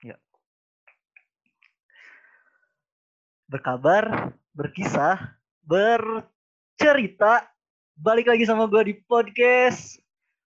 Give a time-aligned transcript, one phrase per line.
[0.00, 0.16] Ya.
[3.52, 7.44] Berkabar, berkisah, bercerita.
[8.00, 10.00] Balik lagi sama gue di podcast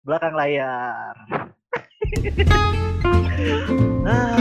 [0.05, 1.17] belakang layar.
[4.09, 4.37] ah,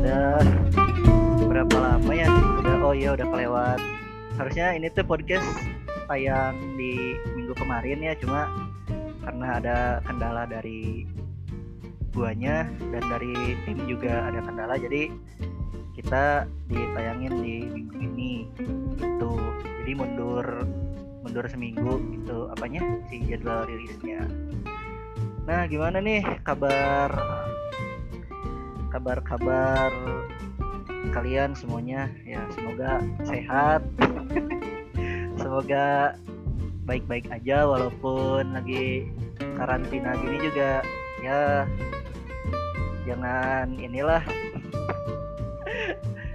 [0.00, 0.40] udah
[1.48, 2.28] berapa lama ya?
[2.60, 3.80] Udah oh iya udah kelewat.
[4.36, 5.48] Harusnya ini tuh podcast
[6.04, 8.44] tayang di minggu kemarin ya, cuma
[9.24, 11.08] karena ada kendala dari
[12.14, 15.10] guanya dan dari tim juga ada kendala jadi
[15.98, 18.32] kita ditayangin di minggu ini
[18.98, 19.32] itu
[19.82, 20.46] jadi mundur
[21.24, 22.52] mundur seminggu gitu.
[22.52, 22.84] Apanya?
[23.08, 24.28] Si jadwal rilisnya.
[25.48, 27.10] Nah gimana nih kabar
[28.92, 29.90] kabar-kabar
[31.10, 32.12] kalian semuanya?
[32.22, 33.82] Ya semoga sehat.
[35.42, 36.14] Semoga
[36.86, 39.10] baik-baik aja walaupun lagi
[39.58, 40.86] karantina gini juga.
[41.18, 41.66] Ya
[43.04, 44.22] jangan inilah.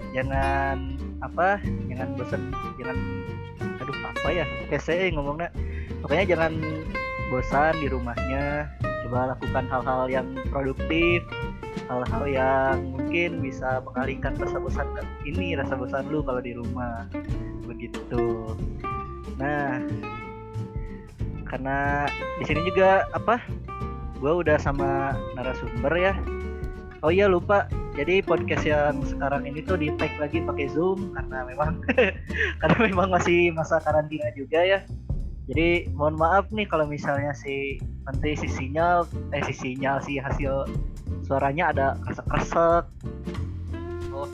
[0.09, 1.61] Jangan apa?
[1.89, 2.41] Jangan bosan
[2.81, 2.97] jangan
[3.77, 4.45] aduh apa ya?
[4.69, 5.49] Kayak saya ngomongnya.
[6.01, 6.53] Pokoknya jangan
[7.29, 8.69] bosan di rumahnya.
[9.05, 11.21] Coba lakukan hal-hal yang produktif.
[11.89, 14.85] Hal-hal yang mungkin bisa mengalihkan rasa bosan
[15.25, 17.05] ini rasa bosan lu kalau di rumah.
[17.65, 18.57] Begitu.
[19.37, 19.81] Nah
[21.49, 22.05] karena
[22.41, 23.41] di sini juga apa?
[24.19, 26.13] Gue udah sama narasumber ya
[27.03, 27.67] oh iya lupa.
[27.99, 31.83] Jadi podcast yang sekarang ini tuh di tag lagi pakai zoom karena memang
[32.63, 34.79] karena memang masih masa karantina juga ya.
[35.49, 40.69] Jadi mohon maaf nih kalau misalnya si nanti si sinyal eh si sinyal si hasil
[41.25, 42.85] suaranya ada kresek-kresek
[44.13, 44.29] oh.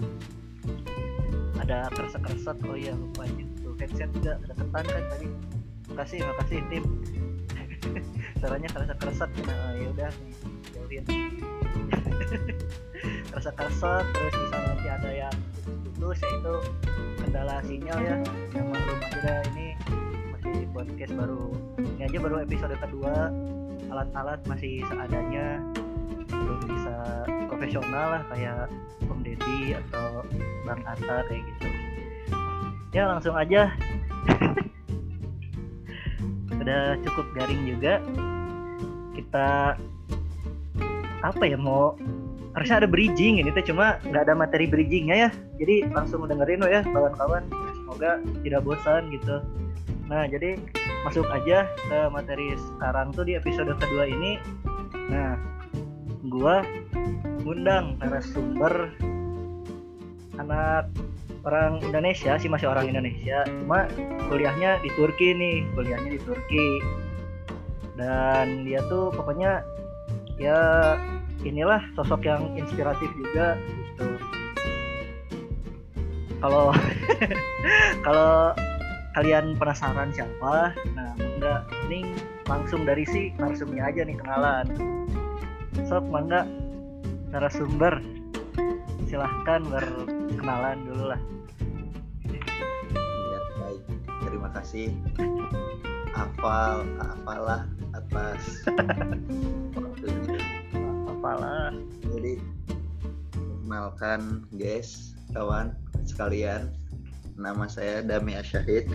[1.64, 5.28] Ada kresek-kresek oh iya lupa itu headset juga ada ketan kan tadi.
[5.90, 6.84] Makasih makasih tim.
[8.44, 10.12] Suaranya kresek-kresek nah ya udah
[10.76, 11.55] jauhin
[13.32, 15.36] kerasa-kerasa terus misalnya nanti ada yang
[15.96, 16.56] putus ya itu
[17.24, 18.18] kendala sinyal ya.
[18.54, 19.68] Yang maklum aja ini
[20.34, 21.46] masih podcast baru.
[21.80, 23.16] Ini aja baru episode kedua.
[23.90, 25.62] Alat-alat masih seadanya.
[26.30, 28.68] Belum bisa profesional lah kayak
[29.08, 30.26] Om Deddy atau
[30.68, 31.68] Bang Atta kayak gitu.
[32.94, 33.74] Ya langsung aja.
[36.62, 38.00] Udah cukup garing juga.
[39.16, 39.80] Kita
[41.32, 41.98] apa ya mau
[42.56, 45.30] harusnya ada bridging ini tuh cuma nggak ada materi bridgingnya ya.
[45.60, 47.44] Jadi langsung dengerin lo ya kawan-kawan.
[47.84, 49.44] Semoga tidak bosan gitu.
[50.08, 50.58] Nah jadi
[51.04, 54.40] masuk aja ke materi sekarang tuh di episode kedua ini.
[55.12, 55.36] Nah
[56.32, 56.64] gua
[57.46, 58.90] ngundang narasumber
[60.42, 60.90] anak
[61.46, 63.44] orang Indonesia sih masih orang Indonesia.
[63.46, 63.86] Cuma
[64.32, 66.68] kuliahnya di Turki nih kuliahnya di Turki.
[67.96, 69.64] Dan dia tuh pokoknya
[70.36, 70.60] ya
[71.46, 74.08] inilah sosok yang inspiratif juga gitu.
[76.42, 76.74] Kalau
[78.06, 78.52] kalau
[79.16, 82.12] kalian penasaran siapa nah enggak ini
[82.50, 84.66] langsung dari si narasumbernya aja nih kenalan.
[85.86, 86.50] Sok mangga
[87.30, 88.02] narasumber.
[89.06, 91.22] Silahkan berkenalan dulu lah.
[92.26, 93.82] Ya baik.
[94.26, 94.90] Terima kasih.
[96.16, 98.64] Hafal apalah atas
[101.26, 101.74] apalah
[102.14, 102.38] jadi
[103.66, 105.74] kenalkan guys kawan
[106.06, 106.70] sekalian.
[107.34, 108.86] Nama saya Dami Asyahid.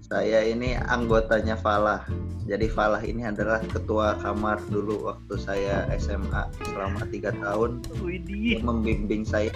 [0.00, 2.08] Saya ini anggotanya Falah.
[2.48, 7.84] Jadi Falah ini adalah ketua kamar dulu waktu saya SMA selama tiga tahun.
[8.00, 8.64] Widih.
[8.64, 9.52] membimbing saya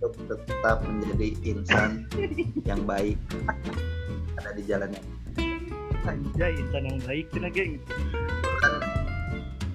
[0.00, 2.08] untuk tetap menjadi insan
[2.72, 3.20] yang baik.
[4.40, 5.06] Ada di jalan yang
[6.08, 7.68] anjay insan yang baik gitu kan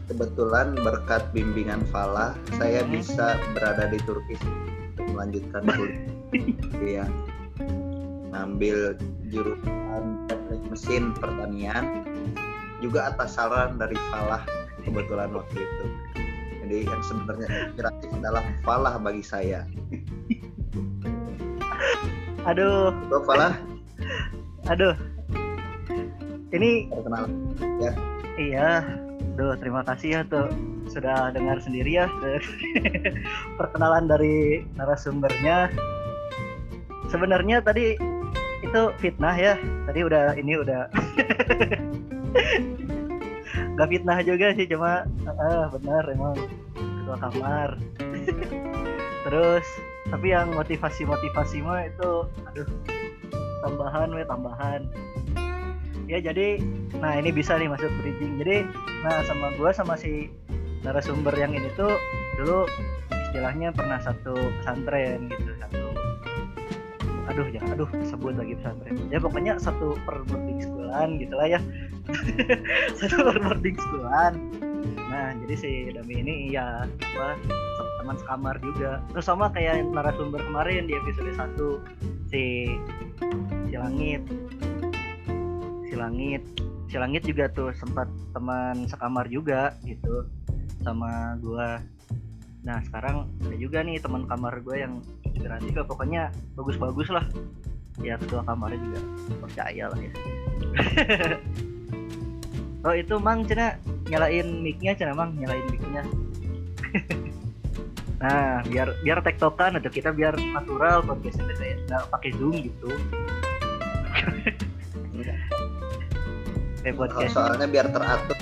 [0.05, 2.93] kebetulan berkat bimbingan Falah saya Hmm.
[2.93, 4.37] bisa berada di Turki
[4.95, 5.63] untuk melanjutkan
[6.77, 7.09] kuliah.
[8.35, 8.99] Ngambil
[9.31, 12.03] jurusan teknik mesin pertanian
[12.83, 14.43] juga atas saran dari Falah
[14.83, 15.85] kebetulan waktu itu.
[16.65, 19.63] Jadi yang sebenarnya inspiratif adalah Falah bagi saya.
[22.45, 22.93] Aduh.
[23.09, 23.53] Tuh Falah.
[24.69, 24.93] Aduh.
[26.53, 27.31] Ini perkenalan
[28.35, 28.83] Iya,
[29.35, 30.47] Duh, terima kasih ya tuh
[30.87, 32.07] sudah dengar sendiri ya
[33.59, 35.67] perkenalan dari narasumbernya.
[37.11, 37.99] Sebenarnya tadi
[38.63, 39.59] itu fitnah ya.
[39.91, 40.87] Tadi udah ini udah
[43.75, 46.39] Gak fitnah juga sih cuma ah, benar emang
[46.79, 47.69] ketua kamar.
[49.27, 49.67] Terus
[50.07, 52.69] tapi yang motivasi-motivasi mah itu aduh
[53.65, 54.85] tambahan we tambahan
[56.05, 56.61] ya jadi
[57.01, 58.37] nah ini bisa nih masuk bridging.
[58.41, 58.65] Jadi
[59.05, 60.29] nah sama gua sama si
[60.85, 61.97] narasumber yang ini tuh
[62.41, 62.69] dulu
[63.09, 65.81] istilahnya pernah satu pesantren gitu satu
[67.25, 68.95] aduh jangan aduh sebut lagi pesantren.
[69.09, 71.59] Ya pokoknya satu per boarding schoolan gitu lah ya.
[73.01, 74.33] Satu per boarding schoolan
[75.09, 77.37] nah jadi si Dami ini iya apa
[78.05, 79.01] teman sekamar juga.
[79.09, 82.69] Terus sama kayak narasumber kemarin di episode 1 si
[83.65, 84.21] si langit
[85.95, 86.43] si langit.
[86.91, 90.27] Si langit juga tuh sempat teman sekamar juga gitu
[90.83, 91.79] sama gua.
[92.67, 95.87] Nah sekarang ada juga nih teman kamar gue yang inspiran juga.
[95.87, 97.23] Pokoknya bagus-bagus lah.
[98.03, 98.99] Ya ketua kamarnya juga
[99.39, 100.11] percaya lah ya.
[102.85, 103.81] Oh itu mang cina
[104.13, 106.03] nyalain micnya cina mang nyalain micnya.
[108.15, 112.89] Nah biar biar tektokan atau kita biar natural podcastnya nggak pakai zoom gitu
[116.85, 118.37] kayak podcast soalnya biar teratur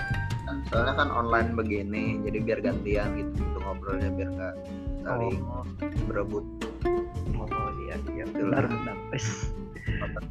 [0.67, 4.55] soalnya kan online begini jadi biar gantian gitu untuk ngobrolnya biar nggak
[5.03, 5.63] saling oh,
[6.07, 6.45] berebut.
[7.35, 8.23] Oh iya iya.
[8.27, 8.67] Itulah.
[8.67, 9.51] benar Wes.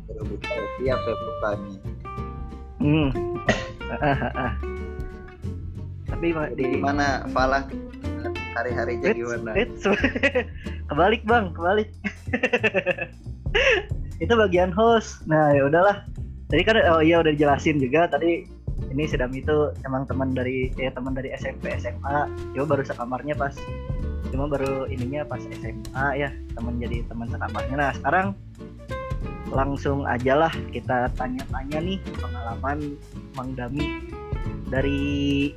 [0.08, 1.80] berebut saya bukannya
[2.80, 3.08] hmm.
[6.08, 6.26] Tapi
[6.56, 7.64] di gimana Falah
[8.52, 9.50] hari-harinya Wait, gimana?
[10.92, 11.88] kebalik bang kebalik.
[14.22, 15.24] Itu bagian host.
[15.28, 16.04] Nah ya udahlah
[16.52, 18.44] tadi kan oh iya udah dijelasin juga tadi
[18.92, 23.56] ini sedang itu emang teman dari ya teman dari SMP SMA coba baru sekamarnya pas
[24.28, 27.76] cuma baru ininya pas SMA ya teman jadi teman sekamarnya.
[27.76, 28.26] Nah sekarang
[29.52, 32.96] langsung aja lah kita tanya-tanya nih pengalaman
[33.36, 34.12] Mang Dami
[34.68, 35.52] dari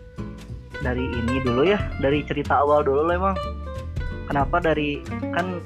[0.83, 3.37] dari ini dulu ya dari cerita awal dulu lah emang.
[4.31, 4.99] Kenapa dari
[5.35, 5.59] kan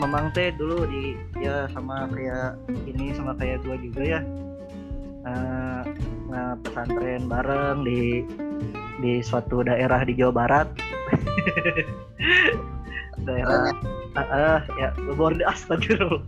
[0.00, 2.56] memang teh dulu di ya sama kayak
[2.88, 4.20] ini sama kayak gua juga ya
[5.24, 8.26] nge- pesantren bareng di
[9.02, 10.68] di suatu daerah di Jawa Barat.
[13.22, 13.70] Daerah
[14.18, 16.26] ah ah, ya boarding astagfirullah.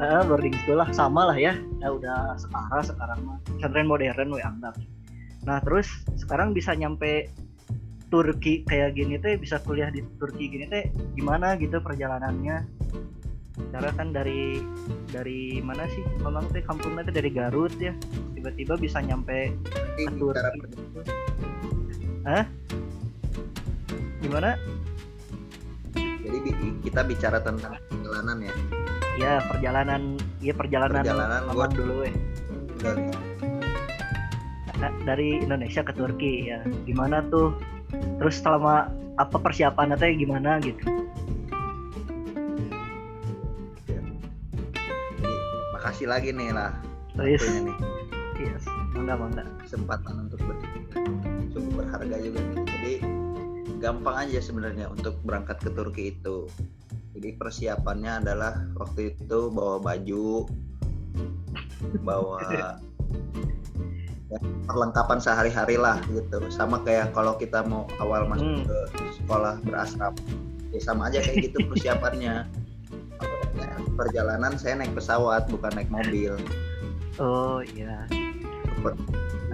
[0.00, 1.52] Ah, boarding school lah sama lah ya.
[1.84, 3.36] Ya udah setara sekarang mah.
[3.44, 4.72] Pesantren modern we anggap
[5.44, 7.28] nah terus sekarang bisa nyampe
[8.08, 12.64] Turki kayak gini teh bisa kuliah di Turki gini teh gimana gitu perjalanannya
[13.70, 14.58] cara kan dari
[15.08, 16.02] dari mana sih?
[16.20, 17.94] Memang teh kampungnya teh dari Garut ya.
[18.34, 19.54] Tiba-tiba bisa nyampe
[19.96, 20.50] Turki
[22.24, 22.44] Hah?
[24.18, 24.56] gimana?
[25.94, 26.38] Jadi
[26.80, 28.54] kita bicara tentang perjalanan ya?
[29.14, 30.02] Ya perjalanan.
[30.40, 32.14] Ya perjalanan, Perjalanan gua- dulu eh.
[32.80, 33.04] Dari
[34.74, 36.60] Nah, dari Indonesia ke Turki ya.
[36.84, 37.54] Gimana tuh?
[38.18, 40.82] Terus selama apa persiapannya teh gimana gitu
[46.04, 46.70] makasih lagi nih lah
[47.16, 47.76] terus waktunya nih.
[48.34, 48.64] Yes.
[48.92, 50.96] Mangga mangga kesempatan untuk bercerita
[51.54, 52.64] sungguh berharga juga nih.
[52.68, 52.92] Jadi
[53.80, 56.44] gampang aja sebenarnya untuk berangkat ke Turki itu.
[57.16, 60.44] Jadi persiapannya adalah waktu itu bawa baju
[62.02, 62.68] bawa ya,
[64.68, 66.42] perlengkapan sehari-hari lah gitu.
[66.50, 68.66] Sama kayak kalau kita mau awal masuk Hmm.
[68.66, 68.78] ke
[69.22, 70.18] sekolah berasrama.
[70.74, 72.44] Ya sama aja kayak gitu persiapannya
[73.94, 76.34] perjalanan saya naik pesawat bukan naik mobil.
[77.22, 78.04] Oh iya.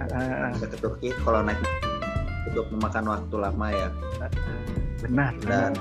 [0.01, 1.61] Ah, ah, bisa ke Turki kalau naik
[2.49, 3.89] cukup memakan waktu lama ya.
[4.19, 4.61] Ah, ah.
[5.01, 5.71] benar dan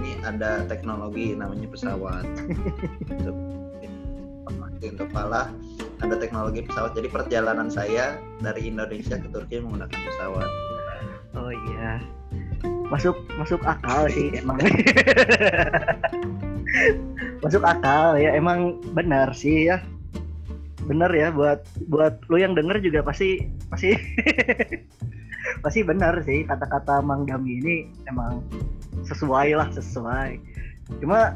[0.00, 2.24] ini ada teknologi namanya pesawat.
[3.12, 3.36] Untuk
[4.76, 5.48] untuk Falah
[6.04, 6.92] ada teknologi pesawat.
[6.96, 10.50] Jadi perjalanan saya dari Indonesia ke Turki menggunakan pesawat.
[11.36, 12.00] Oh iya.
[12.88, 14.32] Masuk masuk akal sih.
[14.36, 14.60] Emang
[17.40, 19.82] masuk akal ya emang benar sih ya.
[20.86, 23.42] Benar ya buat buat lu yang denger juga pasti
[23.72, 23.94] pasti
[25.64, 28.42] pasti benar sih kata-kata Mang Dami ini emang
[29.06, 30.38] sesuai lah sesuai.
[31.02, 31.34] Cuma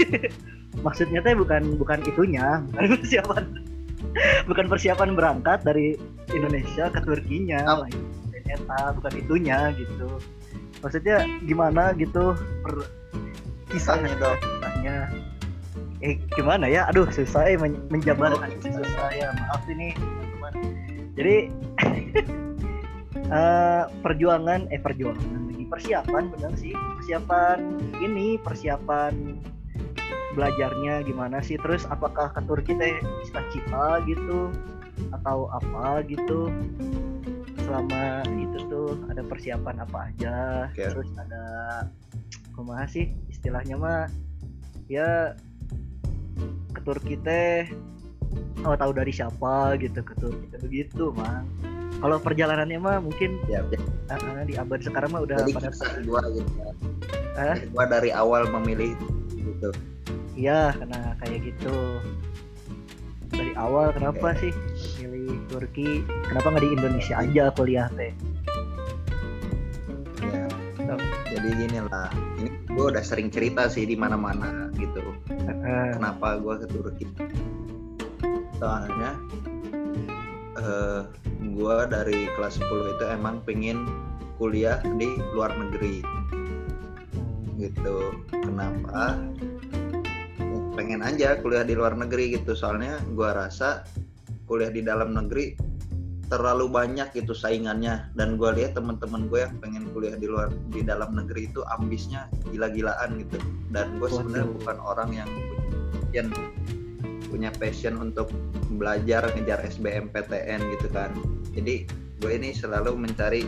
[0.84, 3.44] maksudnya teh bukan bukan itunya bukan persiapan
[4.44, 5.96] bukan persiapan berangkat dari
[6.32, 7.88] Indonesia ke Turkinya Oh.
[8.32, 10.08] ternyata bukan itunya gitu.
[10.84, 12.86] Maksudnya gimana gitu per
[13.76, 15.12] kisahnya dong kisahnya
[16.04, 16.88] eh gimana ya?
[16.92, 18.52] Aduh susah eh men- menjabarkan.
[18.60, 20.52] Kisah saya maaf ini teman-teman.
[21.16, 21.36] Jadi
[23.36, 25.64] eh, perjuangan eh perjuangan lagi.
[25.68, 26.72] Persiapan benar sih.
[27.00, 27.58] Persiapan
[28.04, 29.40] ini persiapan
[30.36, 31.56] belajarnya gimana sih?
[31.56, 34.52] Terus apakah ke Turki teh cita-cita gitu?
[35.16, 36.52] Atau apa gitu?
[37.64, 40.36] Selama itu tuh ada persiapan apa aja?
[40.70, 40.86] Oke.
[40.86, 41.44] terus ada
[42.56, 44.08] kumaha sih istilahnya mah?
[44.88, 45.36] Ya
[46.72, 47.68] ke Turki teh
[48.64, 51.44] oh tahu dari siapa gitu ke Turki teh begitu mang.
[51.96, 53.80] Kalau perjalanannya mah mungkin ya, ya.
[54.12, 55.70] uh, di abad sekarang mah udah jadi pada
[56.04, 56.74] gua gitu kan
[57.36, 57.56] Hah?
[57.72, 58.92] gua dari awal memilih
[59.32, 59.70] gitu.
[60.36, 61.76] Iya karena kayak gitu.
[63.32, 64.52] Dari awal kenapa sih
[65.00, 66.04] milih Turki?
[66.28, 68.12] Kenapa nggak di Indonesia aja kuliah teh?
[70.20, 70.55] Ya.
[71.36, 72.08] Jadi gini lah
[72.40, 75.04] ini gua udah sering cerita sih di mana-mana gitu.
[75.92, 77.04] Kenapa gua ke Turki.
[78.56, 79.12] Soalnya
[80.56, 81.04] eh
[81.52, 83.84] gua dari kelas 10 itu emang pengen
[84.40, 86.00] kuliah di luar negeri.
[87.60, 87.96] Gitu.
[88.32, 89.20] Kenapa?
[90.72, 92.56] Pengen aja kuliah di luar negeri gitu.
[92.56, 93.84] Soalnya gua rasa
[94.48, 95.52] kuliah di dalam negeri
[96.26, 98.10] terlalu banyak gitu saingannya.
[98.18, 102.30] Dan gua lihat teman-teman gue yang pengen kuliah di luar di dalam negeri itu ambisnya
[102.50, 103.38] gila-gilaan gitu.
[103.70, 105.30] Dan gue sebenarnya bukan orang yang
[106.10, 106.22] punya
[107.26, 108.32] punya passion untuk
[108.78, 111.12] belajar ngejar SBMPTN gitu kan.
[111.52, 111.84] Jadi
[112.22, 113.44] gue ini selalu mencari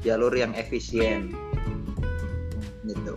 [0.00, 1.34] jalur yang efisien
[2.86, 3.12] gitu.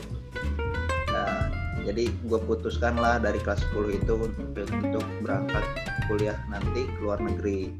[1.14, 1.48] Nah
[1.88, 4.14] jadi gue putuskan lah dari kelas 10 itu
[4.60, 5.64] untuk berangkat
[6.12, 7.72] kuliah nanti ke luar negeri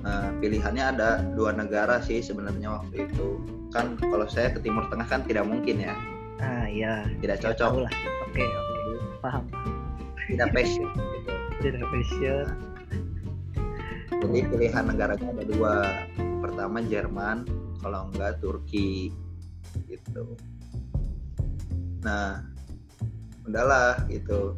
[0.00, 3.36] nah pilihannya ada dua negara sih sebenarnya waktu itu.
[3.70, 5.94] Kan kalau saya ke Timur Tengah kan tidak mungkin ya.
[6.40, 7.04] Ah iya.
[7.20, 7.84] Tidak Ya, cocok.
[7.86, 7.92] lah
[8.26, 8.76] oke oke.
[9.20, 9.44] Paham
[10.30, 10.86] tidak passion.
[10.94, 11.32] Gitu.
[11.60, 12.46] tidak passion.
[14.10, 15.74] Jadi pilihan negaranya ada dua.
[16.40, 17.44] Pertama Jerman
[17.84, 19.12] kalau enggak Turki.
[19.86, 20.24] Gitu.
[22.06, 22.40] Nah
[23.44, 24.56] udahlah gitu.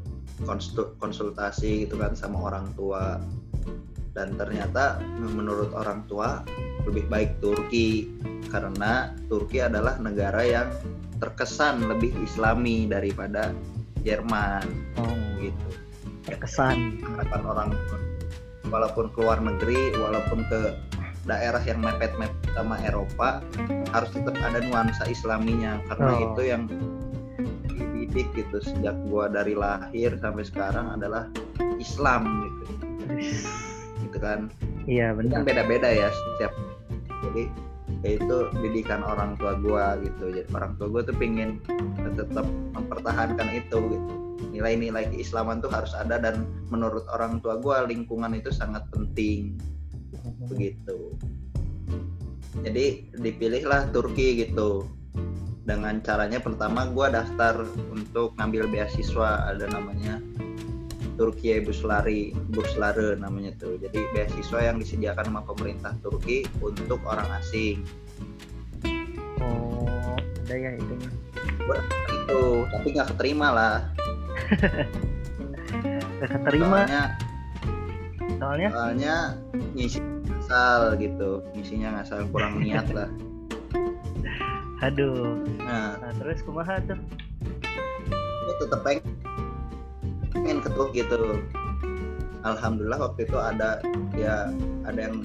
[0.98, 3.22] Konsultasi gitu kan sama orang tua
[4.12, 6.44] dan ternyata menurut orang tua
[6.84, 8.08] lebih baik Turki.
[8.52, 10.68] Karena Turki adalah negara yang
[11.16, 13.56] terkesan lebih islami daripada
[14.04, 14.64] Jerman.
[15.00, 15.16] Oh.
[15.40, 15.68] Gitu.
[16.28, 17.00] Terkesan.
[17.00, 17.68] Harapan orang
[18.68, 20.60] walaupun keluar negeri walaupun ke
[21.22, 23.44] daerah yang mepet-mepet sama Eropa
[23.94, 25.80] harus tetap ada nuansa Islaminya.
[25.88, 26.24] Karena Oh.
[26.34, 26.62] itu yang
[27.64, 31.30] dididik gitu sejak gua dari lahir sampai sekarang adalah
[31.80, 32.64] Islam gitu.
[33.16, 33.71] Gitu
[34.22, 34.46] kan.
[34.86, 36.54] Iya Ini kan benar beda-beda ya setiap
[37.22, 37.42] jadi
[38.02, 40.34] ya itu didikan orang tua gua gitu.
[40.34, 41.62] Jadi orang tua gua tuh pingin
[42.18, 44.12] tetap mempertahankan itu gitu.
[44.50, 49.56] Nilai-nilai keislaman tuh harus ada dan menurut orang tua gua lingkungan itu sangat penting.
[50.50, 51.14] Begitu.
[52.62, 54.86] Jadi dipilihlah Turki gitu.
[55.62, 57.62] Dengan caranya pertama gua daftar
[57.94, 60.18] untuk ngambil beasiswa ada namanya
[61.22, 63.78] Turki Buslari Buslare namanya tuh.
[63.78, 67.86] Jadi beasiswa yang disediakan sama pemerintah Turki untuk orang asing.
[69.38, 71.10] Oh ada ya itunya.
[72.10, 73.76] Itu tapi nggak keterima lah.
[76.22, 76.86] Gak keterima?
[76.86, 77.04] Soalnya
[78.38, 78.68] soalnya?
[78.74, 79.16] soalnya
[79.78, 81.30] ngisi ngasal gitu.
[81.54, 83.10] Ngisinya ngasal kurang niat lah.
[84.86, 85.38] Aduh.
[85.62, 85.98] Nah.
[86.02, 86.98] Nah terus kumaha tuh?
[88.42, 89.02] Gue tetep pengen
[90.32, 91.40] pengen ketuk gitu.
[92.42, 93.78] Alhamdulillah waktu itu ada
[94.18, 94.50] ya
[94.82, 95.22] ada yang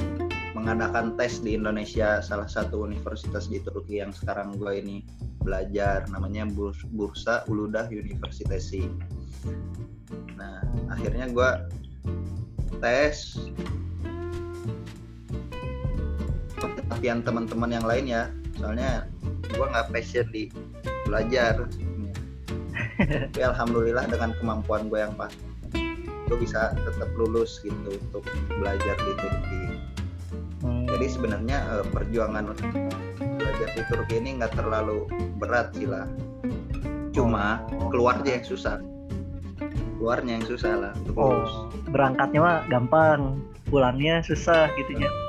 [0.58, 5.06] mengadakan tes di Indonesia salah satu universitas di Turki yang sekarang gue ini
[5.46, 8.90] belajar namanya Burs- Bursa Uludah University
[10.34, 11.50] nah akhirnya gue
[12.82, 13.38] tes.
[16.88, 18.24] Latihan teman-teman yang lain ya
[18.58, 19.06] soalnya
[19.54, 20.50] gue nggak passion di
[21.06, 21.70] belajar
[22.98, 25.30] tapi alhamdulillah dengan kemampuan gue yang pas
[26.28, 28.28] gue bisa tetap lulus gitu untuk
[28.60, 29.62] belajar di Turki.
[30.60, 32.52] Hmm, jadi sebenarnya eh, perjuangan
[33.16, 35.08] belajar di Turki ini nggak terlalu
[35.40, 36.04] berat sih lah.
[37.16, 37.88] Cuma Oh.
[37.88, 38.84] keluarnya yang susah.
[39.98, 41.48] Keluarnya yang susah lah untuk lulus.
[41.48, 41.50] oh
[41.88, 43.40] berangkatnya mah gampang
[43.72, 45.08] pulangnya susah gitu ya.
[45.08, 45.27] oh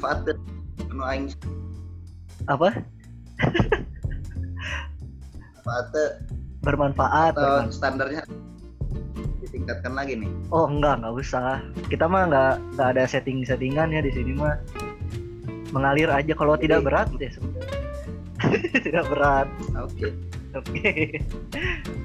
[0.00, 0.36] Dan
[0.80, 1.24] penuh aing.
[2.48, 2.72] Apa?
[5.60, 6.04] Manfaatnya
[6.60, 7.72] bermanfaat atau bermanfaat.
[7.72, 8.22] standarnya
[9.44, 10.30] ditingkatkan lagi nih?
[10.50, 11.60] Oh enggak nggak usah.
[11.88, 14.56] Kita mah nggak nggak ada setting settingan ya di sini mah.
[15.70, 16.32] Mengalir aja.
[16.34, 17.78] Kalau Jadi- tidak berat ya sebenarnya
[18.88, 19.46] tidak berat.
[19.76, 20.08] Oke.
[20.56, 20.90] Oke.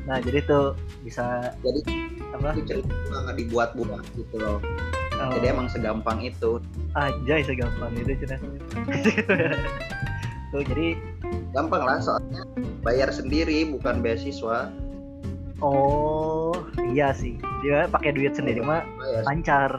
[0.05, 1.81] Nah jadi tuh bisa jadi
[2.35, 2.93] apa itu cerita
[3.25, 4.59] nggak dibuat-buat gitu loh
[5.19, 6.59] oh, jadi emang segampang itu.
[6.95, 8.37] Aja segampang itu cina.
[10.53, 10.95] Tuh jadi
[11.51, 12.43] gampang lah soalnya
[12.83, 14.71] bayar sendiri bukan beasiswa.
[15.63, 16.53] Oh
[16.91, 17.39] iya sih.
[17.63, 19.23] Dia pakai duit sendiri mah bayar.
[19.27, 19.71] lancar.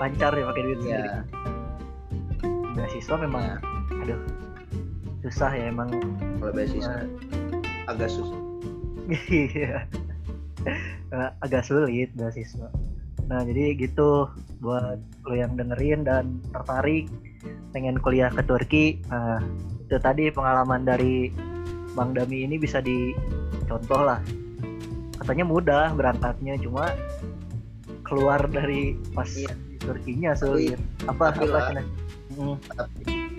[0.00, 1.08] Lancar ya pakai duit sendiri.
[1.08, 1.20] Ya,
[2.76, 3.56] beasiswa memang ya.
[4.00, 4.20] aduh
[5.20, 5.90] susah ya emang.
[6.40, 7.08] Kalau beasiswa eh,
[7.90, 8.40] agak susah
[9.28, 9.84] Iya.
[11.10, 12.70] Nah, agak sulit beasiswa.
[13.30, 14.26] Nah, jadi gitu
[14.58, 17.06] buat lo yang dengerin dan tertarik
[17.70, 18.98] pengen kuliah ke Turki.
[19.06, 19.38] Nah,
[19.86, 21.30] itu tadi pengalaman dari
[21.94, 24.18] Bang Dami ini bisa dicontoh lah.
[25.22, 26.90] Katanya mudah berangkatnya, cuma
[28.02, 29.54] keluar dari pas Iya.
[29.54, 30.82] di Turkinya sulit.
[31.06, 31.86] Apa tapi apa lah.
[32.34, 33.30] Hmm, tapi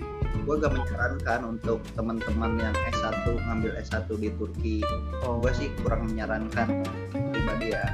[0.42, 4.76] gue gak menyarankan untuk teman-teman yang S1 ngambil S1 di Turki
[5.22, 6.82] oh, gue sih kurang menyarankan
[7.30, 7.86] pribadi ya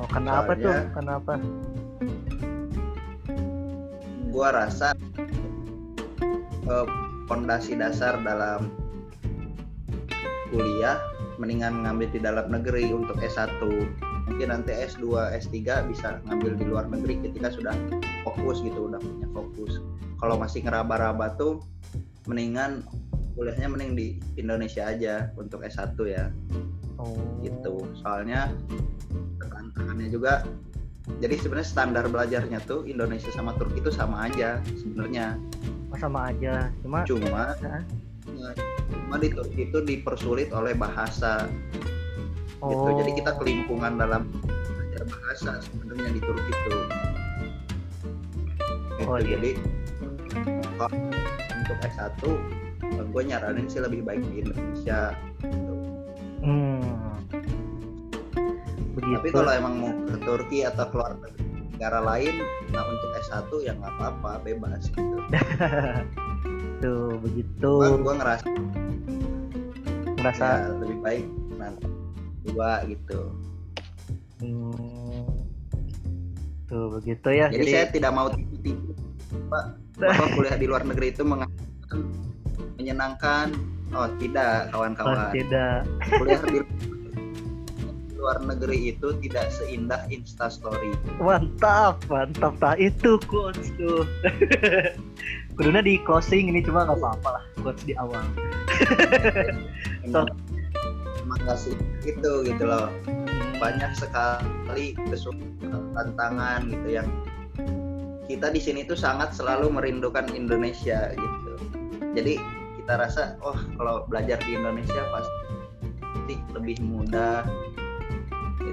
[0.00, 0.70] oh, kenapa tuh?
[0.70, 1.32] soalnya- Kenapa?
[4.34, 4.98] gue rasa
[6.66, 6.86] eh,
[7.30, 8.66] fondasi dasar dalam
[10.50, 10.98] kuliah
[11.38, 13.62] mendingan ngambil di dalam negeri untuk S1
[14.26, 15.54] mungkin nanti S2 S3
[15.86, 17.74] bisa ngambil di luar negeri ketika sudah
[18.24, 19.78] fokus gitu udah punya fokus.
[20.18, 21.60] Kalau masih ngeraba-raba tuh
[22.24, 22.82] mendingan
[23.36, 24.06] kuliahnya mending di
[24.40, 26.30] Indonesia aja untuk S1 ya.
[26.96, 27.84] Oh, gitu.
[28.00, 28.48] Soalnya
[29.74, 30.46] tantangannya juga
[31.20, 35.36] jadi sebenarnya standar belajarnya tuh Indonesia sama Turki itu sama aja sebenarnya
[35.92, 36.72] oh, sama aja.
[36.80, 37.82] Cuma cuma Hah?
[39.04, 41.44] cuma di Turki itu dipersulit oleh bahasa
[42.64, 46.80] oh, gitu jadi kita kelimpungan dalam belajar bahasa sebenarnya di Turki itu gitu.
[49.04, 49.36] Oh, iya.
[49.36, 49.50] jadi
[50.80, 50.96] kalau
[51.52, 52.22] untuk S1
[53.14, 55.12] gue nyaranin sih lebih baik di Indonesia
[55.44, 55.74] gitu.
[56.40, 57.20] Hmm.
[58.94, 59.18] Begitu.
[59.18, 61.18] tapi kalau emang mau ke Turki atau keluar
[61.74, 62.38] negara lain
[62.70, 65.18] nah untuk S1 ya nggak apa-apa bebas gitu.
[66.82, 67.70] Tuh begitu.
[67.80, 68.46] Gua, gua ngerasa
[70.24, 71.26] merasa ya, lebih baik
[71.60, 71.84] nanti
[72.48, 73.20] dua gitu.
[74.40, 75.24] Hmm,
[76.64, 77.52] tuh begitu ya.
[77.52, 78.96] Jadi, saya tidak mau tipu-tipu
[79.52, 79.64] pak.
[80.00, 81.22] Bahwa kuliah di luar negeri itu
[82.80, 83.52] menyenangkan.
[83.94, 85.86] Oh tidak oh, kawan-kawan tidak.
[86.08, 86.58] Kuliah di
[88.18, 90.94] luar negeri itu tidak seindah instastory.
[91.20, 92.54] Mantap mantap.
[92.62, 94.06] Tak itu quotes tuh.
[95.58, 98.22] Kuduna di closing ini cuma nggak apa-apa lah quotes di awal.
[100.04, 100.26] Emang,
[101.22, 101.74] emang nggak sih
[102.04, 102.90] itu gitu loh.
[103.58, 107.08] Banyak sekali kesulitan tantangan gitu yang
[108.26, 111.52] kita di sini tuh sangat selalu merindukan Indonesia gitu.
[112.14, 112.40] Jadi
[112.80, 117.44] kita rasa oh kalau belajar di Indonesia pasti lebih mudah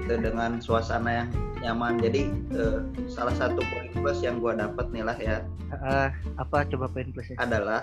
[0.02, 1.28] itu dengan suasana yang
[1.62, 2.02] nyaman.
[2.02, 5.36] Jadi eh, salah satu poin plus yang gua dapat nih lah ya.
[5.72, 7.38] Ah, apa coba poin plusnya?
[7.38, 7.80] Adalah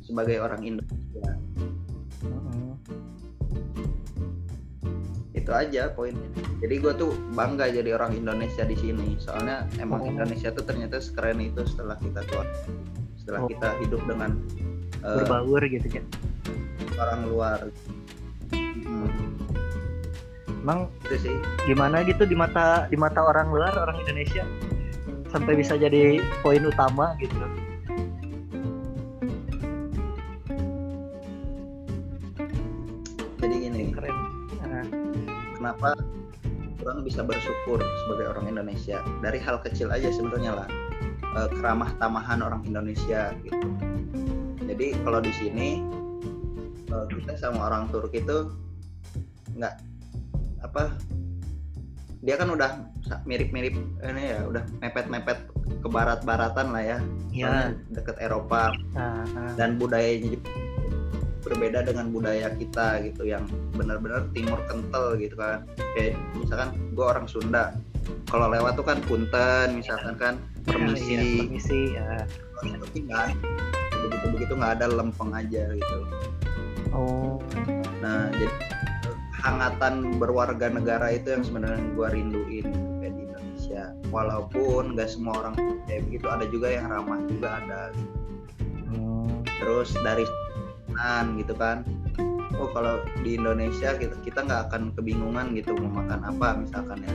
[0.00, 1.28] sebagai orang Indonesia.
[5.34, 9.16] Itu aja poinnya jadi gue tuh bangga jadi orang Indonesia di sini.
[9.16, 10.10] Soalnya emang Oh.
[10.12, 12.46] Indonesia tuh ternyata sekeren itu setelah kita keluar
[13.16, 13.48] setelah Oh.
[13.48, 14.30] kita hidup dengan
[15.00, 16.04] eh, berbaur gitu kan
[17.00, 17.58] orang luar
[18.84, 19.10] Hmm,
[20.62, 21.36] emang itu sih.
[21.68, 24.44] gimana gitu di mata di mata orang luar orang Indonesia
[25.30, 27.34] sampai bisa jadi poin utama gitu?
[33.40, 33.82] Jadi gini.
[33.94, 34.16] Keren.
[34.60, 34.84] Ah,
[35.56, 35.88] kenapa
[36.84, 39.00] orang bisa bersyukur sebagai orang Indonesia?
[39.24, 40.68] Dari hal kecil aja sebenarnya lah.
[41.30, 43.68] Eh, keramah tamahan orang Indonesia gitu.
[44.66, 45.68] Jadi kalau di sini
[46.90, 48.50] eh, kita sama orang Turki itu
[49.60, 49.74] nggak
[50.64, 50.96] apa
[52.20, 52.84] dia kan udah
[53.24, 53.72] mirip-mirip
[54.04, 55.40] ini ya udah mepet-mepet
[55.80, 56.98] ke barat-baratan lah ya.
[57.32, 58.76] Ya deket Eropa.
[58.92, 59.52] Ah, ah.
[59.56, 60.36] dan budayanya
[61.40, 65.64] berbeda dengan budaya kita gitu yang benar-benar timur kental gitu kan.
[65.96, 67.72] Kayak misalkan gue orang Sunda.
[68.28, 70.34] Kalau lewat tuh kan punten misalkan kan
[70.68, 71.16] Iya, permisi.
[71.40, 72.28] permisi ya.
[72.28, 73.28] Kalau Turki nggak
[73.96, 75.98] begitu begitu nggak ada lempeng aja gitu.
[76.92, 77.40] Oh.
[78.04, 78.52] Nah jadi
[79.40, 82.66] hangatan berwarga negara itu yang sebenarnya gue rinduin
[83.00, 83.82] kayak di Indonesia.
[84.12, 85.54] Walaupun nggak semua orang
[85.88, 87.80] kayak begitu ada juga yang ramah juga ada.
[89.60, 90.24] Terus dari
[90.88, 91.84] makanan gitu kan.
[92.60, 97.12] Oh kalau di Indonesia kita kita nggak akan kebingungan gitu mau makan apa misalkan ya.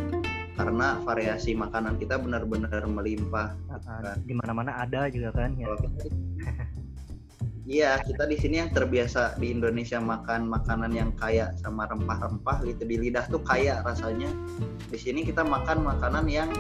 [0.56, 4.18] Karena variasi makanan kita benar-benar melimpah ah, gitu kan.
[4.24, 5.68] di mana-mana ada juga kan ya.
[5.68, 6.08] Kalau kita
[7.66, 12.86] Iya, kita di sini yang terbiasa di Indonesia makan makanan yang kaya sama rempah-rempah gitu.
[12.86, 14.30] Di lidah tuh kaya rasanya.
[14.94, 16.54] Di sini kita makan makanan yang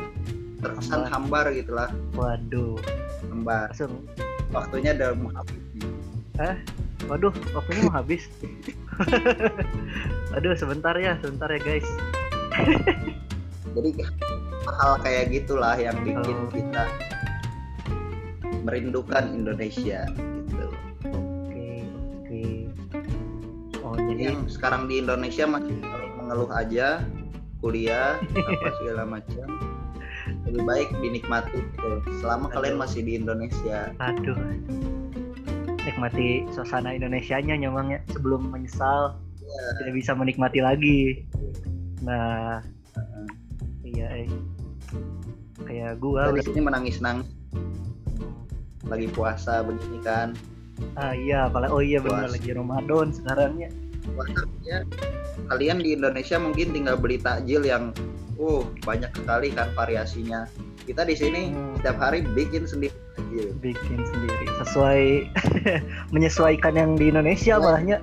[0.65, 1.53] terkesan hambar.
[1.53, 2.81] gitulah, waduh.
[3.29, 3.69] Hambar.
[3.69, 4.01] langsung
[4.49, 5.61] Waktunya udah mau habis.
[5.77, 6.57] Nih.
[7.05, 8.23] waduh waktunya mau habis?
[10.35, 11.87] Aduh sebentar ya sebentar ya guys.
[13.77, 13.89] Jadi
[14.65, 16.49] hal kayak gitulah yang bikin Oh.
[16.49, 16.83] kita
[18.65, 20.09] merindukan Indonesia
[23.95, 25.75] oh jadi yang sekarang di Indonesia masih
[26.19, 26.99] mengeluh aja
[27.63, 29.47] kuliah apa segala macam.
[30.45, 31.89] Lebih baik dinikmati gitu.
[32.19, 33.93] selama kalian masih di Indonesia.
[34.03, 34.37] Aduh.
[35.85, 39.15] Nikmati suasana Indonesianya nyomangnya sebelum menyesal
[39.79, 41.23] tidak bisa menikmati lagi.
[42.03, 42.59] Nah
[43.85, 44.29] iya eh.
[45.65, 47.29] kayak gua di sini menangis nangis
[48.85, 50.33] lagi puasa begini kan.
[50.99, 53.69] Ah iya apalagi oh iya benar lagi Ramadan sekarangnya
[54.13, 54.77] puasanya
[55.47, 57.89] kalian di Indonesia mungkin tinggal beli takjil yang
[58.35, 60.45] uh banyak sekali kan variasinya.
[60.85, 61.73] Kita di sini Hmm.
[61.79, 63.47] setiap hari bikin sendiri takjil.
[63.57, 65.03] Bikin sendiri sesuai
[66.13, 67.63] menyesuaikan yang di Indonesia Iya.
[67.63, 67.97] malahnya.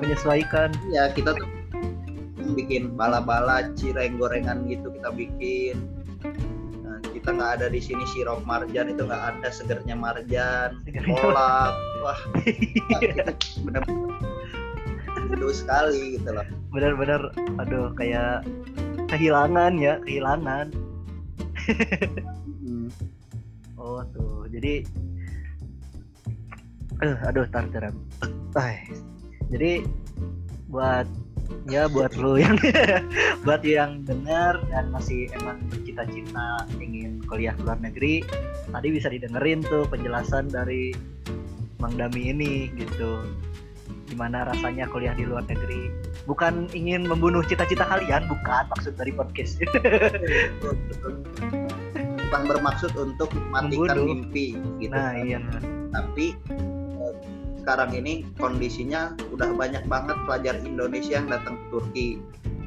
[0.00, 0.72] Menyesuaikan.
[0.88, 1.44] Ya kita tuh
[2.50, 5.76] bikin bala-bala cireng gorengan gitu kita bikin.
[6.82, 11.74] Nah, kita nggak ada di sini sirup marjan itu nggak ada segernya marjan kolak.
[12.00, 12.16] wah
[13.04, 14.08] itu bener-bener
[15.30, 16.46] Aduh sekali gitu loh.
[16.74, 18.46] Benar-benar aduh kayak
[19.10, 20.70] kehilangan ya kehilangan.
[22.60, 22.88] Hmm.
[23.78, 24.46] oh tuh.
[24.50, 24.84] Jadi
[27.00, 27.64] aduh aduh tar
[29.50, 29.82] jadi
[30.68, 31.08] buat
[31.66, 32.60] ya buat lu yang
[33.44, 38.22] buat yang dengar dan masih emang bercita-cita ingin kuliah ke luar negeri
[38.70, 40.94] tadi bisa didengerin tuh penjelasan dari
[41.80, 43.24] Mang Dami ini gitu
[44.10, 45.86] gimana rasanya kuliah di luar negeri
[46.26, 49.62] bukan ingin membunuh cita-cita kalian bukan maksud dari podcast
[52.26, 54.06] bukan bermaksud untuk mematikan Membunuh.
[54.26, 55.22] mimpi gitu nah kan.
[55.22, 55.38] iya
[55.94, 57.14] tapi eh,
[57.62, 62.08] sekarang ini kondisinya udah banyak banget pelajar Indonesia yang datang ke Turki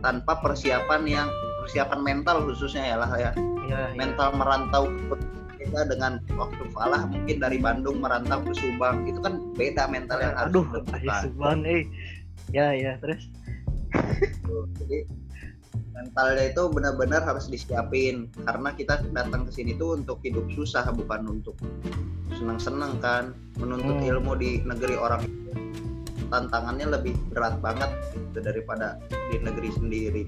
[0.04, 1.28] tanpa persiapan yang
[1.64, 3.32] persiapan mental khususnya ya lah ya
[3.68, 4.00] iya iya.
[4.00, 5.16] mental merantau ke
[5.64, 9.08] Beda dengan waktu Falah mungkin dari Bandung merantau ke Subang.
[9.08, 10.66] Itu kan beda mental yang harus aduh
[11.24, 11.88] subang eh.
[12.52, 13.32] Ya ya terus?
[14.84, 15.08] Jadi
[15.96, 18.28] mentalnya itu benar-benar harus disiapin.
[18.44, 21.56] Karena kita datang ke sini tuh untuk hidup susah bukan untuk
[22.36, 23.32] senang-senang kan?
[23.56, 24.10] Menuntut Hmm.
[24.20, 25.24] ilmu di negeri orang
[26.28, 29.00] tantangannya lebih berat banget gitu daripada
[29.32, 30.24] di negeri sendiri.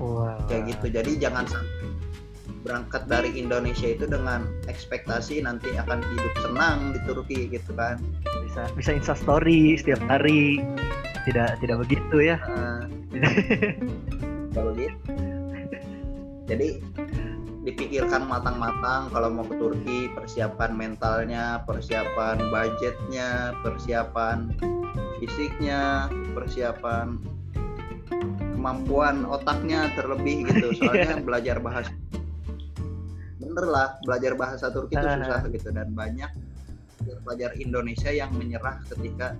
[0.00, 0.40] Wah.
[0.50, 0.86] Kayak gitu.
[0.98, 1.93] Jadi jangan sampai
[2.64, 8.00] berangkat dari Indonesia itu dengan ekspektasi nanti akan hidup senang di Turki gitu kan.
[8.48, 10.64] Bisa bisa insta story setiap hari.
[11.28, 12.36] Tidak tidak begitu ya.
[12.40, 12.82] Eh,
[14.56, 15.14] kalau gitu
[16.44, 16.76] jadi
[17.64, 24.52] dipikirkan matang-matang kalau mau ke Turki persiapan mentalnya persiapan budgetnya persiapan
[25.16, 27.16] fisiknya persiapan
[28.52, 30.76] kemampuan otaknya terlebih gitu.
[30.76, 31.92] Soalnya belajar bahasa
[33.54, 35.14] bener lah belajar bahasa Turki itu Ah.
[35.22, 35.70] susah gitu.
[35.70, 36.30] Dan banyak
[37.22, 39.38] pelajar Indonesia yang menyerah ketika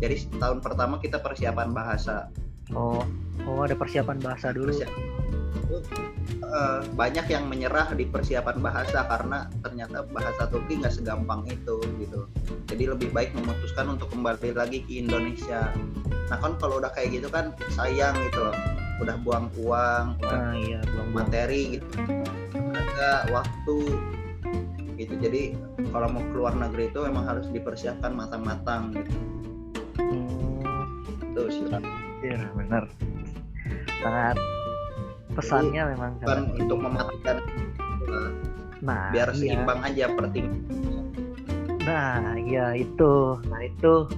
[0.00, 2.32] jadi tahun pertama kita persiapan bahasa.
[2.72, 3.04] Oh
[3.44, 4.72] oh ada persiapan bahasa dulu.
[4.72, 5.04] Persiapan
[5.56, 5.76] itu,
[6.40, 12.24] eh, banyak yang menyerah di persiapan bahasa karena ternyata bahasa Turki nggak segampang itu gitu.
[12.72, 15.68] Jadi lebih baik memutuskan untuk kembali lagi ke Indonesia.
[16.32, 18.40] Nah kan kalau udah kayak gitu kan sayang gitu.
[18.48, 18.56] Loh
[18.96, 21.84] udah buang uang nah iya buang materi gitu
[22.76, 23.76] tenaga waktu
[25.00, 25.56] gitu jadi
[25.92, 29.12] kalau mau keluar negeri itu emang harus dipersiapkan matang-matang gitu
[30.00, 30.60] hmm,
[31.32, 31.64] itu sih
[32.20, 32.84] iya benar
[34.04, 34.36] sangat
[35.32, 37.36] pesannya memang bukan sangat untuk mematikan
[38.84, 39.56] nah biar iya.
[39.56, 40.48] seimbang aja perting
[41.86, 43.38] Nah, iya itu.
[43.46, 44.10] Nah, itu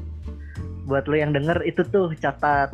[0.88, 2.72] buat lo yang denger itu tuh catat.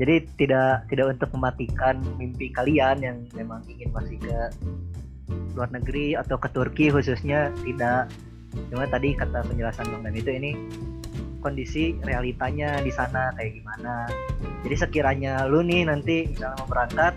[0.00, 4.38] Jadi tidak tidak untuk mematikan mimpi kalian yang memang ingin masih ke
[5.52, 8.08] luar negeri atau ke Turki khususnya tidak.
[8.72, 10.56] Cuma tadi kata penjelasan Bang Dan itu ini
[11.44, 14.08] kondisi realitanya di sana kayak gimana.
[14.64, 17.14] Jadi sekiranya lu nih nanti misalnya mau berangkat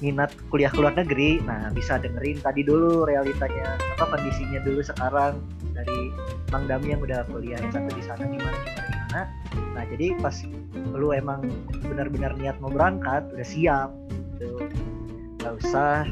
[0.00, 5.40] minat kuliah ke luar negeri, nah bisa dengerin tadi dulu realitanya apa kondisinya dulu sekarang
[5.72, 6.12] dari
[6.52, 8.85] Bang Dami yang udah kuliah yang satu di sana gimana gimana
[9.16, 9.72] gimana.
[9.72, 10.36] Nah jadi pas
[10.92, 11.40] lu emang
[11.84, 13.90] benar-benar niat mau berangkat udah siap
[14.36, 14.68] gitu,
[15.40, 16.04] nggak usah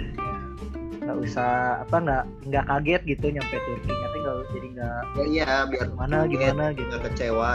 [1.04, 3.92] nggak usah apa nggak nggak kaget gitu nyampe Turki.
[3.92, 6.88] Nanti nggak jadi nggak ya iya biar gimana gimana gitu.
[6.88, 7.50] nggak kecewa.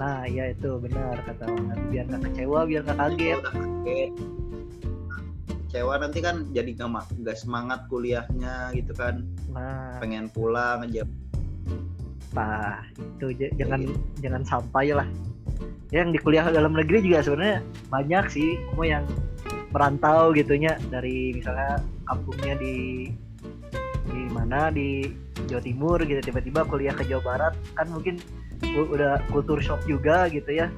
[0.00, 3.38] Nah iya itu benar kata Dami biar nggak kecewa biar nggak kaget.
[3.46, 4.10] Kalau udah kaget
[5.70, 9.22] kecewa nanti kan jadi nggak nggak semangat kuliahnya gitu kan.
[9.54, 10.02] Nah.
[10.02, 11.06] Pengen pulang aja
[12.34, 13.34] Nah, itu?
[13.58, 13.80] Jangan
[14.22, 15.08] jangan sampai lah.
[15.90, 17.58] Yang di kuliah dalam negeri juga sebenarnya
[17.90, 19.02] banyak sih, mau yang
[19.74, 23.06] merantau gitunya dari misalnya kampungnya di
[24.10, 24.70] di mana?
[24.70, 25.10] Di
[25.50, 26.22] Jawa Timur gitu.
[26.22, 27.54] Tiba-tiba kuliah ke Jawa Barat.
[27.74, 28.22] Kan mungkin
[28.62, 30.70] udah kultur shock juga gitu ya.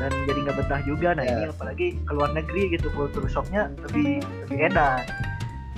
[0.00, 1.12] Dan jadi nggak betah juga.
[1.12, 1.36] Nah Ya.
[1.36, 5.04] ini apalagi ke luar negeri gitu kultur shocknya lebih lebih edan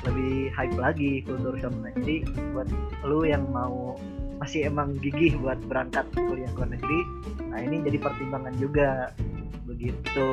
[0.05, 1.91] lebih hype lagi kultur shocknya.
[1.99, 2.23] Jadi
[2.55, 2.69] buat
[3.03, 3.99] lu yang mau
[4.39, 7.01] masih emang gigih buat berangkat kuliah ke luar negeri.
[7.51, 9.11] Nah ini jadi pertimbangan juga.
[9.65, 10.29] Begitu.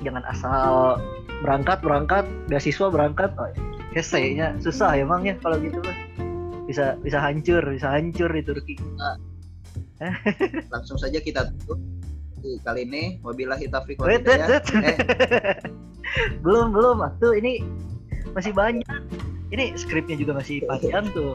[0.00, 1.00] Jangan asal
[1.40, 3.30] berangkat berangkat beasiswa berangkat.
[3.36, 3.48] Oh,
[3.96, 5.98] ya kayaknya susah emang ya kalau gitu mah
[6.68, 8.76] bisa bisa hancur bisa hancur di Turki.
[10.72, 11.80] Langsung saja kita tutup
[12.64, 13.20] kali ini.
[13.20, 14.40] Wabillahi taufiq Wait, wait.
[14.48, 14.96] Eh.
[16.44, 17.04] belum belum.
[17.20, 17.60] Tuh ini
[18.32, 18.86] masih banyak.
[19.50, 21.34] Ini skripnya juga masih panjang tuh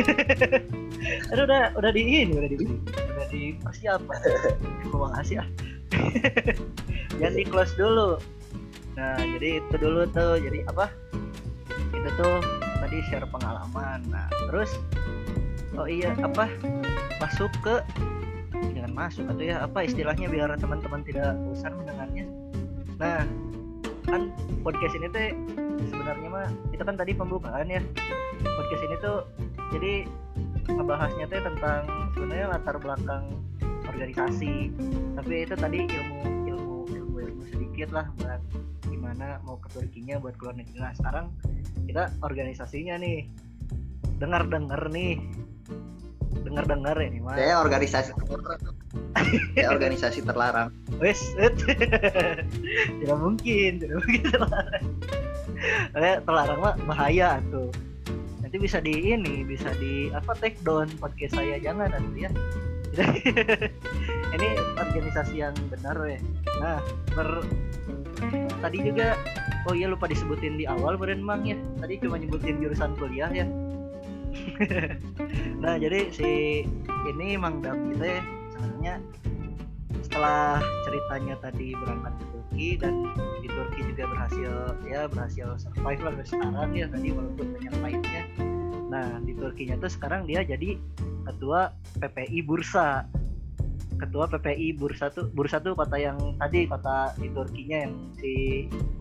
[1.32, 4.18] Aduh, udah udah di ini udah di udah di persiapan
[4.92, 5.48] mau ngasih ah.
[7.18, 8.16] Jangan di close dulu.
[8.94, 10.38] Nah jadi itu dulu tuh.
[10.38, 10.86] Jadi apa?
[11.94, 12.36] Itu tuh
[12.80, 14.00] tadi share pengalaman.
[14.08, 14.70] Nah terus
[15.74, 16.46] oh iya apa?
[17.18, 17.82] Masuk ke
[18.76, 22.24] jangan masuk atau ya apa istilahnya biar teman-teman tidak bosan mendengarnya.
[23.00, 23.24] Nah
[24.10, 24.22] kan
[24.66, 25.30] podcast ini teh
[25.86, 27.80] sebenarnya mah itu kan tadi pembukaan ya.
[28.42, 29.18] Podcast ini tuh
[29.70, 29.94] jadi
[30.66, 31.86] ngebahasnya teh tentang
[32.18, 33.24] sebenarnya latar belakang
[33.86, 34.74] organisasi.
[35.14, 36.18] Tapi itu tadi ilmu
[36.50, 38.42] ilmu ilmu ilmu sedikit lah buat
[38.90, 40.82] gimana mau ke Turkinya buat keluar negeri.
[40.82, 41.30] Nah sekarang
[41.86, 43.30] kita organisasinya nih.
[44.20, 45.16] Dengar dengar nih
[46.30, 47.36] dengar dengar ya nih mas.
[47.36, 48.74] Saya organisasi terlarang.
[49.54, 50.68] Saya organisasi terlarang.
[51.02, 51.20] Wes
[53.00, 54.84] tidak mungkin tidak mungkin terlarang.
[55.98, 57.68] Eh, terlarang mah bahaya tuh.
[58.40, 61.58] Nanti bisa di ini bisa di apa take down podcast saya.
[61.60, 62.30] Jangan nanti ya.
[64.34, 66.18] Ini organisasi yang benar weh.
[66.58, 66.82] Nah
[67.14, 67.46] ber
[68.58, 69.14] tadi juga
[69.70, 71.54] oh iya lupa disebutin di awal beren mang ya.
[71.78, 73.46] Tadi cuma nyebutin jurusan kuliah ya
[75.62, 76.62] nah jadi si
[77.08, 78.22] ini mang gitu ya
[78.54, 78.94] sebenarnya
[80.00, 82.94] setelah ceritanya tadi berangkat ke Turki dan
[83.40, 84.52] di Turki juga berhasil
[84.86, 88.22] ya berhasil survive lah sekarang ya tadi walaupun banyak pahitnya
[88.90, 90.78] nah di Turkinya tuh sekarang dia jadi
[91.30, 93.06] ketua PPI Bursa.
[94.00, 98.32] Ketua PPI Bursa tuh Bursa tuh kota yang tadi kota di Turkinya yang si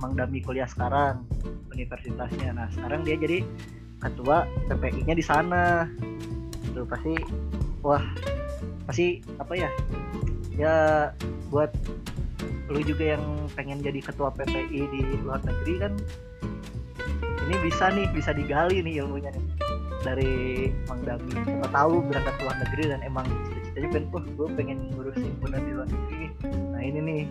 [0.03, 1.23] Mang Dami kuliah sekarang
[1.71, 2.51] universitasnya.
[2.51, 3.47] Nah sekarang dia jadi
[3.99, 5.85] ketua PPI-nya di sana.
[6.65, 7.13] Itu pasti
[7.83, 8.03] wah
[8.87, 9.69] pasti apa ya?
[10.55, 10.75] Ya
[11.51, 11.71] buat
[12.69, 13.23] lu juga yang
[13.57, 15.93] pengen jadi ketua PPI di luar negeri kan
[17.49, 19.45] ini bisa nih bisa digali nih ilmunya nih.
[19.99, 20.33] Dari
[20.87, 24.77] Mang Dami siapa tahu berangkat ke luar negeri dan emang cita-citanya pengen oh gue pengen
[24.93, 26.25] ngurus himpunan di luar negeri.
[26.45, 27.23] Nah ini nih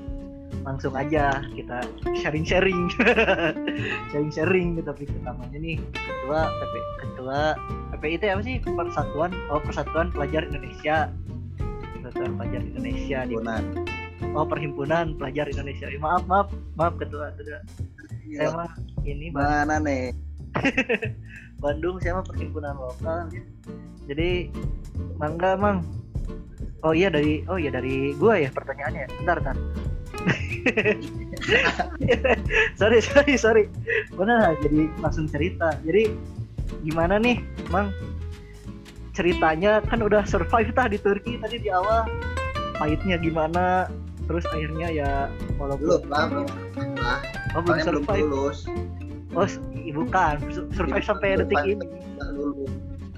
[0.64, 1.80] langsung aja kita
[2.20, 2.92] sharing-sharing.
[4.12, 5.76] Sharing-sharing ke topik utamanya nih.
[5.94, 7.40] Ketua PP ketua
[7.94, 8.56] PPI itu apa sih?
[8.61, 11.08] Persatuan oh persatuan pelajar Indonesia.
[11.98, 13.64] Persatuan pelajar Indonesia di himpunan
[14.37, 15.87] oh perhimpunan pelajar Indonesia.
[15.88, 17.64] Eh, maaf maaf maaf ketua tidak
[18.28, 18.70] saya mah
[19.08, 20.12] ini Bang- mana nih?
[21.62, 23.28] Bandung saya mah perhimpunan lokal.
[23.32, 23.42] Ya.
[24.12, 24.52] jadi
[25.16, 25.80] mangga mang.
[26.87, 29.06] Oh iya dari oh iya dari gua ya pertanyaannya.
[29.22, 29.56] Bentar kan
[32.81, 33.64] sorry sorry sorry.
[34.14, 35.74] Benar jadi langsung cerita.
[35.87, 36.11] Jadi
[36.85, 37.40] gimana nih
[37.72, 37.90] mang?
[39.14, 42.07] Ceritanya kan udah survive tah di Turki tadi di awal.
[42.78, 43.90] Pahitnya gimana?
[44.28, 45.11] Terus akhirnya ya
[45.57, 46.46] walaupun belum lah belum
[47.00, 47.18] lah
[47.57, 48.28] oh belum soalnya belum survive.
[48.28, 48.59] lulus.
[49.35, 49.48] Oh
[49.92, 50.35] bukan.
[50.52, 51.87] Sur- survive sampai detik ini.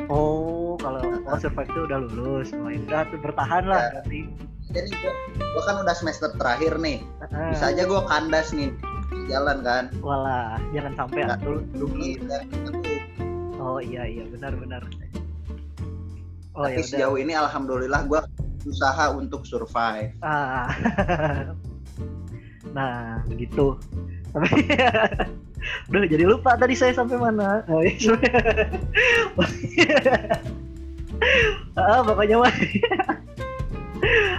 [0.09, 2.49] Oh, kalau oh, survive itu udah lulus.
[2.57, 4.25] Oh, ya udah bertahan lah Ya.
[4.71, 8.71] Jadi gua, gua kan udah semester terakhir nih Ah, bisa aja gua kandas nih
[9.11, 11.39] di jalan kan Walah, jangan sampai Nggak.
[11.41, 11.65] aku-
[13.61, 14.81] Oh iya iya benar benar.
[16.53, 16.87] Oh tapi ya udah.
[16.87, 18.21] sejauh ini alhamdulillah gua
[18.63, 20.69] usaha untuk survive Ah.
[22.77, 23.75] nah, begitu.
[24.31, 24.63] Tapi
[25.93, 27.61] Udah jadi lupa tadi saya sampai mana.
[27.69, 28.15] Oh, iya.
[31.77, 32.55] ah, pokoknya mah.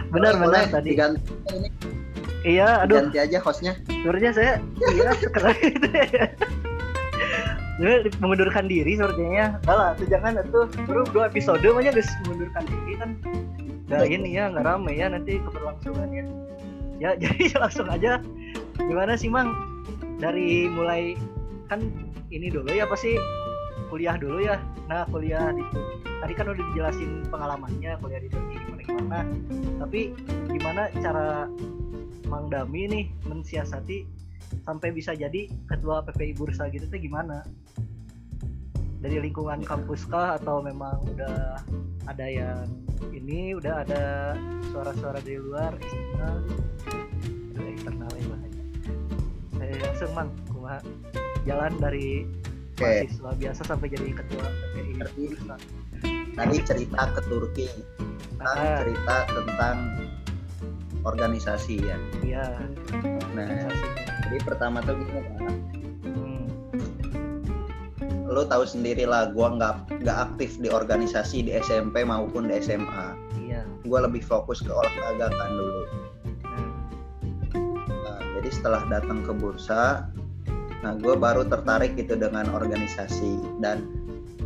[0.10, 0.88] Benar Boleh, benar tadi.
[0.90, 1.22] diganti.
[1.50, 1.70] Ini
[2.42, 3.06] Iya, aduh.
[3.06, 3.78] ganti aja hostnya.
[3.86, 4.54] Sebenarnya saya
[4.90, 6.26] iya sekarang itu ya.
[8.18, 9.62] Mengundurkan diri sepertinya.
[9.62, 13.10] Enggak lah itu jangan itu baru dua episode makanya guys mengundurkan diri kan.
[13.86, 16.24] Nggak ini ya nggak rame ya nanti keberlangsungannya
[16.98, 17.14] ya.
[17.22, 18.18] Jadi langsung aja.
[18.78, 19.54] Gimana sih mang?
[20.18, 21.14] Dari mulai
[21.70, 21.82] kan
[22.30, 23.18] ini dulu ya pasti
[23.92, 24.58] kuliah dulu ya.
[24.88, 25.64] Nah kuliah di
[26.24, 29.20] tadi kan udah dijelasin pengalamannya kuliah di Turki gimana gimana.
[29.84, 30.02] Tapi
[30.48, 31.28] gimana cara
[32.32, 34.08] Mang Dami nih mensiasati
[34.64, 37.44] sampai bisa jadi ketua PPI Bursa gitu tuh gimana?
[39.02, 39.68] dari lingkungan Iya.
[39.68, 40.38] kampus kah?
[40.38, 41.58] Atau memang udah
[42.06, 42.70] ada yang
[43.10, 44.38] ini udah ada
[44.70, 46.36] suara-suara dari luar eksternal?
[47.52, 48.64] Aduh, eksternal ya bahasanya
[49.58, 50.30] saya langsung mang
[51.42, 52.30] jalan dari
[52.74, 53.04] Oke.
[53.04, 55.36] mahasiswa biasa sampai jadi ketua PPI.
[56.32, 57.68] Tadi cerita ke Turki,
[58.32, 59.78] sekarang Ah, cerita tentang
[61.02, 61.98] organisasi ya.
[62.22, 62.46] iya
[63.32, 64.04] Nah, organisasinya.
[64.24, 65.54] jadi pertama tuh gini kan,
[66.02, 66.46] Hmm,
[68.26, 73.08] lo tahu sendiri lah, gua nggak nggak aktif di organisasi di SMP maupun di SMA.
[73.38, 75.84] iya Gua lebih fokus ke olahraga kan dulu.
[76.42, 76.70] nah,
[77.84, 80.08] Nah, jadi setelah datang ke bursa,
[80.82, 83.86] nah gue baru tertarik gitu dengan organisasi dan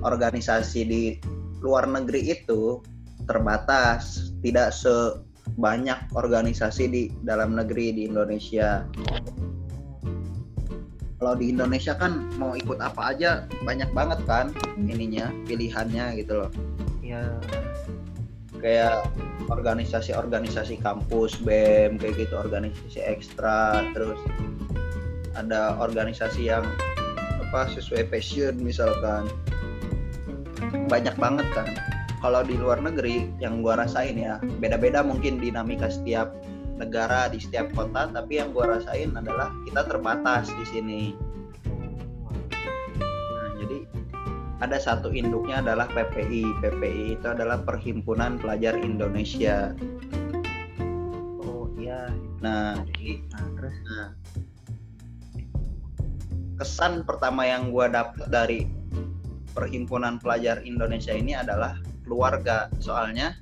[0.04, 1.04] organisasi di
[1.66, 2.84] luar negeri itu
[3.26, 8.86] terbatas, tidak sebanyak organisasi di dalam negeri di Indonesia.
[11.18, 16.52] Kalau di Indonesia kan mau ikut apa aja banyak banget kan ininya pilihannya gitu loh.
[17.02, 17.34] iya
[18.62, 19.10] Kayak
[19.50, 24.18] organisasi-organisasi kampus BEM kayak gitu organisasi ekstra terus
[25.36, 26.64] ada organisasi yang
[27.56, 29.28] apa sesuai passion misalkan.
[30.92, 31.68] Banyak banget kan.
[32.20, 36.34] Kalau di luar negeri yang gua rasain ya beda-beda mungkin dinamika setiap
[36.76, 41.04] negara di setiap kota tapi yang gua rasain adalah kita terbatas di sini.
[43.00, 43.78] Nah, jadi
[44.64, 46.64] ada satu induknya adalah PPI.
[46.64, 49.76] PPI itu adalah Perhimpunan Pelajar Indonesia.
[51.46, 52.10] oh iya.
[52.42, 52.80] Nah,
[53.32, 53.76] nah terus?
[53.86, 54.08] nah,
[56.56, 58.60] kesan pertama yang gua dapat dari
[59.56, 62.68] Perhimpunan Pelajar Indonesia ini adalah keluarga.
[62.84, 63.40] Soalnya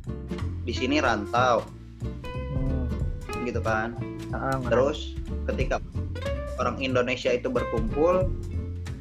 [0.61, 1.65] di sini rantau,
[2.53, 2.85] hmm,
[3.49, 3.97] gitu kan.
[4.33, 4.69] ah, ngerti.
[4.69, 4.99] Terus
[5.49, 5.77] ketika
[6.61, 8.29] orang Indonesia itu berkumpul,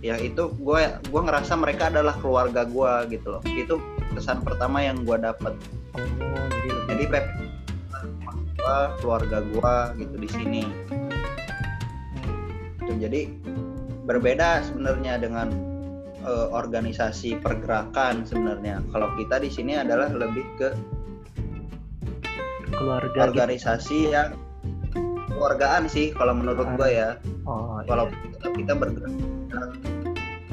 [0.01, 3.43] ya itu gue gua ngerasa mereka adalah keluarga gua gitu loh.
[3.45, 3.81] Itu
[4.17, 5.53] kesan pertama yang gua dapat.
[5.97, 6.49] oh
[6.89, 7.27] jadi Pep
[9.05, 10.63] keluarga gua gitu di sini.
[12.81, 13.29] hmm, jadi
[14.07, 15.49] berbeda sebenarnya dengan
[16.23, 18.83] eh, organisasi pergerakan sebenarnya.
[18.91, 20.69] Kalau kita di sini adalah lebih ke
[22.73, 23.29] keluarga gitu.
[23.31, 24.35] organisasi yang
[25.33, 27.11] keluargaan sih kalau menurut gua ya.
[27.47, 28.19] oh kalau iya.
[28.39, 29.15] kita, kita bergerak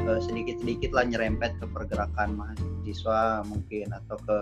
[0.03, 4.37] eh, sedikit-sedikit lah nyerempet ke pergerakan mahasiswa mungkin atau ke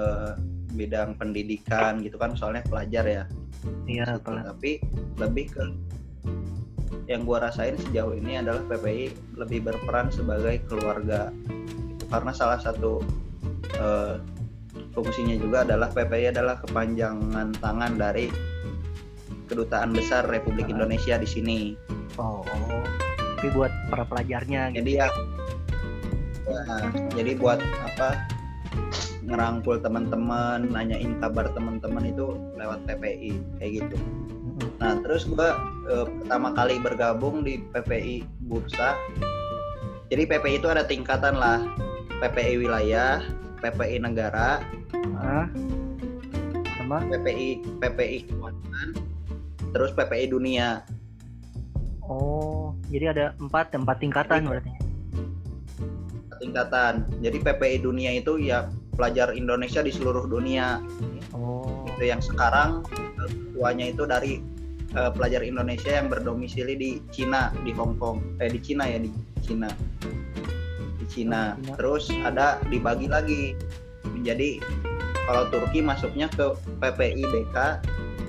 [0.00, 0.32] eh,
[0.76, 3.24] bidang pendidikan gitu kan soalnya pelajar ya
[3.86, 4.30] iya Gitu.
[4.30, 4.70] tapi
[5.16, 5.62] lebih ke
[7.06, 11.30] yang gua rasain sejauh ini adalah PPI lebih berperan sebagai keluarga
[12.10, 13.02] karena salah satu
[13.78, 14.18] eh,
[14.94, 18.30] fungsinya juga adalah PPI adalah kepanjangan tangan dari
[19.46, 20.66] kedutaan besar Republik.
[20.66, 21.58] Indonesia di sini
[22.18, 22.42] oh,
[23.38, 25.08] tapi buat para pelajarnya gitu jadi ya,
[26.46, 26.76] ya,
[27.14, 28.36] jadi buat apa
[29.26, 33.96] ngerangkul teman-teman nanyain kabar teman-teman itu lewat PPI kayak gitu.
[34.80, 35.56] Nah terus gua
[35.88, 38.96] eh, pertama kali bergabung di PPI Bursa.
[40.06, 41.60] Jadi PPI itu ada tingkatan lah.
[42.22, 43.20] PPI wilayah
[43.60, 44.62] PPI negara.
[45.18, 45.50] Ah
[46.86, 47.02] sama?
[47.10, 48.88] PPI PPI kekuatan
[49.74, 50.86] terus PPI dunia.
[52.06, 54.72] Oh jadi ada empat empat tingkatan Jadi- berarti.
[56.36, 56.94] Tingkatan.
[57.24, 60.78] Jadi PPI dunia itu ya pelajar Indonesia di seluruh dunia.
[61.34, 61.82] Oh.
[61.96, 62.86] Itu yang sekarang
[63.28, 64.42] ketuanya itu dari
[64.94, 68.40] eh, pelajar Indonesia yang berdomisili di Cina di Hong Kong.
[68.40, 69.10] Eh di Cina ya di
[69.42, 69.70] Cina.
[70.96, 71.54] Di Cina.
[71.70, 73.54] Oh, terus ada dibagi lagi.
[74.06, 74.62] Menjadi
[75.26, 77.56] kalau Turki masuknya ke PPI DK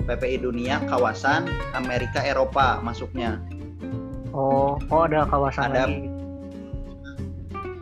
[0.08, 1.44] PPI dunia kawasan
[1.76, 3.36] Amerika Eropa masuknya.
[4.32, 6.08] Oh oh ada kawasan Ada- lagi.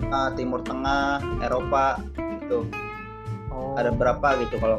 [0.07, 2.67] Nah, Timur Tengah Eropa itu
[3.51, 3.75] oh.
[3.75, 4.79] Ada berapa gitu kalau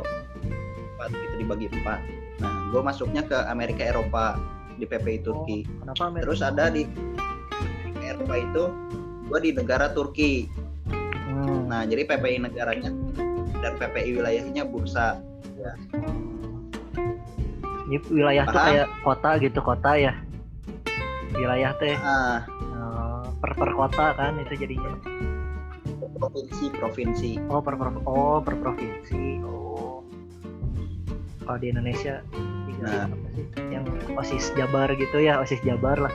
[0.96, 2.00] empat gitu dibagi empat
[2.38, 4.38] nah gue masuknya ke Amerika Eropa
[4.78, 6.24] di PPI Turki Oh, kenapa Amerika?
[6.30, 6.84] terus ada di
[8.00, 8.64] Eropa itu
[9.28, 10.48] gue di negara Turki.
[11.28, 11.68] Hmm.
[11.68, 12.90] nah jadi PPI negaranya
[13.60, 15.20] dan PPI wilayahnya bursa.
[17.88, 18.68] Jadi wilayah tuh Paham?
[18.72, 20.14] kayak kota gitu kota ya?
[21.34, 21.96] Wilayah teh.
[22.00, 22.44] Ah.
[22.48, 24.92] Eh, per per kota kan itu jadinya?
[26.18, 27.32] Provinsi provinsi.
[27.52, 29.44] Oh per, per oh per provinsi.
[29.44, 29.67] Oh
[31.48, 32.20] kalau di Indonesia
[32.68, 33.10] tiga Nah.
[33.10, 33.86] apa sih yang
[34.20, 36.14] osis Jabar gitu ya osis Jabar lah.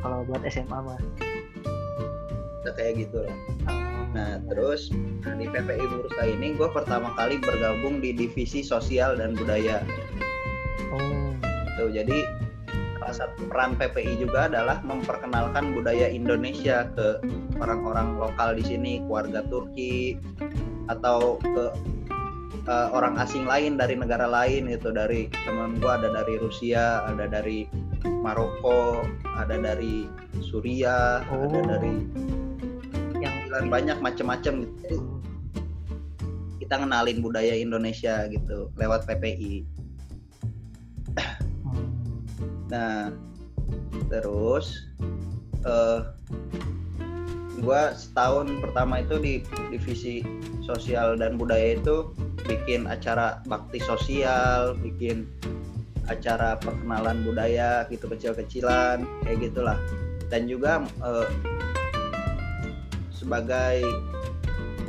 [0.00, 0.96] Kalau buat SMA mah.
[2.62, 3.36] Udah kayak gitu lah
[4.12, 4.92] nah terus
[5.24, 9.80] nah, di PPI bursa ini gue pertama kali bergabung di divisi sosial dan budaya.
[10.92, 11.32] Oh.
[11.80, 12.28] Tuh, jadi
[13.00, 17.24] salah satu peran PPI juga adalah memperkenalkan budaya Indonesia ke
[17.56, 20.20] orang-orang lokal di sini, keluarga Turki
[20.92, 21.64] atau ke
[22.66, 27.26] uh, orang asing lain dari negara lain itu dari teman gua ada dari Rusia, ada
[27.26, 27.66] dari
[28.04, 29.02] Maroko,
[29.38, 30.06] ada dari
[30.42, 31.50] Suriah, oh.
[31.50, 31.94] ada dari
[33.22, 34.96] yang banyak macam-macam gitu.
[36.58, 39.68] Kita ngenalin budaya Indonesia gitu lewat PPI.
[41.62, 41.88] Hmm.
[42.72, 43.12] Nah,
[44.08, 44.88] terus
[45.68, 46.16] uh,
[47.62, 49.34] gua setahun pertama itu di
[49.70, 50.26] divisi
[50.66, 52.10] sosial dan budaya itu
[52.42, 55.30] bikin acara bakti sosial, bikin
[56.10, 59.78] acara perkenalan budaya gitu kecil-kecilan kayak gitulah.
[60.26, 61.28] Dan juga eh,
[63.14, 63.86] sebagai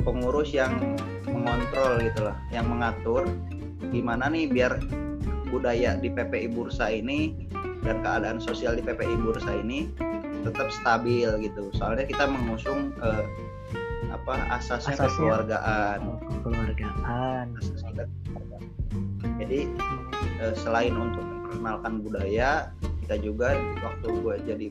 [0.02, 0.98] pengurus yang
[1.30, 3.24] mengontrol gitulah yang mengatur
[3.94, 4.82] gimana nih biar
[5.48, 7.46] budaya di PPI Bursa ini
[7.86, 9.86] dan keadaan sosial di PPI Bursa ini
[10.44, 11.72] tetap stabil gitu.
[11.74, 13.24] Soalnya kita mengusung eh,
[14.12, 15.08] apa asasnya, asasnya.
[15.10, 15.98] kekeluargaan.
[16.40, 17.46] Kekeluargaan.
[19.40, 19.60] Jadi
[20.38, 22.70] eh, selain untuk memperkenalkan budaya
[23.04, 23.52] kita juga
[23.84, 24.66] waktu gue jadi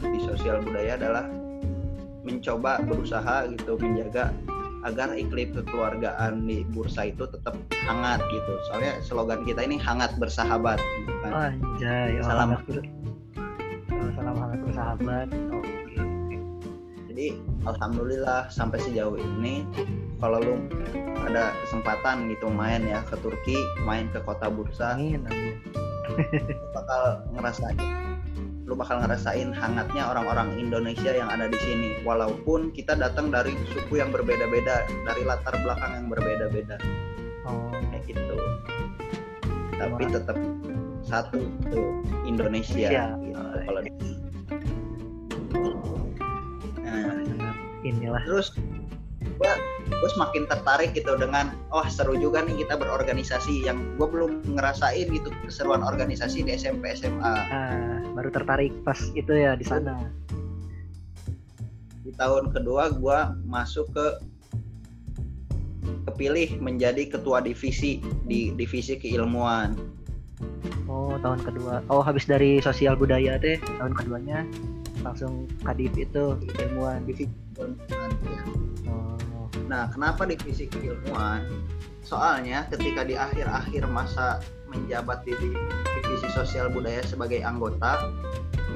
[0.00, 1.28] di sosial budaya adalah
[2.24, 4.32] mencoba berusaha gitu menjaga
[4.86, 8.52] agar iklim kekeluargaan di bursa itu tetap hangat gitu.
[8.70, 10.78] Soalnya slogan kita ini hangat bersahabat.
[10.78, 11.32] Gitu kan.
[11.58, 12.48] Anjay, oh, salam
[14.68, 15.64] bersahabat oh,
[17.10, 17.26] jadi
[17.66, 19.66] alhamdulillah sampai sejauh ini
[20.22, 20.54] kalau lu
[21.26, 25.56] ada kesempatan gitu main ya ke Turki main ke kota Bursa amin, amin.
[26.76, 27.78] bakal ngerasain
[28.68, 32.04] lu bakal ngerasain hangatnya orang-orang Indonesia yang ada di sini.
[32.04, 36.76] Walaupun kita datang dari suku yang berbeda-beda dari latar belakang yang berbeda-beda.
[37.48, 37.72] Oh.
[37.88, 38.36] kayak gitu.
[39.72, 40.36] Tapi tetap
[41.08, 41.40] satu
[41.72, 42.88] tuh Indonesia.
[42.92, 43.06] Ya.
[43.24, 43.80] gitu, kalau
[46.84, 48.22] nah, inilah.
[48.28, 48.52] terus
[49.40, 49.54] gua
[49.88, 55.08] gue semakin tertarik gitu dengan oh seru juga nih kita berorganisasi yang gue belum ngerasain
[55.08, 59.96] gitu keseruan organisasi di SMP SMA ah, baru tertarik pas itu ya di sana.
[62.04, 64.06] Di tahun kedua gue masuk ke
[66.08, 69.76] kepilih menjadi ketua divisi di divisi keilmuan
[70.98, 74.42] oh tahun kedua oh habis dari sosial budaya deh tahun keduanya
[75.06, 78.42] langsung kadif itu ilmuwan divisi ilmuwan ya
[79.68, 81.44] Nah, kenapa divisi keilmuan?
[82.00, 84.40] Soalnya ketika di akhir-akhir masa
[84.72, 88.08] menjabat di divisi sosial budaya sebagai anggota,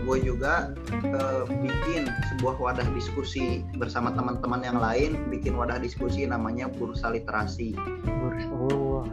[0.04, 0.76] gue juga
[1.16, 7.72] uh, bikin sebuah wadah diskusi bersama teman-teman yang lain, bikin wadah diskusi namanya Bursa Literasi.
[8.04, 9.08] Bursa, oh.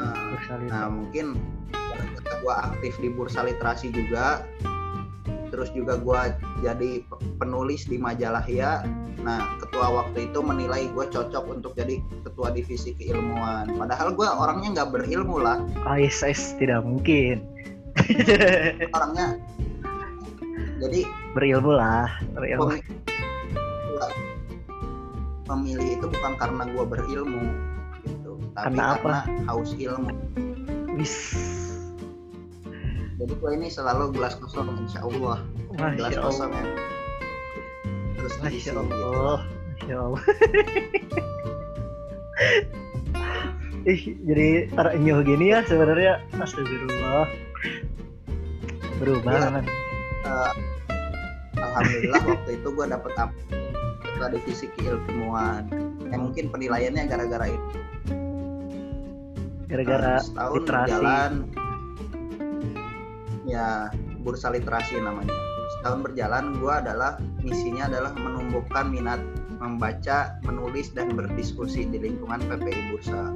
[0.00, 0.72] Nah, Bursa literasi.
[0.72, 1.26] nah mungkin
[2.40, 4.48] gue aktif di Bursa Literasi juga,
[5.52, 6.20] terus juga gue
[6.64, 7.04] jadi
[7.36, 8.86] penulis di majalah ya
[9.20, 13.68] nah ketua waktu itu menilai gue cocok untuk jadi ketua divisi keilmuan.
[13.76, 15.60] Padahal gue orangnya nggak berilmu lah.
[15.84, 17.44] Oh, yes, yes, tidak mungkin.
[18.96, 19.36] Orangnya
[20.80, 21.04] jadi
[21.36, 22.80] berilmu lah berilmu.
[25.44, 27.69] Pemilih, itu bukan karena gue berilmu
[28.54, 30.10] tapi karena, karena haus ilmu.
[30.98, 31.14] Wis.
[33.20, 35.44] Jadi gue ini selalu gelas kosong insya Allah
[35.76, 36.24] Masya gelas Allah.
[36.24, 36.64] kosong ya.
[38.16, 39.38] Terus Masya Allah.
[39.76, 40.22] Masya Allah.
[43.88, 46.20] Ih, jadi terenyuh gini ya sebenarnya.
[46.36, 47.24] Astagfirullah.
[49.00, 49.64] Berubah ya,
[50.28, 50.52] uh,
[51.56, 53.32] alhamdulillah waktu itu gue dapet apa
[54.04, 55.64] ketua divisi keilmuan.
[56.12, 57.80] Yang mungkin penilaiannya gara-gara itu
[59.70, 61.32] gara-gara uh, setahun berjalan.
[63.46, 65.32] Ya bursa literasi namanya.
[65.78, 69.22] Setahun berjalan gue adalah misinya adalah menumbuhkan minat
[69.62, 73.30] membaca menulis dan berdiskusi di lingkungan PPI Bursa.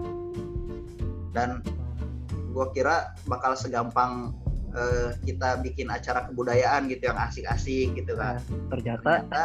[1.36, 1.62] Dan
[2.50, 4.34] gue kira bakal segampang
[4.74, 8.40] uh, kita bikin acara kebudayaan gitu yang asik-asik gitu kan.
[8.40, 9.42] Nah, ternyata, ternyata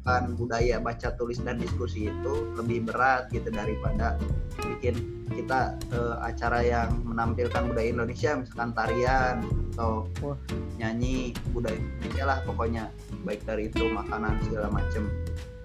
[0.00, 4.16] bukan budaya baca tulis dan diskusi itu lebih berat gitu daripada
[4.56, 4.96] bikin
[5.28, 9.44] kita uh, acara yang menampilkan budaya Indonesia misalkan tarian
[9.76, 10.40] atau Wah.
[10.80, 12.88] nyanyi budaya Indonesia lah pokoknya.
[13.28, 15.04] Baik dari itu makanan segala macam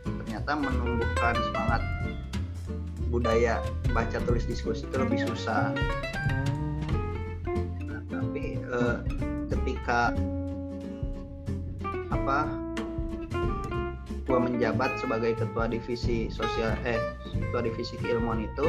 [0.04, 1.82] ternyata menumbuhkan semangat
[3.08, 3.64] budaya
[3.96, 5.72] baca tulis diskusi itu lebih susah.
[7.88, 9.00] Nah, tapi uh,
[9.48, 10.12] ketika
[12.12, 12.65] apa
[14.36, 17.00] gue menjabat sebagai ketua divisi sosial eh
[17.32, 18.68] ketua divisi keilmuan itu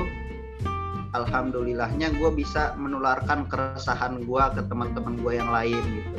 [1.11, 6.15] alhamdulillahnya gue bisa menularkan keresahan gue ke teman-teman gue yang lain gitu.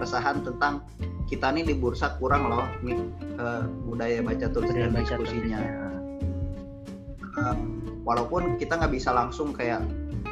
[0.00, 0.88] Keresahan tentang
[1.28, 2.96] kita nih di bursa kurang loh nih
[3.36, 5.60] uh, budaya baca tulis dan diskusinya.
[7.36, 7.56] uh,
[8.08, 9.84] walaupun kita nggak bisa langsung kayak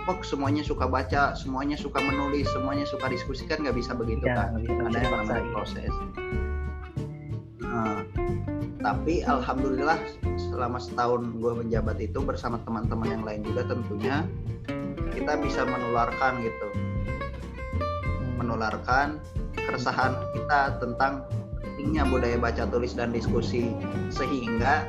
[0.08, 4.48] oh semuanya suka baca semuanya suka menulis semuanya suka diskusi kan nggak bisa begitu ya,
[4.48, 4.64] kan?
[4.64, 5.92] ada yang namanya proses.
[7.60, 8.00] Nah,
[8.86, 9.98] tapi alhamdulillah
[10.38, 14.22] selama setahun gue menjabat itu bersama teman-teman yang lain juga tentunya
[15.10, 16.68] kita bisa menularkan gitu.
[18.38, 19.18] Menularkan
[19.58, 21.26] keresahan kita tentang
[21.58, 23.74] pentingnya budaya baca tulis dan diskusi.
[24.14, 24.86] Sehingga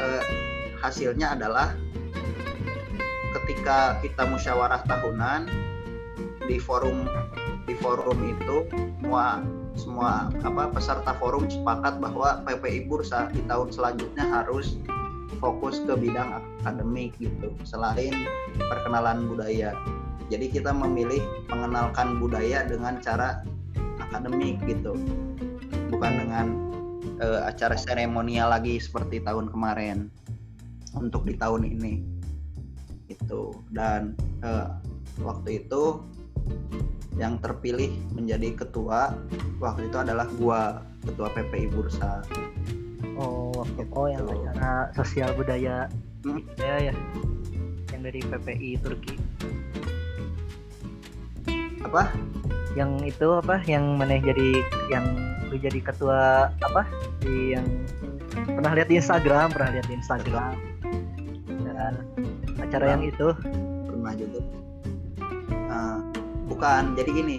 [0.00, 0.24] eh,
[0.80, 1.76] hasilnya adalah
[3.36, 5.52] ketika kita musyawarah tahunan
[6.48, 7.04] di forum
[7.68, 9.44] di forum itu semua
[9.78, 14.76] semua apa peserta forum sepakat bahwa PPI Bursa di tahun selanjutnya harus
[15.38, 18.12] fokus ke bidang akademik gitu selain
[18.58, 19.72] perkenalan budaya.
[20.28, 23.40] Jadi kita memilih mengenalkan budaya dengan cara
[24.02, 24.98] akademik gitu.
[25.88, 26.46] Bukan dengan
[27.22, 30.12] uh, acara seremonial lagi seperti tahun kemarin
[30.98, 32.02] untuk di tahun ini
[33.08, 34.12] itu dan
[34.44, 34.76] uh,
[35.24, 36.04] waktu itu
[37.18, 39.10] yang terpilih menjadi ketua
[39.58, 42.22] waktu itu adalah gua ketua PPI Bursa.
[43.18, 43.98] Oh waktu gitu.
[43.98, 45.90] oh yang acara sosial budaya
[46.22, 46.42] hmm?
[46.62, 46.94] ya ya
[47.90, 49.14] yang dari PPI Turki.
[51.82, 52.14] Apa?
[52.78, 53.58] Yang itu apa?
[53.66, 54.48] Yang mana jadi
[54.86, 55.06] yang
[55.50, 56.86] lu jadi ketua apa?
[57.18, 57.66] Di yang
[58.54, 60.54] pernah lihat di Instagram pernah lihat di Instagram.
[61.66, 61.92] Dan
[62.62, 63.34] acara yang itu.
[63.90, 64.40] Pernah juga.
[65.68, 65.98] Uh,
[66.48, 67.36] bukan jadi gini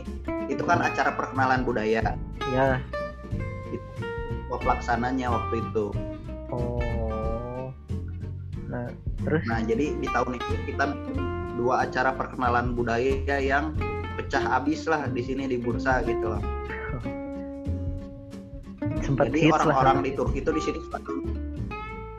[0.47, 2.15] itu kan acara perkenalan budaya.
[2.53, 2.79] Ya.
[3.73, 5.85] Itu pelaksananya waktu itu.
[6.53, 7.73] Oh.
[8.69, 8.89] Nah
[9.25, 9.41] terus?
[9.49, 10.85] Nah jadi di tahun itu kita
[11.57, 13.75] dua acara perkenalan budaya yang
[14.15, 16.43] pecah habis lah di sini di bursa gitu loh.
[19.03, 20.79] Sempat jadi orang-orang di Turki itu di sini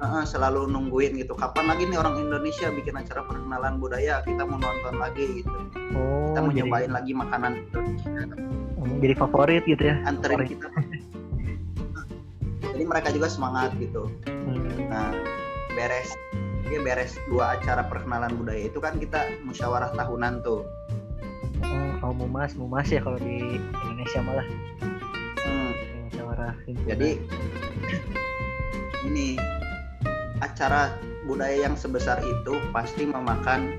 [0.00, 1.36] uh, selalu nungguin gitu.
[1.36, 4.24] Kapan lagi nih orang Indonesia bikin acara perkenalan budaya?
[4.24, 5.52] Kita mau nonton lagi gitu.
[5.94, 6.58] Oh, kita mau jadi...
[6.64, 8.10] nyobain lagi makanan Indonesia.
[8.80, 9.96] Oh, jadi favorit gitu ya?
[10.08, 10.68] Anterin kita.
[12.64, 14.08] Jadi mereka juga semangat gitu.
[14.24, 14.88] Hmm.
[14.88, 15.12] nah
[15.76, 16.16] beres.
[16.70, 18.72] Ya beres dua acara perkenalan budaya.
[18.72, 20.64] Itu kan kita musyawarah tahunan tuh.
[21.60, 24.46] Oh kalau mumas mumas ya kalau di Indonesia malah.
[25.44, 25.72] Hmm.
[26.08, 26.54] musyawarah
[26.88, 27.20] jadi
[29.04, 29.36] ini
[30.50, 30.90] acara
[31.30, 33.78] budaya yang sebesar itu pasti memakan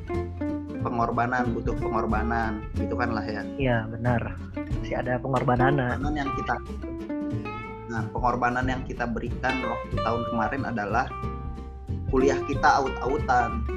[0.79, 2.63] pengorbanan butuh pengorbanan.
[2.79, 3.43] Gitu kan lah ya?
[3.59, 4.39] Iya benar.
[4.79, 5.75] Masih ada pengorbanan.
[5.75, 6.55] Pengorbanan yang kita
[7.91, 11.11] nah pengorbanan yang kita berikan waktu tahun kemarin adalah
[12.07, 13.67] kuliah kita aut-autan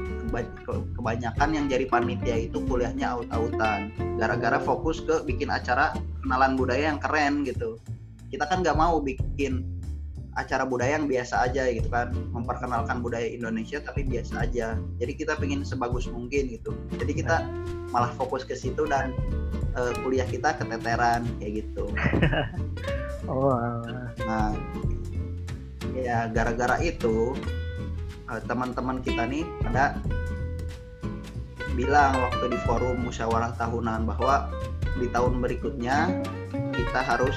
[0.94, 7.02] kebanyakan yang jadi panitia itu kuliahnya aut-autan gara-gara fokus ke bikin acara kenalan budaya yang
[7.02, 7.74] keren gitu.
[8.30, 9.62] Kita kan nggak mau bikin
[10.34, 14.74] acara budaya yang biasa aja gitu kan memperkenalkan budaya Indonesia tapi biasa aja.
[14.98, 16.74] Jadi kita pengen sebagus mungkin gitu.
[16.98, 17.46] Jadi kita
[17.94, 19.14] malah fokus ke situ dan
[19.78, 21.90] uh, kuliah kita keteteran kayak gitu.
[23.24, 23.56] Oh
[24.28, 24.52] nah
[25.96, 27.32] ya gara-gara itu
[28.28, 29.96] uh, teman-teman kita nih pada
[31.72, 34.52] bilang waktu di forum musyawarah tahunan bahwa
[35.00, 36.22] di tahun berikutnya
[36.52, 37.34] kita harus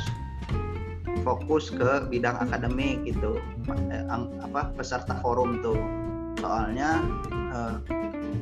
[1.22, 3.40] fokus ke bidang akademik gitu.
[3.70, 5.78] Eh, apa peserta forum tuh.
[6.38, 7.02] Soalnya
[7.50, 7.82] uh,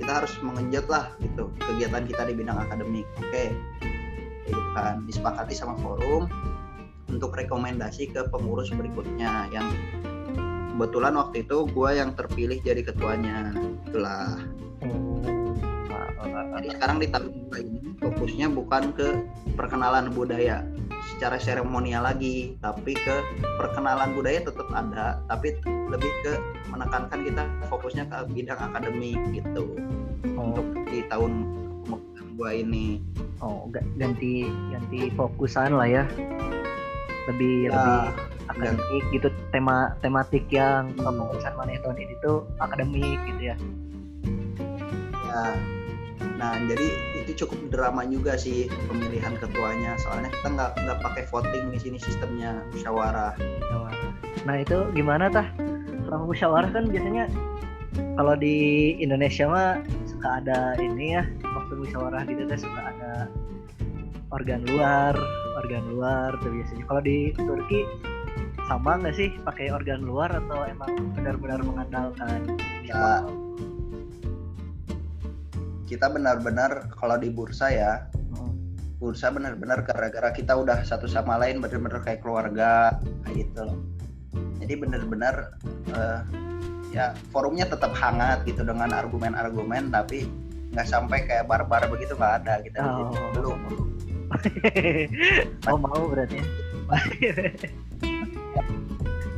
[0.03, 3.31] kita harus mengenjot lah gitu kegiatan kita di bidang akademik oke?
[3.31, 3.49] Okay.
[4.45, 6.29] gitu kan disepakati sama forum
[7.09, 9.49] untuk rekomendasi ke pengurus berikutnya.
[9.49, 9.73] Yang
[10.75, 13.55] kebetulan waktu itu gue yang terpilih jadi ketuanya
[13.87, 14.37] itulah.
[16.55, 17.29] Jadi sekarang di tahun
[17.61, 19.07] ini fokusnya bukan ke
[19.53, 20.65] perkenalan budaya
[21.15, 23.15] secara seremonial lagi tapi ke
[23.55, 26.33] perkenalan budaya tetap ada tapi lebih ke
[26.67, 29.79] menekankan kita fokusnya ke bidang akademik gitu
[30.35, 30.51] oh.
[30.51, 31.55] untuk di tahun
[32.35, 32.99] gua ini
[33.39, 36.03] oh ganti ganti fokusan lah ya
[37.31, 37.97] lebih ya, lebih
[38.51, 41.01] akademik dan, gitu tema tematik yang hmm.
[41.01, 43.55] pembahasan mana tahun ini tuh akademik gitu ya
[45.31, 45.74] ya
[46.35, 46.87] nah jadi
[47.23, 49.95] itu cukup drama juga sih pemilihan ketuanya.
[49.99, 53.33] Soalnya kita nggak nggak pakai voting di sini sistemnya musyawarah.
[54.45, 55.47] Nah itu gimana tah?
[56.05, 57.25] Selama musyawarah kan biasanya
[58.19, 63.11] kalau di Indonesia mah suka ada ini ya waktu musyawarah gitu kan suka ada
[64.29, 65.15] organ luar
[65.55, 66.83] organ luar tuh biasanya.
[66.85, 67.81] Kalau di Turki
[68.69, 72.45] sama nggak sih pakai organ luar atau emang benar-benar mengandalkan?
[72.85, 73.25] Ya,
[75.85, 77.93] kita benar-benar kalau di bursa ya
[78.35, 78.51] Oh,
[78.99, 83.77] bursa benar-benar gara-gara kita udah satu sama lain benar-benar kayak keluarga kayak gitu loh
[84.59, 85.35] jadi benar-benar
[85.93, 86.19] eh,
[86.95, 90.25] ya forumnya tetap hangat gitu dengan argumen-argumen tapi
[90.75, 93.03] nggak sampai kayak barbar begitu nggak ada kita sini.
[93.03, 93.31] Oh.
[93.35, 93.59] belum
[95.71, 96.45] oh mau berarti ya?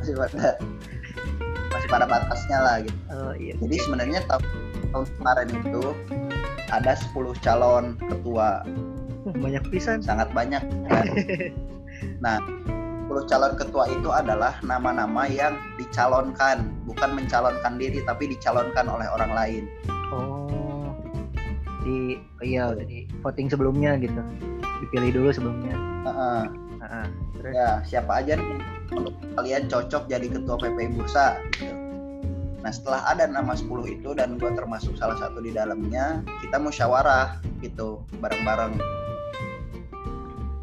[0.02, 0.58] masih pada
[1.70, 4.44] masih pada batasnya lah gitu oh iya jadi sebenarnya tahun,
[4.94, 5.84] tahun kemarin itu
[6.72, 8.64] ada 10 calon ketua.
[9.28, 10.00] Banyak pisan.
[10.04, 10.64] Sangat banyak.
[10.88, 11.06] Kan
[12.24, 12.38] nah
[13.08, 16.68] 10 calon ketua itu adalah nama-nama yang dicalonkan.
[16.88, 19.64] Bukan mencalonkan diri tapi dicalonkan oleh orang lain.
[20.12, 20.92] Oh.
[21.84, 24.20] Di oh iya di voting sebelumnya gitu.
[24.84, 25.76] Dipilih dulu sebelumnya.
[26.08, 26.44] Heeh.
[26.84, 27.06] Heeh.
[27.38, 27.52] terus?
[27.56, 31.40] Ya siapa aja nih menurut kalian cocok jadi ketua PPI Bursa?
[31.60, 31.87] Gitu.
[32.62, 33.70] Nah setelah ada nama 10
[34.02, 38.78] itu dan gue termasuk salah satu di dalamnya, kita musyawarah gitu bareng-bareng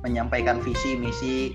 [0.03, 1.55] menyampaikan visi misi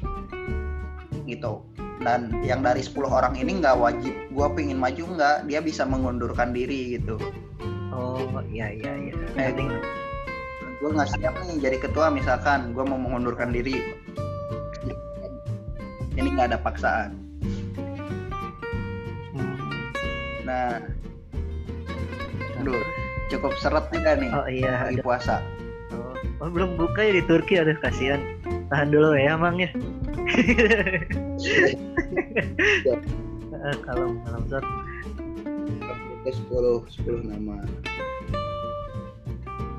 [1.28, 1.62] gitu.
[2.00, 6.56] Dan yang dari 10 orang ini nggak wajib gue pingin maju nggak, dia bisa mengundurkan
[6.56, 7.20] diri gitu.
[7.92, 9.68] oh iya iya iya Eh, penting
[10.80, 14.00] Gue nggak siap nih jadi ketua misalkan gue mau mengundurkan diri.
[16.16, 17.29] Ini nggak ada paksaan.
[20.50, 22.82] Nah, Nah, Aduh.
[23.30, 25.36] cukup seret juga nih oh iya lagi ada puasa.
[25.94, 28.18] oh, oh, belum buka ya di Turki aduh kasihan
[28.74, 29.70] tahan dulu ya emang ya
[33.60, 34.64] Eh, kalau kalau Zat
[36.24, 37.60] Oke, 10 10 nama.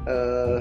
[0.04, 0.60] Eh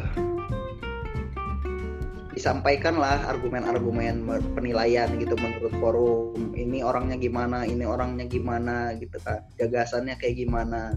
[2.33, 6.53] disampaikanlah argumen-argumen me- penilaian gitu menurut forum.
[6.53, 9.43] Ini orangnya gimana ini orangnya gimana gitu kan.
[9.57, 10.93] Gagasannya kayak gimana.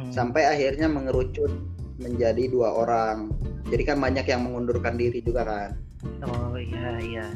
[0.00, 0.16] Hmm.
[0.16, 1.52] sampai akhirnya mengerucut
[2.00, 3.28] menjadi dua orang.
[3.68, 5.70] Jadi kan banyak yang mengundurkan diri juga kan.
[6.24, 7.26] Oh iya iya.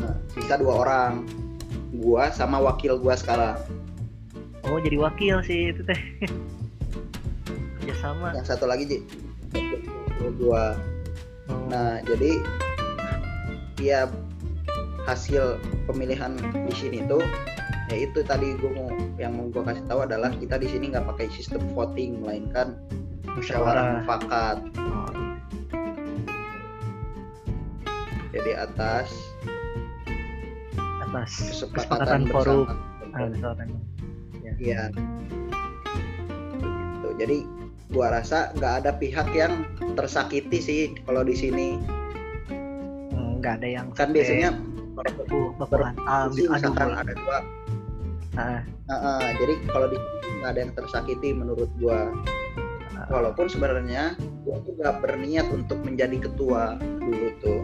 [0.00, 1.28] Nah, bisa dua orang.
[1.92, 3.60] Gua sama wakil gua sekarang.
[4.64, 6.00] Oh jadi wakil sih itu teh.
[7.84, 8.32] Kerjasama.
[8.32, 8.98] Yang satu lagi Ji.
[10.40, 10.72] gua
[11.48, 12.38] Nah, jadi
[13.80, 14.06] dia
[15.08, 15.58] hasil
[15.90, 17.22] pemilihan di sini tuh
[17.90, 18.88] ya itu tadi gue mau
[19.18, 22.78] yang mau gue kasih tahu adalah kita di sini nggak pakai sistem voting melainkan
[23.34, 24.58] musyawarah mufakat.
[24.78, 25.12] oh.
[28.32, 29.12] Jadi atas
[31.04, 33.12] atas kesepakatan kesepakatan forum bersama.
[33.12, 33.68] ah, kesepakatan.
[34.62, 34.82] Iya.
[37.20, 37.38] Jadi
[37.92, 41.76] gua rasa nggak ada pihak yang tersakiti sih kalau di sini.
[43.42, 44.70] Nggak ada yang Kan biasanya gitu
[45.24, 45.50] aduh
[46.36, 47.38] misalkan ada dua
[48.32, 49.96] Ah, Nah, eh, jadi kalau di
[50.40, 52.08] nggak ada yang tersakiti menurut gua.
[52.96, 54.16] ah, Walaupun sebenarnya
[54.48, 57.60] gua juga berniat untuk menjadi ketua dulu tuh.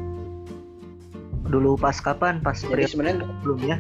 [1.49, 3.77] dulu pas kapan pas Jadi sebenarnya sebelumnya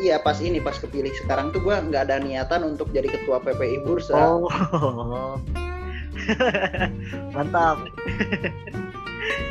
[0.00, 1.12] iya pas ini pas kepilih.
[1.20, 4.16] Sekarang tuh gua nggak ada niatan untuk jadi ketua PPI Bursa.
[4.16, 5.36] oh.
[7.36, 7.78] Mantap.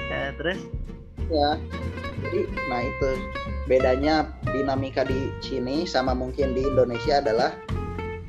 [0.09, 0.59] Ya, terus?
[1.29, 1.49] Ya.
[2.25, 3.11] Jadi nah itu.
[3.69, 7.53] Bedanya dinamika di sini sama mungkin di Indonesia adalah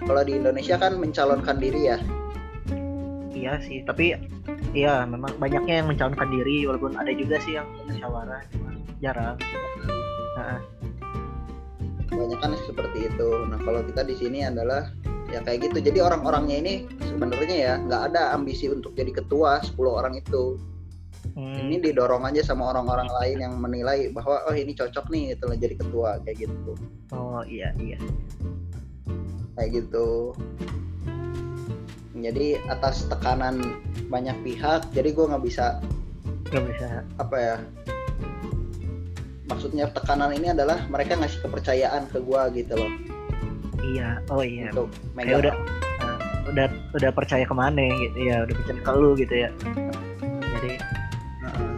[0.05, 1.99] kalau di Indonesia kan mencalonkan diri ya.
[3.33, 4.13] iya sih tapi
[4.77, 8.45] iya memang banyaknya yang mencalonkan diri walaupun ada juga sih yang musyawarah
[9.01, 9.41] jarang.
[10.37, 10.61] Nah,
[12.21, 13.29] Banyak kan seperti itu.
[13.49, 14.93] Nah kalau kita di sini adalah
[15.33, 15.81] ya kayak gitu.
[15.81, 20.61] Jadi orang-orangnya ini sebenarnya ya nggak ada ambisi untuk jadi ketua 10 orang itu.
[21.37, 25.53] hmm, ini didorong aja sama orang-orang lain yang menilai bahwa oh ini cocok nih gitu
[25.53, 26.73] loh jadi ketua kayak gitu
[27.13, 28.01] oh iya iya
[29.55, 30.33] kayak gitu
[32.21, 33.81] jadi atas tekanan
[34.13, 35.81] banyak pihak jadi gue nggak bisa
[36.51, 36.89] nggak bisa
[37.21, 37.57] apa ya
[39.51, 42.93] maksudnya tekanan ini adalah mereka ngasih kepercayaan ke gue gitu loh.
[43.83, 44.71] Iya oh iya.
[44.71, 45.55] Untuk Kayak udah
[46.07, 49.51] ah, udah udah percaya ke mana gitu ya udah percaya ke lu gitu ya.
[50.39, 50.73] Jadi
[51.43, 51.75] Heeh.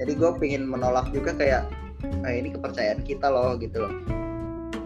[0.00, 1.68] jadi gue pingin menolak juga kayak
[2.24, 3.92] ah, ini kepercayaan kita loh gitu loh.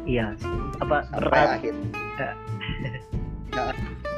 [0.04, 0.34] Iya
[0.82, 1.48] apa sampai berat?
[1.62, 1.74] akhir.
[3.54, 3.70] Nah,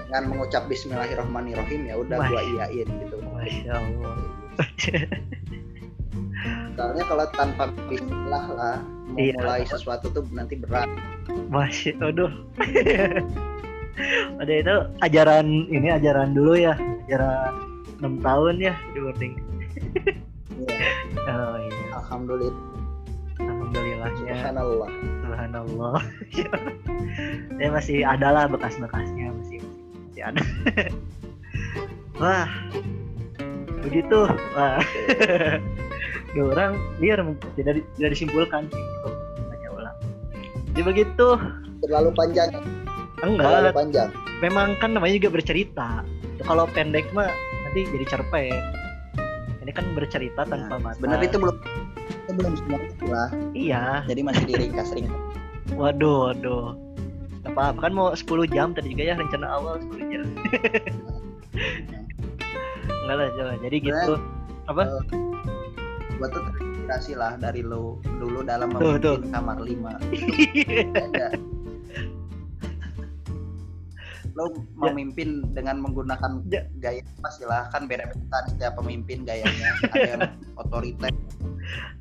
[0.09, 3.17] dengan mengucap Bismillahirrohmanirrohim ya udah gua iyain gitu.
[3.37, 4.17] Masya allah
[6.77, 8.77] soalnya kalau tanpa Bismillah lah
[9.17, 9.39] Iya.
[9.41, 10.91] mulai sesuatu tuh nanti berat.
[11.49, 12.29] Masih aduh.
[14.45, 16.77] Ada itu ajaran ini ajaran dulu ya
[17.09, 17.55] ajaran
[18.03, 19.35] enam tahun ya di boarding.
[20.61, 20.77] Iya.
[21.33, 21.85] oh iya.
[21.97, 22.61] Alhamdulillah.
[23.41, 24.33] Alhamdulillahnya.
[24.37, 24.91] Subhanallah.
[25.25, 26.01] Subhanallah.
[27.57, 29.33] Ya masih ada lah bekas-bekasnya
[30.27, 30.43] ada.
[32.21, 32.49] Wah.
[33.87, 34.19] Begitu
[34.59, 34.83] wah
[36.37, 37.19] dua orang biar
[37.57, 39.13] tidak tidak disimpulkan cukup
[39.49, 39.97] baca ulang.
[40.77, 41.27] Jadi begitu.
[41.81, 42.51] Terlalu panjang.
[43.17, 44.09] Terlalu enggak panjang.
[44.45, 46.05] Memang kan namanya juga bercerita.
[46.45, 47.33] Kalau pendek mah
[47.65, 48.53] nanti jadi cerpen
[49.67, 51.03] ini kan bercerita tanpa Nah, batas.
[51.03, 51.57] Sebenarnya itu belum
[52.07, 52.79] itu belum semua
[53.11, 53.31] lah.
[53.51, 54.07] Iya.
[54.07, 55.19] Jadi masih diringkas ringkas.
[55.75, 56.79] Waduh waduh.
[57.51, 57.79] Apa apa?
[57.83, 60.23] Kan mau 10 jam tadi juga ya rencana awal 10 jam.
[63.03, 63.57] Enggak lah jangan.
[63.67, 64.15] jadi gitu.
[64.71, 64.83] Apa
[66.17, 69.17] gua tuh terinspirasi lah dari lo dulu dalam Tuh, tuh.
[69.21, 69.93] memimpin kamar lima
[74.37, 76.69] lo memimpin dengan menggunakan Ya.
[76.77, 80.21] gaya apa sih lah kan beda-beda setiap pemimpin gayanya ada yang
[80.57, 81.09] otoriter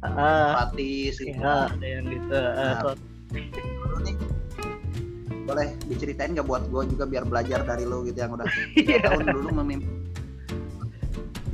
[0.03, 1.39] ah demokratis gitu.
[1.39, 2.95] ya ada yang gitu ah, Nah.
[4.03, 4.15] nih,
[5.45, 8.43] boleh diceritain nggak buat gue juga biar belajar dari lo gitu yang udah
[9.07, 9.91] tahun dulu memimpin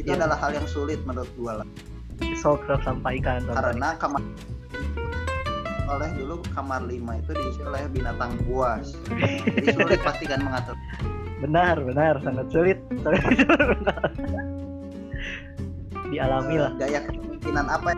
[0.01, 0.17] itu Iya.
[0.17, 1.67] adalah hal yang sulit menurut gue lah
[2.37, 4.21] sok sampaikan karena kamar
[5.91, 8.95] oleh dulu kamar lima itu diisi oleh binatang buas.
[9.43, 10.79] Jadi sulit pasti kan mengatur.
[11.43, 12.79] Benar benar sangat sulit.
[16.11, 16.71] Dialami lah.
[16.79, 17.95] Gaya kepemimpinan apa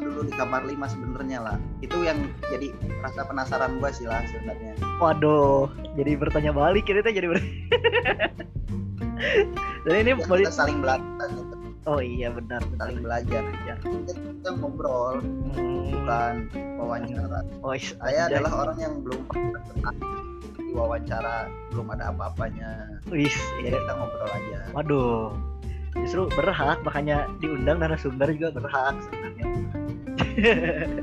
[0.00, 1.56] dulu di kamar lima sebenarnya lah.
[1.84, 2.72] Itu yang jadi
[3.04, 4.72] rasa penasaran gue sih lah sebenarnya.
[4.96, 7.42] Waduh jadi bertanya balik ini teh jadi ber...
[9.84, 12.88] jadi ini Ya, balik kita saling belajar gitu oh iya benar benar.
[12.88, 13.42] Saling belajar.
[13.68, 13.74] Ya.
[13.78, 16.34] kita, kita ngobrol Hmm, bukan
[16.80, 17.40] wawancara.
[17.62, 18.40] Oh, is- saya anjay.
[18.40, 19.62] adalah orang yang belum pernah
[20.58, 21.36] di wawancara
[21.70, 22.70] belum ada apa-apanya.
[23.12, 23.78] Wis, jadi iya.
[23.82, 24.58] kita ngobrol aja.
[24.74, 25.30] Waduh.
[25.98, 29.46] Justru berhak makanya diundang narasumber juga berhak sebenarnya.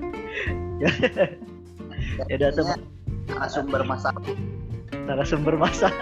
[2.29, 4.23] Ya udah tuh Intinya, sumber masalah.
[5.07, 5.87] Narasumber masa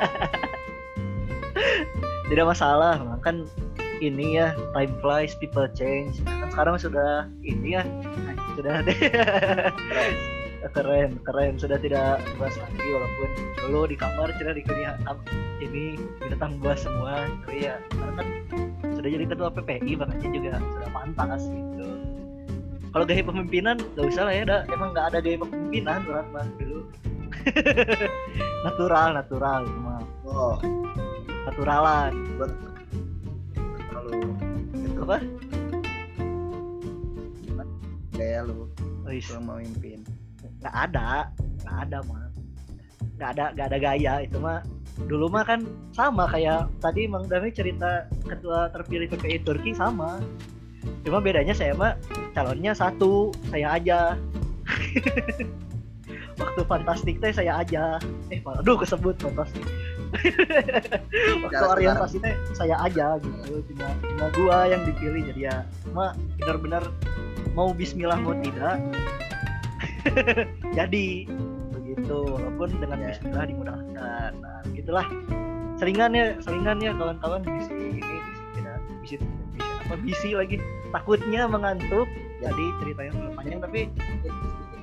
[2.29, 3.45] tidak masalah kan
[4.03, 6.19] ini ya time flies people change.
[6.27, 7.83] Kan sekarang sudah ini ya
[8.59, 10.71] sudah Keren.
[10.71, 11.53] keren keren.
[11.59, 13.29] Sudah tidak buas lagi walaupun
[13.63, 14.83] dulu di kamar sudah dikini
[15.63, 17.27] ini binatang buas semua.
[17.47, 18.27] Tapi ya sekarang kan
[18.95, 21.87] sudah jadi ketua PPI makanya juga sudah pantas gitu.
[22.93, 24.61] Kalau gaya pemimpinan gak usah lah ya dah.
[24.69, 26.79] emang nggak ada gaya kepemimpinan orang mah dulu.
[28.63, 30.55] Natural natural cuma oh.
[31.43, 32.13] naturalan
[34.77, 35.17] gitu apa
[38.13, 38.69] gaya lu
[39.03, 39.99] Wis, yang memimpin
[40.61, 41.33] nggak ada
[41.65, 42.23] nggak ada mah
[43.17, 44.59] nggak ada nggak ada gaya itu mah.
[45.09, 50.21] Dulu mah kan sama kayak tadi Mang Dami cerita ketua terpilih PPI Turki sama.
[51.07, 51.97] Cuma bedanya saya mah
[52.35, 54.19] calonnya satu saya aja.
[56.41, 57.97] Waktu fantastik teh saya aja.
[58.29, 59.63] Eh aduh kesebut fantastik
[61.43, 65.55] waktu Secara orientasi teh saya aja gitu cuma cuma gua yang dipilih jadi ya
[65.91, 66.83] mah benar-benar
[67.53, 68.77] mau Bismillah mau tidak
[70.77, 71.07] jadi
[71.71, 72.17] begitu.
[72.27, 73.07] Walaupun dengan Ya.
[73.15, 75.05] Bismillah dimudahkan nah gitulah
[75.79, 78.17] selingannya selingannya kawan-kawan bisi ini bisi
[78.57, 79.15] tidak bisi,
[79.55, 80.57] bisi apa bisi lagi.
[80.93, 82.07] Takutnya mengantuk
[82.43, 82.51] Ya.
[82.51, 84.33] jadi ceritanya terlalu panjang tapi sedikit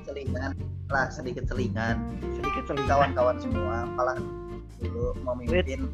[0.09, 0.51] selingan
[0.91, 1.95] lah sedikit selingan.
[2.35, 2.89] Sedikit selingan.
[2.89, 4.17] Kawan-kawan semua malah
[4.81, 5.87] dulu memimpin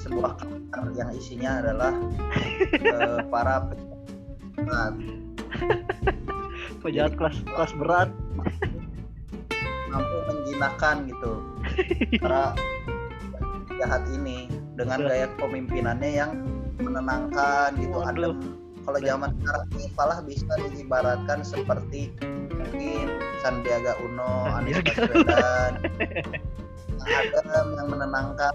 [0.00, 0.36] sebuah
[0.72, 1.92] kamar yang isinya adalah
[2.76, 4.92] eh, para pejabat.
[6.80, 8.08] Pejabat kelas kelas berat.
[9.90, 11.32] Mampu menjinakkan gitu
[12.22, 12.54] para
[13.80, 14.46] jahat ini
[14.78, 16.32] dengan gaya kepemimpinannya yang
[16.78, 18.10] menenangkan gitu Waduh.
[18.14, 22.10] adem kalau zaman sekarang ini malah bisa diibaratkan seperti
[22.54, 23.06] mungkin
[23.40, 24.80] Sandiaga Uno, Anies.
[24.84, 25.72] Baswedan
[27.00, 28.54] adem yang menenangkan.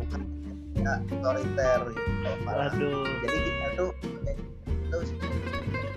[0.00, 0.20] Bukan
[0.76, 2.72] ya, otoriter gitu malah.
[2.72, 3.04] waduh.
[3.24, 3.90] Jadi kita tuh
[4.66, 4.98] itu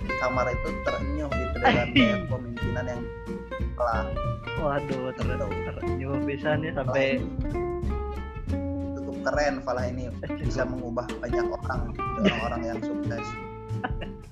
[0.03, 3.01] di kamar itu terenyuh gitu dengan gaya kepemimpinan yang
[3.79, 4.03] telah
[4.59, 6.15] waduh ter terenyuh.
[6.27, 7.78] pisannya sampai cukup
[9.23, 10.09] keren Falah ini
[10.41, 13.25] bisa mengubah banyak orang jadi orang-orang yang sukses.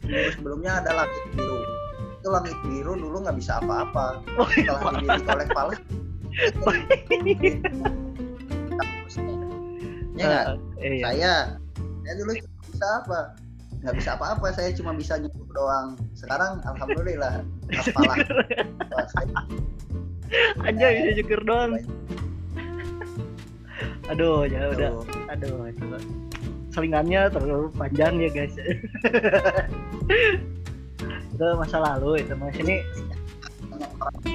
[0.07, 1.59] Dulu sebelumnya ada langit biru.
[2.19, 4.21] Itu langit biru dulu nggak bisa apa-apa.
[4.39, 5.79] Oh, iya, setelah dididik oleh Falah
[10.17, 10.45] ya nggak?
[10.81, 11.05] Eh, iya.
[11.05, 11.33] saya
[12.05, 12.31] saya dulu
[12.73, 13.19] bisa apa?
[13.85, 15.97] Nggak bisa apa-apa saya cuma bisa nyukup doang.
[16.17, 18.17] Sekarang alhamdulillah apalah
[19.13, 19.37] saya
[20.65, 21.79] aja bisa syukur doang
[24.11, 24.89] aduh ya udah.
[25.35, 25.67] Aduh.
[25.71, 25.83] Itu
[26.77, 28.53] selingannya terlalu panjang ya guys.
[31.37, 32.81] Itu masa lalu itu mas ini.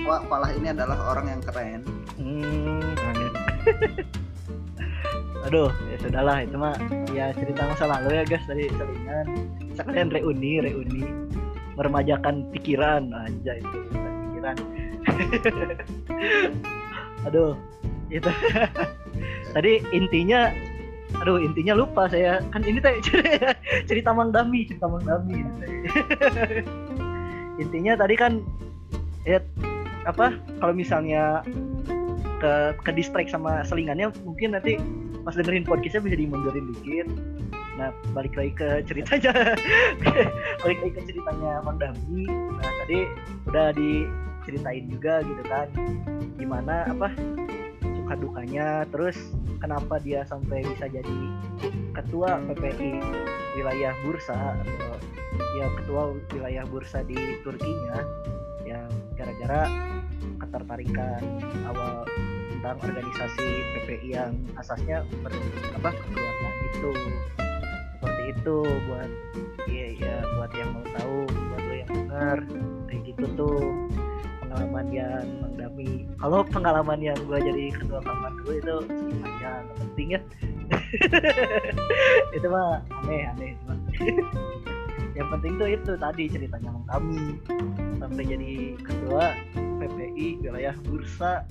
[0.07, 1.83] Falah ini adalah orang yang keren.
[2.15, 2.79] Hmm,
[5.51, 6.79] aduh ya sudahlah itu mah
[7.11, 9.27] ya cerita masa lalu ya guys dari selingan
[9.75, 11.03] sekalian reuni reuni.
[11.75, 13.11] Meremajakan pikiran.
[13.11, 14.57] Aja itu pikiran.
[17.27, 17.59] Aduh
[18.15, 18.31] itu
[19.53, 20.49] tadi intinya
[21.21, 22.41] aduh intinya lupa saya.
[22.51, 22.97] Kan ini teh
[23.89, 25.39] cerita Mang Dami cerita Mang Dami.
[27.63, 28.41] Intinya tadi kan
[29.29, 29.39] ya
[30.09, 31.47] apa kalau misalnya
[32.43, 34.75] ke ke distract sama selingannya mungkin nanti
[35.23, 37.07] pas dengerin podcastnya bisa dimundurin dikit.
[37.79, 39.33] Nah balik lagi ke ceritanya.
[40.63, 42.27] Balik lagi ke ceritanya Mang Dami.
[42.29, 42.99] Nah tadi
[43.49, 45.69] udah diceritain juga gitu kan.
[46.37, 47.09] Gimana apa
[48.13, 49.17] suka dukanya terus
[49.57, 51.17] kenapa dia sampai bisa jadi
[51.97, 53.01] ketua PPI
[53.57, 55.01] wilayah bursa atau
[55.57, 58.05] ya ketua wilayah bursa di Turkinya
[58.69, 59.65] yang gara-gara
[60.45, 61.25] ketertarikan
[61.65, 62.05] awal
[62.53, 63.49] tentang organisasi
[63.81, 65.33] PPI yang asasnya ber,
[65.81, 66.91] apa kekeluargaan itu.
[67.97, 68.57] Seperti itu
[68.93, 69.11] buat
[69.73, 72.39] ya ya buat yang mau tahu buat lo yang dengar
[72.93, 73.65] kayak gitu tuh
[74.53, 78.77] pengalaman yang mengdami kalau pengalaman yang gue jadi ketua kamar dulu itu
[79.25, 80.21] nggak penting ya.
[82.37, 83.51] Itu mah aneh aneh.
[83.65, 83.75] Cuma
[85.13, 87.41] yang penting tuh itu tadi ceritanya kami.
[87.97, 91.49] Sampai jadi ketua PPI wilayah bursa.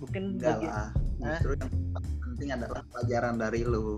[0.00, 1.72] Mungkin enggak lah justru yang
[2.36, 3.96] penting adalah pelajaran dari lu.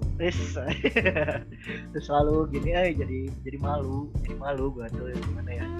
[1.90, 5.66] Terus selalu gini eh jadi jadi malu jadi malu gua tuh gimana ya.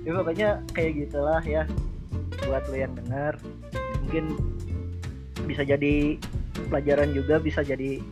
[0.00, 1.62] Ya pokoknya kayak gitulah ya.
[2.50, 3.38] Buat lo yang dengar
[4.02, 4.34] mungkin
[5.46, 6.18] bisa jadi
[6.66, 8.02] pelajaran juga bisa jadi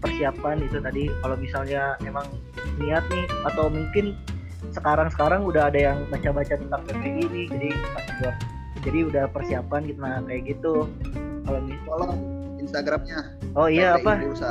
[0.00, 1.12] persiapan itu tadi.
[1.20, 2.24] Kalau misalnya emang
[2.80, 4.16] niat nih atau mungkin
[4.72, 8.36] sekarang-sekarang udah ada yang baca-baca tentang PPI nih jadi pas buat
[8.82, 10.90] jadi udah persiapan gitu nah kayak gitu
[11.42, 12.10] kalau follow
[12.56, 13.18] Instagramnya
[13.54, 14.50] oh iya PPI apa Bursa.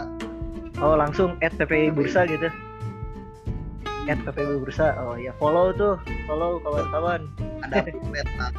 [0.80, 2.50] Oh langsung at PPI Bursa gitu.
[4.04, 4.98] At PPI Bursa.
[5.00, 7.30] Oh ya follow tuh, follow kawan-kawan.
[7.62, 8.50] ada buklet nah.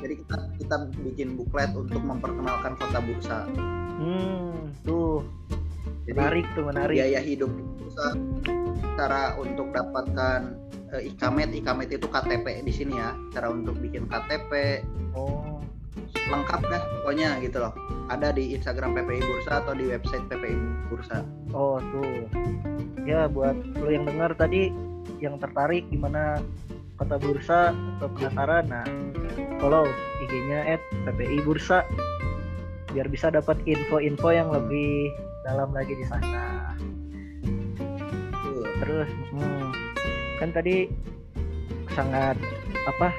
[0.00, 3.38] jadi kita kita bikin buklet untuk memperkenalkan kota bursa
[3.96, 5.20] Hmm, tuh
[6.04, 6.96] jadi menarik tuh menarik.
[6.96, 8.16] biaya hidup bursa
[8.96, 10.56] cara untuk dapatkan
[10.94, 14.82] eh, ikamet ikamet itu KTP di sini ya cara untuk bikin KTP
[15.16, 15.64] Oh,
[16.28, 17.72] lengkap dah pokoknya gitu loh.
[18.12, 20.56] Ada di Instagram PPI Bursa atau di website PPI
[20.92, 21.24] Bursa.
[21.56, 22.28] Oh tuh.
[23.08, 24.68] Ya buat lo yang dengar tadi
[25.24, 26.44] yang tertarik gimana
[27.00, 28.84] kota Bursa atau penasaran, nah
[29.56, 29.88] follow
[30.28, 31.80] IG-nya at PPI Bursa.
[32.92, 35.12] Biar bisa dapat info-info yang lebih
[35.48, 36.76] dalam lagi di sana.
[38.84, 39.85] Terus hmm,
[40.38, 40.90] kan tadi
[41.92, 42.36] sangat
[42.86, 43.12] apa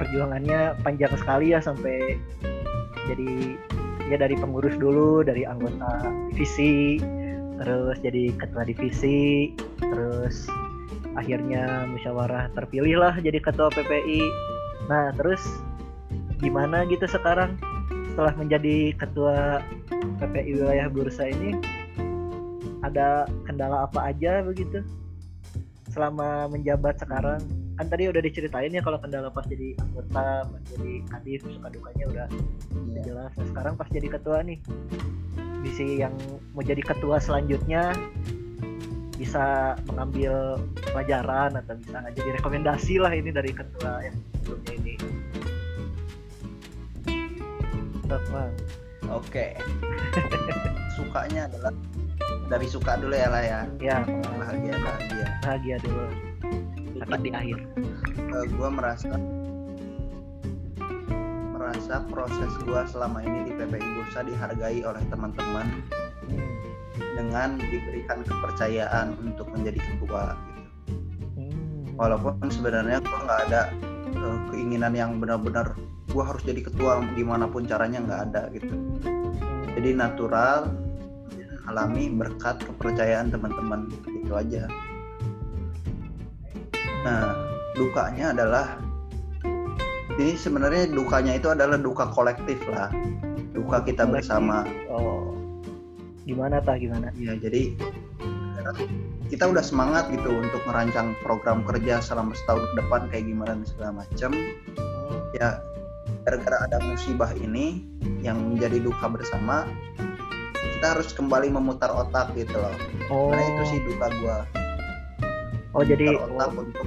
[0.00, 2.16] perjuangannya panjang sekali ya sampai
[3.08, 3.56] jadi
[4.08, 7.00] ya dari pengurus dulu dari anggota divisi
[7.60, 10.48] terus jadi ketua divisi terus
[11.18, 14.22] akhirnya musyawarah terpilih lah jadi ketua PPI
[14.88, 15.42] nah terus
[16.40, 17.54] gimana gitu sekarang?
[18.10, 19.60] Setelah menjadi ketua
[20.18, 21.54] PPI wilayah bursa ini
[22.80, 24.80] ada kendala apa aja begitu
[25.90, 27.42] selama menjabat sekarang
[27.76, 32.04] kan tadi udah diceritain ya kalau kendala pas jadi anggota pas jadi kadif suka dukanya
[32.12, 32.26] udah
[32.76, 34.58] udah jelas nah, sekarang pas jadi ketua nih
[35.60, 36.14] misi yang
[36.56, 37.92] mau jadi ketua selanjutnya
[39.20, 44.94] bisa mengambil pelajaran atau bisa jadi rekomendasi lah ini dari ketua yang sebelumnya ini.
[49.10, 49.58] Oke.
[50.96, 51.74] Sukanya adalah
[52.50, 53.60] dari suka dulu ya lah ya.
[53.78, 53.96] ya
[54.36, 55.26] Bahagia bahagia.
[55.46, 56.04] bahagia dulu
[57.00, 57.58] sakit di akhir
[58.50, 59.14] gue merasa
[61.54, 65.66] merasa proses gue selama ini di PPI Bursa dihargai oleh teman-teman
[66.30, 66.46] Hmm.
[67.16, 70.62] dengan diberikan kepercayaan untuk menjadi ketua gitu.
[71.34, 71.96] Hmm.
[71.98, 73.62] Walaupun sebenarnya gue nggak ada
[74.14, 75.74] eh, keinginan yang benar-benar
[76.06, 78.74] gue harus jadi ketua di mana pun caranya nggak ada gitu.
[79.02, 79.64] Hmm.
[79.74, 80.70] Jadi natural,
[81.70, 84.66] alami berkat kepercayaan teman-teman gitu aja.
[87.06, 87.32] Nah,
[87.78, 88.76] dukanya adalah
[90.20, 92.92] ini sebenarnya dukanya itu adalah duka kolektif lah.
[93.56, 94.28] Duka kita Kolektif.
[94.28, 94.66] bersama.
[94.90, 95.32] oh
[96.28, 97.74] gimana tah gimana Ya, jadi
[99.30, 103.66] kita udah semangat gitu untuk merancang program kerja selama setahun ke depan kayak gimana dan
[103.66, 104.30] segala macam.
[104.34, 105.18] Hmm.
[105.38, 105.62] Ya,
[106.26, 107.86] gara-gara ada musibah ini
[108.26, 109.64] yang menjadi duka bersama,
[110.80, 112.72] kita harus kembali memutar otak gitu loh.
[113.12, 114.48] oh Karena itu sih duka gua.
[115.76, 116.86] oh jadi Memutar otak untuk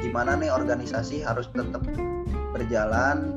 [0.00, 1.84] gimana nih organisasi harus tetap
[2.56, 3.36] berjalan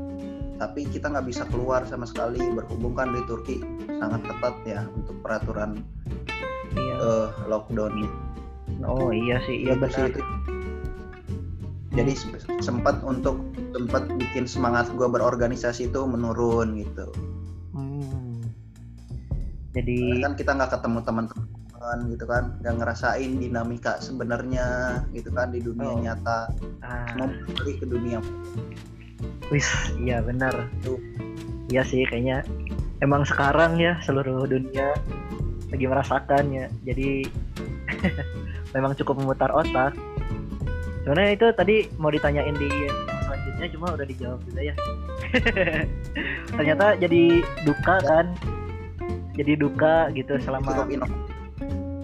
[0.55, 3.59] tapi kita nggak bisa keluar sama sekali berhubung kan di Turki
[3.99, 5.83] sangat ketat ya untuk peraturan
[6.79, 8.07] iya uh, lockdown
[8.87, 10.23] oh iya sih iya benar itu.
[11.91, 13.43] jadi se- sempat untuk
[13.75, 17.11] sempat bikin semangat gue berorganisasi itu menurun gitu.
[19.73, 21.49] Karena jadi kan kita nggak ketemu teman-teman
[22.07, 24.65] gitu kan nggak ngerasain dinamika sebenarnya
[25.11, 25.99] gitu kan di dunia Oh.
[25.99, 26.47] nyata.
[26.79, 28.21] Ah, mau balik ke dunia.
[29.49, 29.67] Wis
[29.97, 30.53] iya benar.
[30.79, 31.01] Tuh.
[31.67, 32.45] iya sih kayaknya
[32.99, 34.93] emang sekarang ya seluruh dunia
[35.67, 36.65] lagi merasakan ya.
[36.85, 37.25] Jadi
[38.75, 39.97] memang cukup memutar otak.
[41.01, 42.69] Sebenarnya itu tadi mau ditanyain di
[43.25, 44.75] selanjutnya cuma udah dijawab juga ya.
[46.55, 47.23] Ternyata jadi
[47.65, 48.05] duka Ya.
[48.05, 48.25] kan
[49.33, 51.33] jadi duka gitu cukup selama inovatif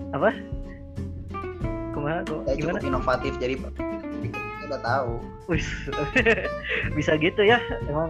[0.10, 0.34] apa?
[1.94, 2.26] Ke mana?
[2.26, 2.82] Kok saya gimana?
[2.82, 5.14] cukup inovatif jadi kita udah tahu.
[6.98, 8.10] Bisa gitu ya emang.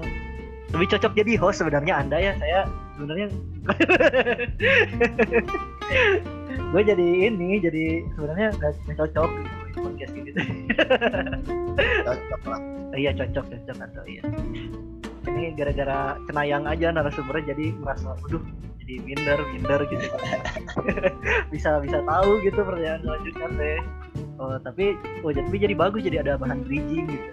[0.69, 3.27] Lebih cocok jadi host sebenarnya anda ya saya sebenarnya
[6.69, 10.31] gue jadi ini jadi sebenarnya nggak cocok gitu di podcast ini.
[12.05, 12.61] Cocok lah.
[12.93, 14.21] Iya cocok cocok atau iya.
[15.25, 18.43] Ini gara-gara cenayang aja narasumbernya jadi merasa waduh
[18.89, 20.09] jadi minder minder gitu
[21.53, 23.79] bisa bisa tahu gitu pertanyaan selanjutnya teh.
[24.41, 27.29] Oh tapi oh jadi jadi bagus jadi ada bahan bridging gitu.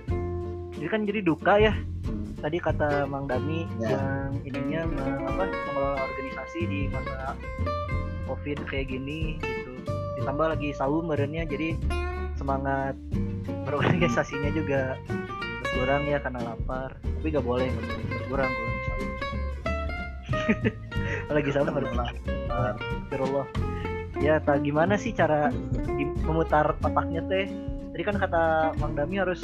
[0.77, 1.73] Jadi kan jadi duka ya.
[2.37, 3.97] Tadi kata Mang Dami Ya.
[3.97, 4.85] yang ininya
[5.25, 7.33] apa mengelola organisasi di masa
[8.29, 9.73] covid kayak gini gitu.
[10.21, 11.73] Ditambah lagi saum badannya jadi
[12.37, 12.93] semangat
[13.65, 15.01] berorganisasinya juga
[15.65, 17.01] berkurang ya karena lapar.
[17.01, 19.09] Tapi gak boleh nggak boleh berkurang kalau Kalau
[21.31, 21.91] lagi saum harus
[22.47, 23.47] Astagfirullah
[24.21, 25.53] ya tak gimana sih cara
[26.25, 27.47] memutar otaknya teh?
[27.93, 29.41] Tadi kan kata Mang Dami harus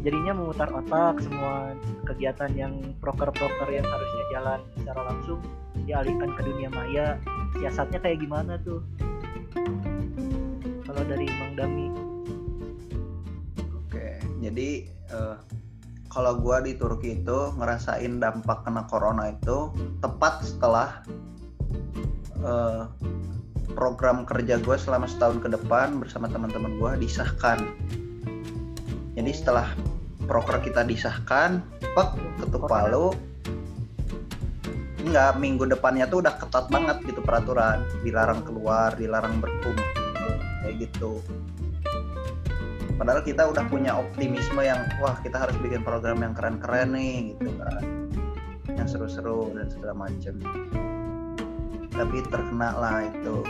[0.00, 1.76] jadinya memutar otak semua
[2.06, 5.40] kegiatan yang proker-proker yang harusnya jalan secara langsung
[5.84, 7.20] dialihkan ke dunia maya.
[7.58, 8.80] Siasatnya kayak gimana tuh?
[10.86, 11.86] Kalau dari Mang Dami.
[13.60, 14.06] Oke
[14.40, 15.36] jadi eh,
[16.16, 19.68] kalau gua di Turki itu ngerasain dampak kena corona itu
[20.00, 21.04] tepat setelah
[22.40, 22.88] eh,
[23.76, 27.60] program kerja gue selama setahun ke depan bersama teman-teman gua disahkan.
[29.12, 29.68] Jadi setelah
[30.24, 31.60] proker kita disahkan
[31.92, 33.12] pek ketuk palu.
[35.04, 37.84] Enggak minggu depannya tuh udah ketat banget gitu peraturan.
[38.00, 39.84] Dilarang keluar dilarang berkumpul
[40.64, 41.22] kayak gitu
[42.96, 47.52] padahal kita udah punya optimisme yang wah kita harus bikin program yang keren-keren nih gitu
[47.60, 47.84] kan
[48.72, 50.40] yang seru-seru dan segala macem
[51.92, 53.40] tapi terkena lah itu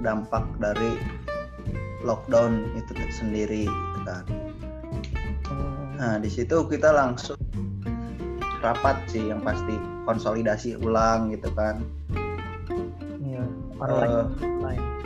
[0.00, 0.96] dampak dari
[2.04, 4.24] lockdown itu sendiri gitu kan
[5.98, 7.34] Nah, di situ kita langsung
[8.62, 9.74] rapat sih yang pasti
[10.06, 11.82] konsolidasi ulang gitu kan.
[13.18, 13.42] Iya,
[13.82, 14.97] online.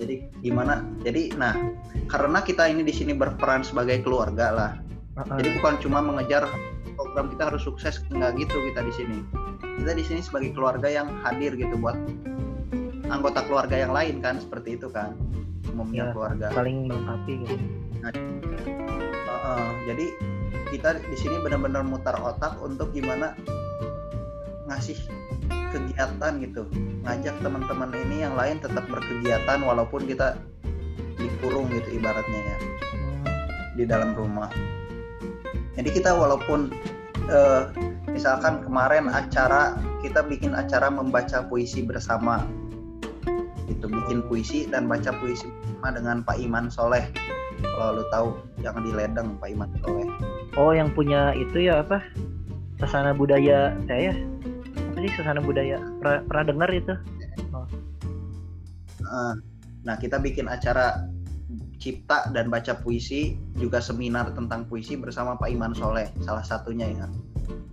[0.00, 0.84] Jadi gimana?
[1.04, 1.52] Jadi nah,
[2.08, 4.72] karena kita ini di sini berperan sebagai keluarga lah.
[5.20, 5.36] Heeh.
[5.42, 6.48] Jadi bukan cuma mengejar
[6.96, 9.18] program kita harus sukses nggak gitu kita di sini.
[9.82, 11.96] Kita di sini sebagai keluarga yang hadir gitu buat
[13.12, 15.12] anggota keluarga yang lain kan seperti itu kan
[15.68, 16.12] umumnya Ya.
[16.16, 16.46] keluarga.
[16.52, 17.64] saling melengkapi gitu.
[18.02, 20.06] Heeh, jadi
[20.72, 23.36] kita di sini benar-benar mutar otak untuk gimana
[24.68, 24.96] ngasih
[25.72, 26.62] kegiatan gitu,
[27.02, 30.36] ngajak teman-teman ini yang lain tetap berkegiatan walaupun kita
[31.16, 32.56] dikurung gitu ibaratnya ya
[32.92, 33.24] Hmm,
[33.74, 34.52] di dalam rumah.
[35.74, 36.68] Jadi kita walaupun
[37.26, 37.62] eh,
[38.12, 42.44] misalkan kemarin acara kita bikin acara membaca puisi bersama,
[43.72, 47.08] itu bikin puisi dan baca puisi bersama dengan Pak Iman Soleh.
[47.62, 48.28] Kalau lu tahu
[48.60, 50.08] yang di Ledeng Pak Iman Soleh.
[50.58, 52.04] Oh, yang punya itu ya apa?
[52.82, 54.12] Sasana budaya saya.
[55.02, 55.82] Sih sasana budaya?
[55.98, 56.94] Pernah, pernah dengar itu?
[59.02, 59.34] Eh,
[59.82, 61.10] Nah kita bikin acara
[61.82, 67.06] cipta dan baca puisi juga seminar tentang puisi bersama Pak Iman Soleh salah satunya ya.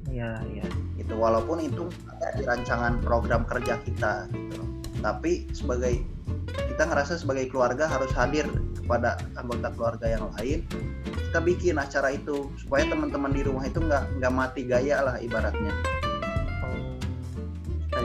[0.09, 0.65] Iya, iya.
[0.97, 4.65] gitu walaupun itu ada di rancangan program kerja kita gitu
[5.05, 6.01] tapi sebagai
[6.49, 10.65] kita ngerasa sebagai keluarga harus hadir kepada anggota keluarga yang lain
[11.05, 15.71] kita bikin acara itu supaya teman-teman di rumah itu nggak nggak mati gaya lah ibaratnya
[15.71, 16.08] Oh,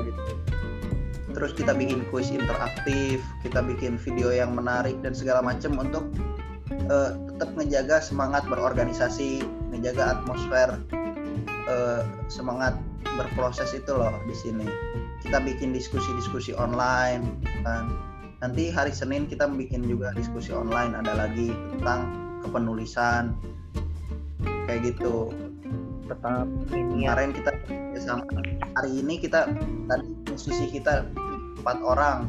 [0.02, 0.20] gitu.
[1.34, 6.06] Terus kita bikin kuis interaktif kita bikin video yang menarik dan segala macam untuk
[6.70, 9.42] eh, tetap ngejaga semangat berorganisasi
[9.74, 10.78] ngejaga atmosfer
[11.66, 12.78] eh, semangat
[13.18, 14.66] berproses itu loh di sini.
[15.22, 17.90] Kita bikin diskusi-diskusi online kan.
[18.44, 22.12] Nanti hari Senin kita bikin juga diskusi online ada lagi tentang
[22.44, 23.32] kepenulisan
[24.68, 25.32] kayak gitu
[26.08, 27.16] tetap ini ya.
[27.16, 27.50] Kemarin kita
[28.02, 28.24] sama
[28.76, 29.48] hari ini kita
[29.88, 31.08] tadi musisi kita
[31.62, 32.28] empat orang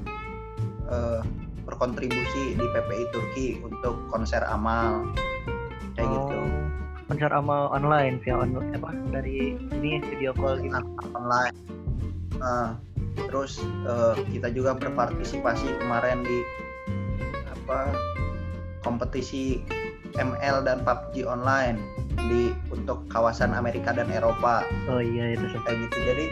[0.88, 1.21] eh,
[1.65, 5.03] berkontribusi di PPI Turki untuk konser amal.
[5.97, 6.38] Kayak gitu.
[6.38, 6.63] Oh,
[7.09, 10.78] konser amal online via online apa dari ini video call gitu.
[11.17, 11.55] Online.
[12.39, 12.78] Nah,
[13.28, 16.39] terus eh, kita juga berpartisipasi kemarin di
[17.49, 17.91] apa
[18.86, 19.65] kompetisi
[20.18, 21.80] ML dan PUBG online
[22.32, 24.63] di untuk kawasan Amerika dan Eropa.
[24.88, 25.97] Oh iya itu kayak gitu.
[26.03, 26.26] Jadi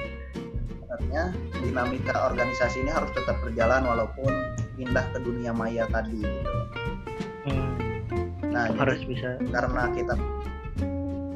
[0.94, 4.32] sebenarnya dinamika organisasi ini harus tetap berjalan walaupun
[4.78, 6.58] pindah ke dunia maya tadi gitu.
[7.50, 7.74] hmm,
[8.54, 9.42] Nah, jadi harus bisa.
[9.50, 10.16] karena kita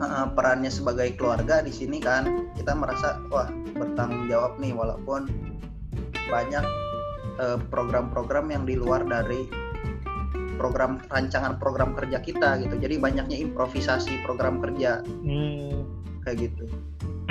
[0.01, 5.29] uh, perannya sebagai keluarga di sini kan kita merasa wah bertanggung jawab nih walaupun
[6.29, 6.65] banyak
[7.41, 9.49] uh, program-program yang di luar dari
[10.57, 12.75] program rancangan program kerja kita gitu.
[12.81, 15.05] Jadi banyaknya improvisasi program kerja.
[15.05, 15.85] Hmm,
[16.25, 16.65] kayak gitu.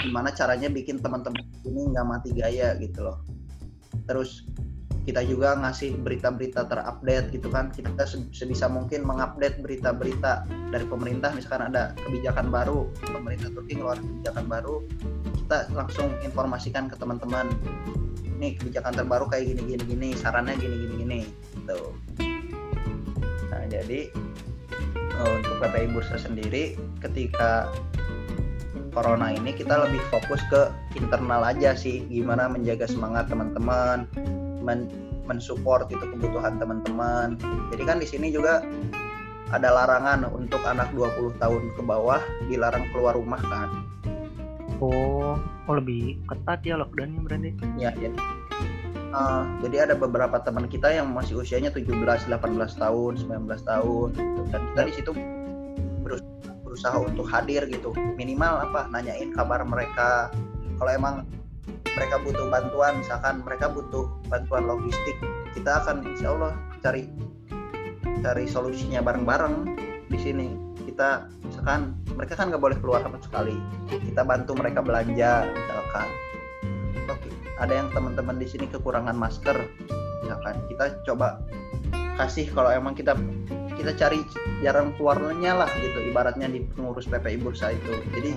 [0.01, 3.21] Gimana caranya bikin teman-teman ini nggak mati gaya gitu loh.
[4.07, 4.47] Terus
[5.07, 7.71] kita juga ngasih berita-berita terupdate gitu kan.
[7.71, 11.31] Kita se- sebisa mungkin mengupdate berita-berita dari pemerintah.
[11.35, 14.77] Misalkan ada kebijakan baru pemerintah Turki ngeluarin kebijakan baru
[15.47, 17.51] kita langsung informasikan ke teman-teman.
[18.37, 21.21] Nih kebijakan terbaru kayak gini gini gini sarannya gini gini gini
[21.67, 21.97] gitu
[23.67, 24.11] jadi
[24.91, 27.71] eh, untuk PPI Bursa sendiri ketika
[28.97, 32.09] corona ini kita lebih fokus ke internal aja sih.
[32.09, 34.09] Gimana menjaga semangat teman-teman
[34.65, 34.89] men
[35.29, 37.37] mensupport itu kebutuhan teman-teman.
[37.75, 38.65] Jadi kan di sini juga
[39.53, 43.69] ada larangan untuk anak 20 tahun ke bawah dilarang keluar rumah kan.
[44.81, 45.37] Oh
[45.67, 47.51] oh lebih ketat ya lockdownnya berarti?
[47.77, 48.17] Ya jadi
[49.17, 52.29] eh, jadi ada beberapa teman kita yang masih usianya 17 18
[52.77, 54.41] tahun 19 tahun gitu.
[54.53, 55.11] dan kita di situ
[56.05, 56.27] berus-
[56.61, 57.97] berusaha untuk hadir gitu.
[58.21, 60.29] Minimal apa nanyain kabar mereka.
[60.77, 61.25] Kalau emang
[61.97, 65.17] mereka butuh bantuan misalkan mereka butuh bantuan logistik
[65.57, 66.53] kita akan insya Allah
[66.85, 67.09] cari
[68.21, 69.73] cari solusinya bareng-bareng
[70.13, 70.49] di sini.
[70.85, 73.57] Kita misalkan mereka kan nggak boleh keluar sama sekali.
[73.89, 76.09] Kita bantu mereka belanja misalkan.
[77.09, 79.57] Oke ada yang teman-teman di sini kekurangan masker
[80.25, 80.57] misalkan.
[80.69, 81.41] Kita coba
[82.17, 83.17] kasih kalau emang kita
[83.77, 84.25] kita cari
[84.65, 87.93] jarang keluarnya lah gitu ibaratnya di pengurus PPI Bursa itu.
[88.17, 88.31] Jadi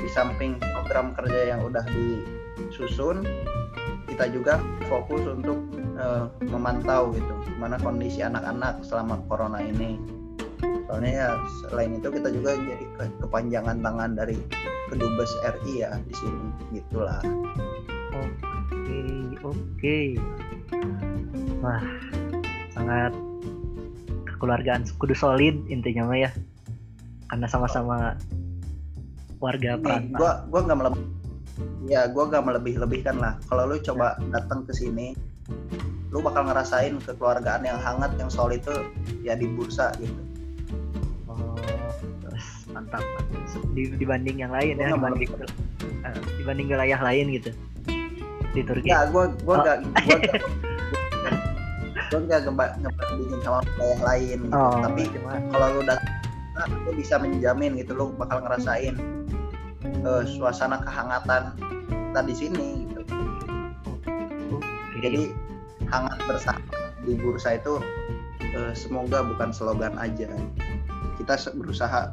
[0.00, 3.26] di samping program kerja yang udah disusun
[4.06, 5.58] kita juga fokus untuk
[5.98, 9.98] eh, memantau gitu gimana kondisi anak-anak selama corona ini.
[10.90, 11.30] Soalnya ya
[11.70, 14.34] selain itu kita juga jadi ke- kepanjangan tangan dari
[14.90, 16.46] kedubes RI ya di sini.
[16.74, 17.22] Gitulah
[18.20, 19.00] oke
[19.44, 19.98] oke.
[21.60, 21.82] Wah
[22.72, 23.12] sangat
[24.28, 26.30] kekeluargaan kudu solid intinya mah ya.
[27.30, 28.16] Karena sama-sama
[29.40, 31.04] warga perantau gua gua nggak melebih
[31.88, 33.34] ya gua nggak melebih-lebihkan lah.
[33.48, 35.16] Kalau lu coba datang ke sini
[36.10, 38.74] lu bakal ngerasain kekeluargaan yang hangat yang solid itu
[39.22, 40.18] ya di bursa gitu.
[41.30, 41.54] Oh,
[42.74, 43.02] mantap.
[43.74, 45.30] Di- dibanding yang lain ya, dibanding
[46.02, 47.50] eh, dibanding wilayah lain gitu
[48.50, 48.86] di Turki.
[48.86, 49.62] ya gua gua Oh.
[49.62, 50.34] nggak gua nggak
[52.10, 56.10] gua nggak ngeba- ngebandingin sama wilayah lain gitu Oh, tapi cuma kalau lu datang
[56.80, 58.94] lu bisa menjamin gitu lu bakal ngerasain
[59.80, 61.54] eh, suasana kehangatan
[61.88, 63.16] kita di sini gitu
[64.50, 64.98] oke.
[64.98, 65.30] jadi
[65.86, 66.60] hangat bersama
[67.00, 67.78] di bursa itu
[68.42, 70.28] eh, semoga bukan slogan aja
[71.16, 72.10] kita berusaha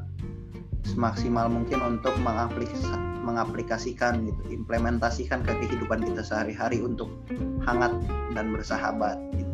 [0.98, 7.14] semaksimal mungkin untuk mengaplikasi- mengaplikasikan gitu implementasikan ke kehidupan kita sehari-hari untuk
[7.70, 7.94] hangat
[8.34, 9.54] dan bersahabat gitu.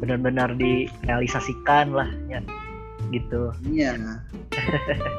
[0.00, 2.40] benar-benar direalisasikan lah ya
[3.12, 3.52] gitu.
[3.68, 3.92] iya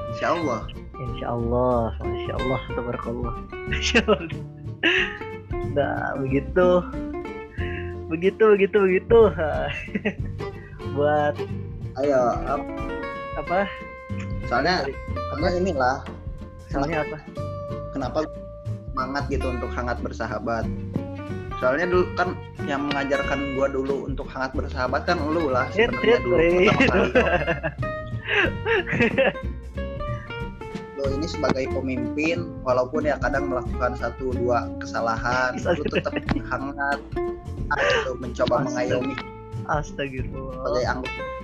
[0.09, 0.65] insya Allah
[0.99, 3.33] Insya Allah, masya Allah, tabarakallah.
[3.71, 4.43] Masya Allah.
[5.71, 6.83] Nah, begitu,
[8.11, 9.19] begitu, begitu, begitu.
[10.99, 11.39] Buat
[12.03, 12.19] ayo
[12.51, 12.75] ap-
[13.39, 13.63] apa?
[14.49, 14.89] Soalnya
[15.29, 15.97] soalnya inilah
[16.69, 17.17] Soalnya apa?
[17.93, 18.19] kenapa
[18.93, 20.65] semangat gitu untuk hangat bersahabat
[21.61, 22.33] soalnya dulu kan
[22.65, 26.37] yang mengajarkan gua dulu untuk hangat bersahabat kan lu lah Rit, sebenarnya rit, dulu
[26.73, 27.29] pertama kali
[30.99, 36.11] lo ini sebagai pemimpin walaupun ya kadang melakukan satu dua kesalahan lu tetap
[36.51, 38.65] hangat gitu, mencoba Astaga.
[38.67, 39.15] mengayomi
[39.69, 40.53] Astagfirullah.
[40.59, 41.38] sebagai anggota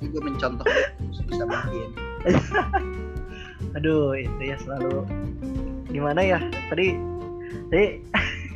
[0.00, 0.66] juga mencontoh
[1.28, 1.88] bisa mungkin
[3.74, 5.02] Aduh, itu ya selalu
[5.90, 6.38] gimana ya?
[6.70, 6.94] Tadi
[7.72, 7.86] tadi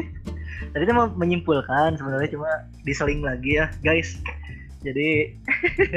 [0.73, 2.51] tadi kita mau menyimpulkan sebenarnya cuma
[2.87, 4.23] diseling lagi ya, guys.
[4.87, 5.35] Jadi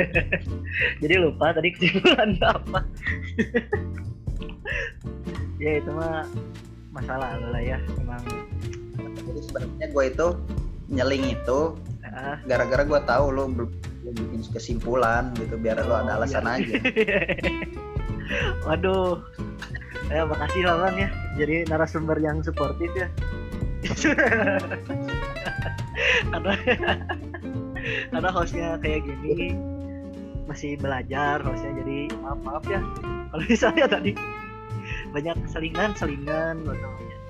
[1.06, 2.82] jadi lupa tadi kesimpulannya apa
[5.62, 6.26] ya itu mah
[6.90, 8.26] masalah lah ya emang
[9.22, 10.28] jadi sebenarnya gue itu
[10.90, 11.60] nyeling itu
[12.44, 13.70] gara-gara gue tahu lo belum
[14.12, 16.60] bikin kesimpulan gitu biar lo ada Oh, alasan iya.
[16.60, 16.76] aja.
[18.68, 19.24] Waduh.
[20.12, 21.10] Ya makasih lah bang ya.
[21.40, 23.08] Jadi narasumber yang suportif ya.
[26.32, 26.54] Karena
[28.12, 29.56] karena hostnya kayak gini.
[30.50, 32.82] Masih belajar hostnya jadi maaf maaf ya.
[33.32, 34.12] Kalau misalnya tadi
[35.16, 36.68] banyak selingan selingan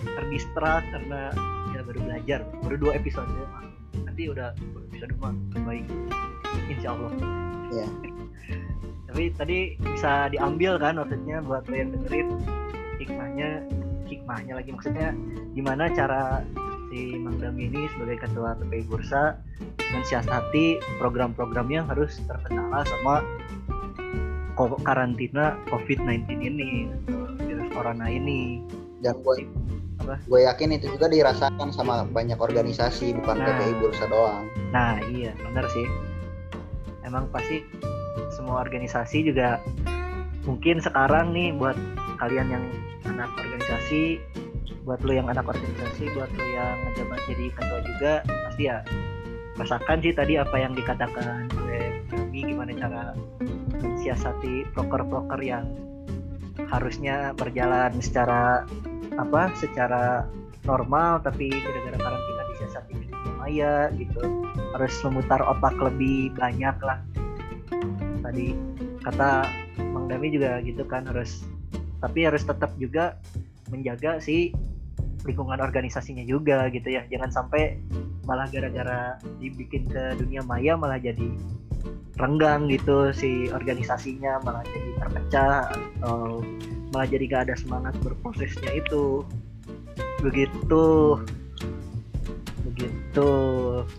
[0.01, 1.29] terdistrak karena
[1.77, 3.70] ya baru belajar baru dua episode Maaf.
[4.05, 4.55] Nanti udah
[4.89, 5.33] episode mah
[5.65, 5.85] baik
[6.71, 7.11] insya Allah
[7.71, 7.87] Iya.
[9.11, 12.29] tapi tadi bisa diambil kan maksudnya buat lo yang dengerin
[12.99, 13.49] hikmahnya
[14.11, 14.69] hikmahnya lagi.
[14.75, 15.15] Maksudnya
[15.55, 16.43] gimana cara
[16.91, 19.39] si Mang Dami ini sebagai ketua TPI Bursa
[19.95, 23.23] mensiasati program-program yang harus terkendala sama
[24.85, 28.61] karantina COVID-19 ini gitu, virus corona ini.
[29.01, 29.47] Dan gue
[30.01, 30.15] Apa?
[30.25, 33.45] gue yakin itu juga dirasakan sama banyak organisasi bukan Nah.
[33.45, 35.85] PPI Bursa doang Nah iya benar sih
[37.05, 37.65] Emang pasti
[38.33, 39.61] semua organisasi juga
[40.45, 41.77] mungkin sekarang nih buat
[42.17, 42.65] kalian yang
[43.05, 44.17] anak organisasi
[44.81, 48.77] buat lo yang anak organisasi buat lo yang ngejabat jadi ketua juga pasti ya
[49.61, 53.13] rasakan sih tadi apa yang dikatakan oleh kami gimana cara
[53.77, 55.69] mensiasati proker-proker yang
[56.71, 58.65] harusnya berjalan secara
[59.21, 60.25] apa secara
[60.65, 63.07] normal tapi gara-gara karantina disiasati di
[63.37, 64.21] maya gitu
[64.77, 66.99] harus memutar otak lebih banyak lah.
[68.21, 68.53] Tadi
[69.01, 69.45] kata
[69.93, 71.45] Mang Dami juga gitu kan harus
[72.01, 73.17] tapi harus tetap juga
[73.69, 74.53] menjaga si
[75.25, 77.05] lingkungan organisasinya juga gitu ya.
[77.09, 77.77] Jangan sampai
[78.25, 81.29] malah gara-gara dibikin ke dunia maya malah jadi
[82.21, 86.45] renggang gitu si organisasinya malah jadi terpecah atau
[86.91, 89.23] malah jadi gak ada semangat berprosesnya itu.
[90.19, 90.85] Begitu.
[92.67, 93.29] Begitu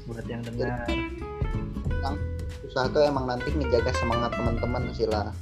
[0.06, 0.84] buat yang dengar.
[2.68, 5.32] Usaha tuh emang nanti ngejaga semangat teman-teman sih lah.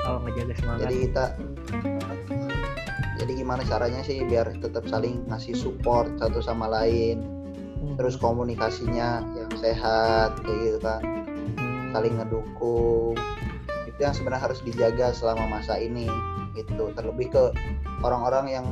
[0.00, 0.88] Kalau ngejaga semangat.
[0.88, 1.24] Jadi kita
[3.18, 7.20] jadi gimana caranya sih biar tetap saling ngasih support satu sama lain.
[7.78, 11.02] Hmm, terus komunikasinya yang sehat kayak gitu kan.
[11.60, 13.14] Hmm, saling ngedukung.
[13.84, 16.08] Itu yang sebenarnya harus dijaga selama masa ini
[16.64, 16.90] gitu.
[16.94, 17.44] Terlebih ke
[18.02, 18.66] orang-orang yang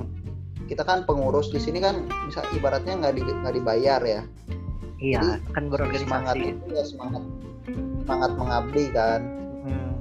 [0.67, 4.23] kita kan pengurus di sini kan bisa ibaratnya nggak di, nggak dibayar ya.
[4.97, 7.23] Iya jadi, kan semangat berorganisasi itu ya semangat
[8.03, 9.21] semangat mengabdi kan.
[9.67, 9.95] Hmm,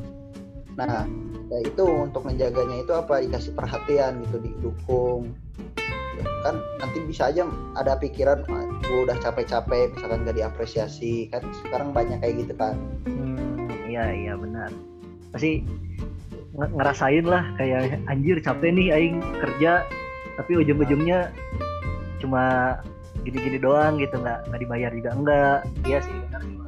[0.80, 1.04] nah
[1.52, 3.22] ya itu untuk menjaganya itu apa?
[3.22, 5.36] Dikasih perhatian gitu didukung.
[6.16, 7.44] Ya, kan nanti bisa aja
[7.76, 11.28] ada pikiran "Ah, gue udah capek-capek misalkan gak diapresiasi.
[11.28, 12.80] Kan sekarang banyak kayak gitu kan.
[13.04, 14.72] Hmm, iya iya benar.
[15.36, 15.60] Pasti
[16.56, 19.84] ngerasain lah kayak anjir capek nih aing kerja
[20.40, 21.32] tapi ujung-ujungnya
[22.24, 22.76] cuma
[23.28, 26.66] gini-gini doang gitu nggak nggak dibayar juga enggak iya sih benar cuma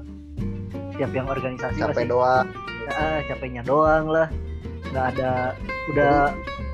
[0.98, 2.10] tiap yang organisasi capek pasti.
[2.10, 2.48] doang.
[2.90, 4.28] Ah, capeknya doang lah.
[4.90, 5.32] Nggak ada
[5.94, 6.14] udah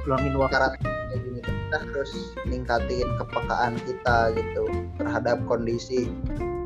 [0.07, 0.56] luangin waktu.
[0.56, 2.11] cara kayak gini kita harus
[2.48, 4.64] ningkatin kepekaan kita gitu
[4.95, 6.07] terhadap kondisi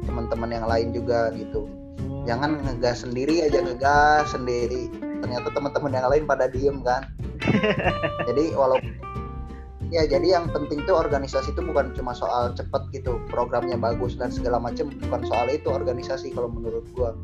[0.05, 1.65] teman-teman yang lain juga gitu.
[1.97, 7.09] Hmm, jangan ngegas sendiri aja ngegas sendiri ternyata teman-teman yang lain pada diem kan?
[8.27, 9.07] Jadi walaupun
[9.87, 14.27] ya jadi yang penting tuh organisasi itu bukan cuma soal cepet gitu programnya bagus dan
[14.27, 17.15] segala macam bukan soal itu organisasi kalau menurut gua.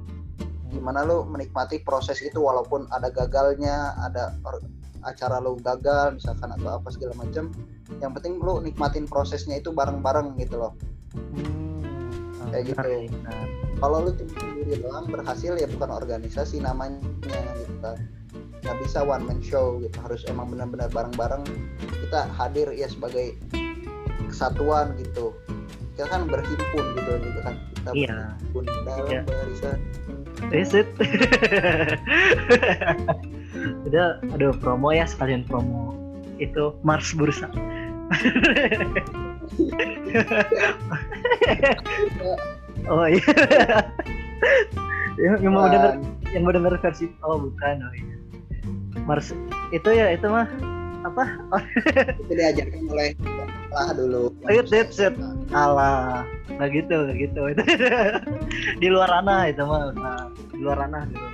[0.72, 4.34] Gimana lu menikmati proses itu walaupun ada gagalnya ada
[5.04, 7.52] acara lu gagal misalkan atau apa segala macam
[8.00, 10.74] yang penting lu nikmatin prosesnya itu bareng-bareng gitu loh.
[11.36, 12.80] Hmm, Kayak gitu.
[13.84, 17.04] Kalau lu cuma sendiri doang berhasil ya bukan organisasi namanya
[17.60, 18.00] gitu kan
[18.64, 21.44] nggak bisa one man show gitu harus emang benar-benar bareng-bareng
[22.08, 23.36] kita hadir ya sebagai
[24.32, 25.36] kesatuan gitu
[26.00, 28.16] kita kan berhimpun gitu gitu kan kita Iya.
[28.40, 29.22] berhimpun dalam Iya.
[29.28, 29.80] barisan
[30.52, 30.84] Reset.
[33.88, 35.96] Udah, aduh promo ya sekalian promo
[36.36, 37.48] itu Mars Bursa.
[42.90, 43.28] oh iya.
[45.22, 45.92] yang, yang mau denger
[46.34, 48.16] yang mau denger versi oh bukan oh iya.
[49.04, 49.36] Mars
[49.76, 50.48] itu ya itu mah
[51.04, 51.24] apa?
[52.24, 53.12] Itu diajarkan oleh
[53.74, 55.14] lah dulu Set, set, set.
[55.52, 56.24] alah
[56.54, 57.64] nggak gitu nggak gitu itu
[58.82, 61.28] di luar ranah itu mah nah, di luar ranah gitu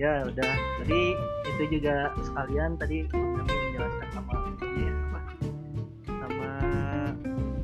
[0.00, 1.02] ya udah tadi
[1.44, 4.32] itu juga sekalian tadi kami menjelaskan sama
[4.76, 5.20] ya, apa
[6.08, 6.50] sama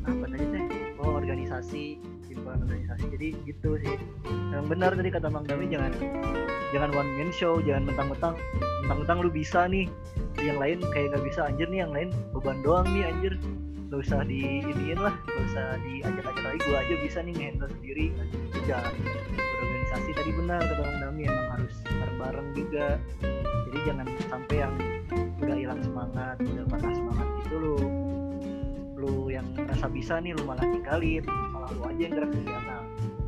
[0.05, 0.64] apa tadi teh
[1.01, 1.85] oh organisasi
[2.53, 3.05] organisasi.
[3.12, 3.97] Jadi gitu sih.
[4.53, 5.93] Yang benar tadi kata Mang Dami jangan
[6.73, 8.35] jangan one man show jangan mentang-mentang
[8.85, 9.89] mentang-mentang lu bisa nih.
[10.41, 13.35] Yang lain kayak nggak bisa anjir nih yang lain beban doang nih anjir.
[13.93, 18.07] Gak usah di iniin lah gak usah diajak-ajak lagi gua aja bisa nih ngehandle sendiri.
[18.65, 18.95] Jangan
[19.37, 22.87] berorganisasi tadi benar kata Mang Dami emang harus bareng-bareng juga.
[23.69, 24.74] Jadi jangan sampai yang
[25.43, 27.77] udah hilang semangat udah patah semangat gitu lu
[29.13, 32.77] lu yang merasa bisa nih lu malah tinggalin malah lu aja yang gerak ke sana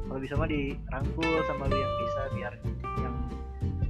[0.08, 3.14] kalau bisa mah dirangkul sama lu yang bisa biar yang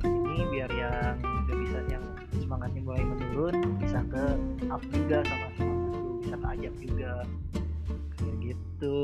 [0.02, 2.04] ini biar yang gak bisa yang
[2.42, 4.24] semangatnya mulai menurun bisa ke
[4.66, 7.12] up juga sama semangat lu bisa ke ajak juga.
[8.18, 9.00] Kayak gitu.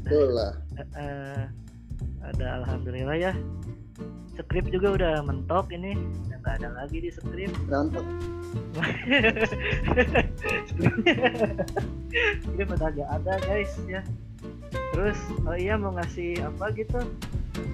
[0.00, 0.52] Betul lah.
[0.78, 1.42] Eh, eh,
[2.24, 3.32] ada alhamdulillah ya
[4.38, 5.98] skrip juga udah mentok ini.
[6.30, 8.06] Udah nggak ada lagi di skrip Nonton.
[12.46, 14.00] ini udah gak ada guys ya.
[14.94, 17.02] Terus oh iya mau ngasih apa gitu?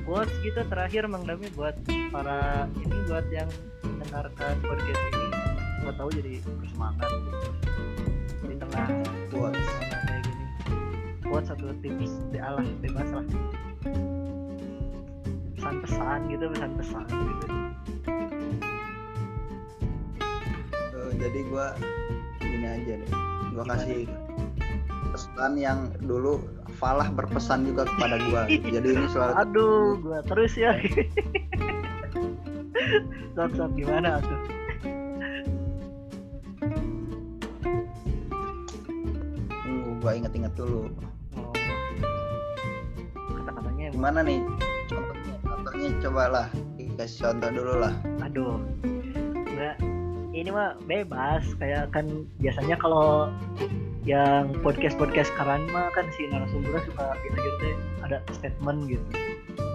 [0.09, 1.77] Quotes gitu terakhir Mang Dami buat
[2.09, 3.49] para ini buat yang
[3.85, 5.29] mendengarkan podcast ini.
[5.85, 7.11] Buat tahu jadi bersemangat.
[7.13, 7.39] Gitu.
[8.45, 8.89] di tengah
[9.29, 9.69] Quotes.
[9.85, 10.45] kayak gini.
[11.29, 13.25] Quotes satu tips di alah bebas lah
[15.65, 17.05] pesan-pesan gitu pesan-pesan.
[17.09, 17.47] Gitu
[20.93, 21.73] Eh, jadi gua
[22.37, 23.11] gini aja deh.
[23.57, 24.05] Gua kasih
[25.09, 26.45] pesan yang dulu
[26.77, 28.45] Falah berpesan juga kepada gua.
[28.51, 30.77] Jadi ini selalu aduh gua terus ya.
[33.33, 34.41] Sok sok gimana tuh?
[39.49, 40.93] Tunggu, gua inget-inget dulu.
[41.41, 41.55] Oh.
[43.41, 44.41] kata-katanya gimana nih
[45.85, 46.49] contohnya cobalah.
[46.81, 47.95] Dikasih contoh dulu lah.
[48.25, 48.57] Aduh.
[49.53, 49.77] Enggak
[50.33, 51.45] ini mah bebas.
[51.61, 53.29] Kayak kan biasanya kalau
[54.05, 57.69] yang podcast podcast sekarang mah kan si narasumbernya suka gitu gitu
[58.01, 59.05] ada statement gitu.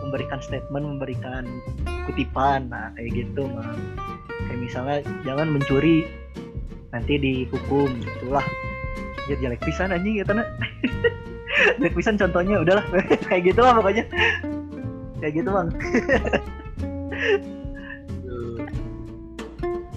[0.01, 1.45] Memberikan statement memberikan
[2.09, 2.73] kutipan.
[2.73, 3.77] Nah kayak gitu mah.
[4.49, 6.09] Kayak misalnya jangan mencuri.
[6.89, 8.01] Nanti dihukum.
[8.01, 8.45] Itulah.
[9.29, 10.49] Ya jelek pisan anjing ya tanah
[11.77, 12.65] jelek pisan contohnya.
[12.65, 12.85] Udahlah.
[13.29, 14.09] Kayak gitu lah pokoknya
[15.19, 15.67] kayak gitu bang.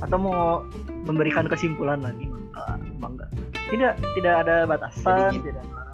[0.03, 0.67] Atau mau
[1.07, 2.27] memberikan kesimpulan lagi
[3.13, 3.31] enggak?
[3.73, 5.93] Tidak tidak ada batasan Jadi tidak ada.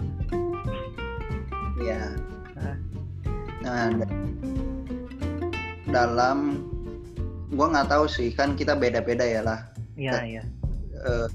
[2.58, 2.76] Hah?
[3.62, 4.18] Nah, da-
[5.88, 6.38] dalam
[7.54, 9.60] gua nggak tahu sih kan kita beda-beda ya lah.
[9.98, 10.42] Iya iya.
[10.98, 11.26] eh,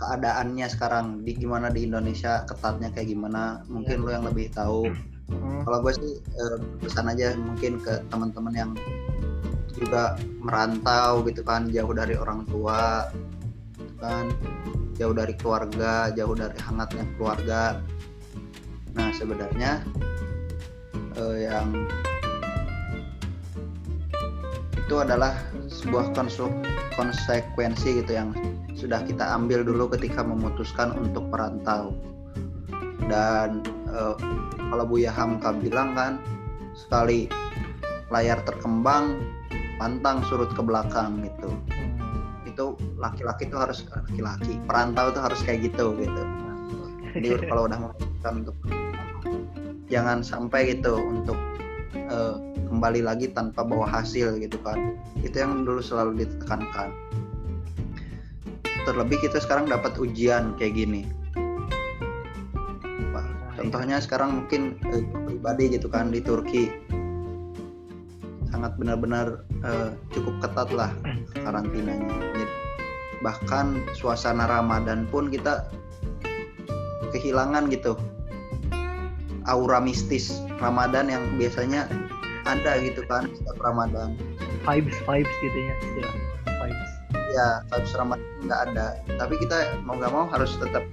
[0.00, 4.88] keadaannya sekarang di gimana di Indonesia ketatnya kayak gimana mungkin lo yang lebih tahu
[5.30, 8.70] Hmm, kalau gue sih eh, pesan aja mungkin ke teman-teman yang
[9.78, 13.08] juga merantau gitu kan jauh dari orang tua
[13.78, 14.26] gitu kan.
[15.00, 17.80] Jauh dari keluarga jauh dari hangatnya keluarga.
[18.92, 19.80] Nah sebenarnya
[21.16, 21.88] eh, yang
[24.76, 25.38] itu adalah
[25.70, 26.10] sebuah
[26.98, 28.34] konsekuensi gitu yang
[28.74, 31.94] sudah kita ambil dulu ketika memutuskan untuk merantau.
[33.06, 33.62] Dan
[33.94, 34.16] eh,
[34.70, 36.22] kalau Buya Hamka bilang kan
[36.78, 37.26] sekali
[38.14, 39.18] layar terkembang
[39.76, 41.50] pantang surut ke belakang gitu.
[41.50, 41.98] Hmm.
[42.50, 46.22] itu laki-laki itu harus laki-laki perantau itu harus kayak gitu gitu.
[47.14, 48.56] Jadi kalau udah memutuskan untuk
[49.86, 51.38] jangan sampai gitu untuk
[51.94, 52.36] eh,
[52.66, 54.98] kembali lagi tanpa bawa hasil gitu kan.
[55.22, 56.90] Itu yang dulu selalu ditekankan.
[58.84, 61.19] Terlebih kita sekarang dapat ujian kayak gini
[63.60, 66.72] contohnya sekarang mungkin eh, pribadi gitu kan di Turki.
[68.48, 70.90] Sangat benar-benar eh, cukup ketat lah
[71.36, 72.08] karantinanya.
[73.20, 75.68] Bahkan suasana Ramadan pun kita
[77.12, 78.00] kehilangan gitu.
[79.44, 81.84] Aura mistis Ramadan yang biasanya
[82.48, 84.16] ada gitu kan setiap Ramadan.
[84.64, 86.14] Vibes vibes gitu ya istilah
[86.64, 86.92] vibes.
[87.36, 88.86] Ya vibes Ramadan nggak ada.
[89.20, 90.84] Tapi kita mau nggak mau harus tetap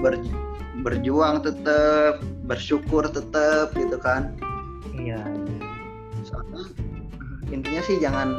[0.00, 0.47] ber-
[0.82, 4.34] berjuang tetap bersyukur tetap gitu kan.
[4.94, 5.18] Iya.
[6.22, 6.62] Soalnya
[7.50, 8.38] intinya sih jangan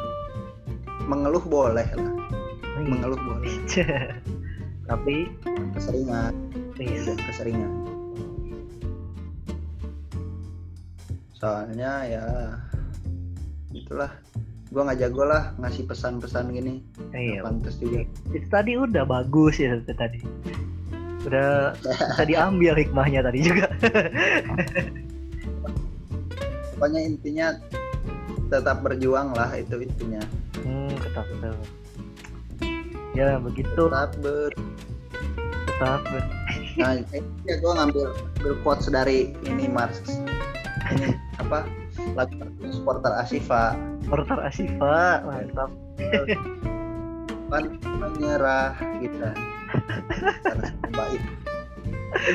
[1.07, 2.13] mengeluh boleh lah.
[2.79, 3.53] Mengeluh boleh.
[4.89, 5.29] Tapi
[5.75, 6.33] keseringan.
[6.79, 7.11] Iya.
[7.11, 7.71] dan keseringan.
[11.35, 12.25] Soalnya ya
[13.75, 14.11] itulah.
[14.69, 16.79] Gua nggak jago lah ngasih pesan-pesan gini.
[17.11, 17.41] Iya.
[17.41, 18.05] Pantas juga.
[18.31, 20.21] Itu tadi udah bagus ya tadi
[21.27, 23.67] udah bisa diambil hikmahnya tadi juga.
[26.79, 27.47] Pokoknya intinya
[28.47, 30.23] tetap berjuang lah itu intinya.
[30.63, 31.59] Hmm tetap tetap.
[33.17, 33.67] Ya begitu.
[33.91, 34.51] Tetap ber
[35.67, 36.31] tetap ber-
[36.79, 36.95] nah
[37.47, 39.99] ya gue ngambil ngambil quotes dari ini Mars.
[40.95, 41.67] Ini apa?
[42.15, 42.31] Lagu
[42.71, 43.75] supporter Asifa
[44.07, 45.69] Supporter Asifa, mantap.
[47.51, 47.65] kan
[47.99, 48.73] menyerah
[49.03, 49.58] gitu karena
[50.89, 51.21] baik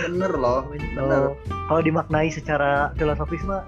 [0.06, 1.34] bener loh bener Oh,
[1.66, 3.66] kalau dimaknai secara filosofis mah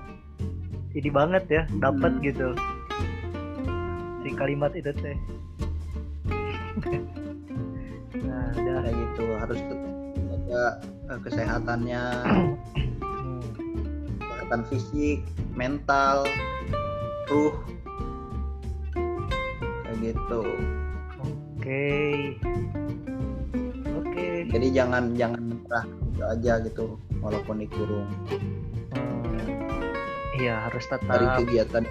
[0.93, 2.23] ini banget ya, dapat Hmm.
[2.25, 2.49] gitu.
[4.25, 5.17] Si kalimat itu teh.
[8.17, 8.77] nah, udah.
[8.81, 10.65] kayak gitu harus tetap jaga
[11.07, 12.05] eh, kesehatannya
[12.97, 13.43] Hmm.
[14.17, 15.21] kesehatan fisik
[15.53, 16.25] mental
[17.27, 17.57] ruh
[19.85, 20.43] kayak gitu
[21.57, 21.91] Oke.
[24.47, 24.53] Oke.
[24.53, 26.85] jadi jangan jangan menyerah gitu aja gitu
[27.19, 28.07] walaupun dikurung
[28.89, 29.35] Hmm.
[30.37, 31.37] Iya, harus dari tetap.
[31.39, 31.83] kegiatan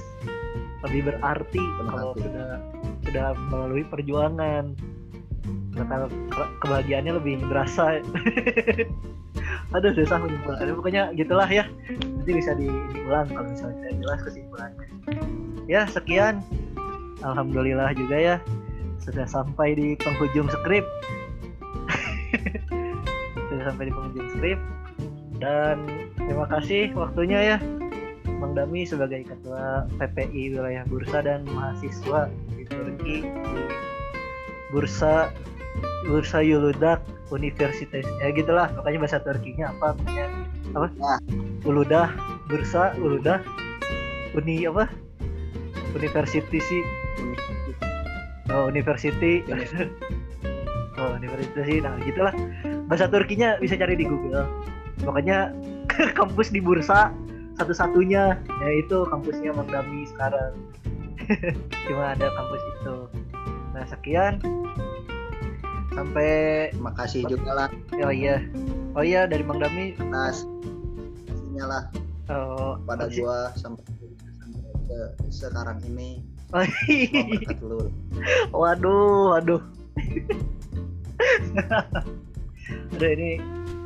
[0.88, 2.24] lebih berarti Penuh kalau hati.
[2.24, 2.64] sudah
[3.08, 4.76] sudah melalui perjuangan.
[5.78, 8.02] Ke- kebahagiaannya lebih berasa.
[9.76, 11.66] Aduh susah menyimpulkannya pokoknya gitulah ya.
[11.88, 14.86] Nanti bisa di- diulang kalau misalnya tidak jelas kesimpulannya.
[15.70, 16.44] Ya sekian.
[17.24, 18.36] Alhamdulillah juga ya.
[19.04, 20.84] Sudah sampai di penghujung skrip.
[23.48, 24.60] Sudah sampai di penghujung skrip.
[25.38, 25.86] Dan
[26.18, 27.58] terima kasih waktunya ya
[28.38, 33.64] Bang Dami sebagai ketua PPI wilayah Bursa dan mahasiswa di Turki di
[34.70, 35.34] Bursa
[36.06, 37.02] Bursa Yuludak
[37.34, 38.06] Universitas.
[38.22, 38.70] Ya gitulah.
[38.78, 40.26] Pokoknya bahasa Turkinya apa pokoknya.
[40.78, 40.88] Apa?
[41.02, 41.20] Nah.
[41.66, 42.14] Uludah
[42.46, 43.42] Bursa Uludah
[44.38, 44.86] Uni apa?
[45.98, 46.82] University sih.
[48.54, 49.42] Oh University
[51.02, 52.34] oh University nah gitulah.
[52.86, 54.46] Bahasa Turkinya bisa cari di Google.
[55.02, 55.52] Pokoknya
[56.18, 57.10] kampus di Bursa
[57.58, 60.54] satu-satunya yaitu kampusnya Bang Dami sekarang.
[61.90, 62.96] Cuma ada kampus itu.
[63.74, 64.34] Nah sekian.
[65.98, 67.70] Sampai terima kasih juga lah.
[68.06, 68.46] Oh iya.
[68.94, 69.98] Oh iya dari Bang Dami.
[69.98, 70.46] Atas
[71.26, 71.84] kasihnya lah.
[72.30, 73.84] Oh, pada masih- gua sampai
[74.38, 75.00] sampai ke
[75.34, 76.22] sekarang ini.
[76.56, 76.64] Oh,
[77.66, 77.92] lu.
[78.56, 79.60] Waduh waduh.
[82.98, 83.38] Aduh ini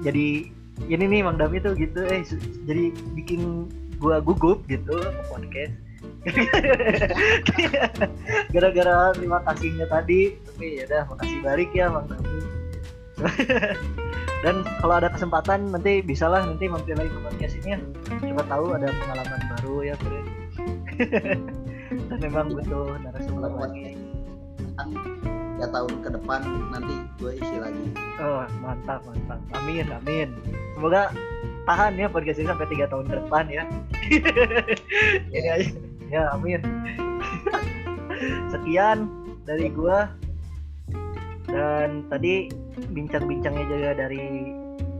[0.01, 0.49] jadi
[0.87, 2.25] ini nih Mang Dami tuh gitu eh
[2.65, 3.69] jadi bikin
[4.01, 4.97] gua gugup gitu
[5.29, 5.73] podcast.
[8.53, 12.39] Gara-gara terima kasihnya tadi tapi ya udah makasih balik ya Mang Dami.
[14.41, 17.79] Dan kalau ada kesempatan nanti bisalah nanti mampir lagi ke podcast ini ya.
[18.09, 20.21] Coba tahu ada pengalaman baru ya Bre.
[22.09, 23.99] dan memang butuh narasumber lagi
[25.61, 26.41] ya tahun ke depan
[26.73, 27.85] nanti gue isi lagi
[28.21, 29.41] Oh mantap mantap.
[29.57, 30.29] Amin amin.
[30.77, 31.09] Semoga
[31.65, 33.63] tahan ya podcast ini sampai tiga tahun ke depan ya.
[35.33, 35.69] Ini aja.
[36.13, 36.61] Ya amin.
[38.53, 39.09] Sekian
[39.49, 40.13] dari gua
[41.49, 42.53] dan tadi
[42.93, 44.53] bincang-bincangnya juga dari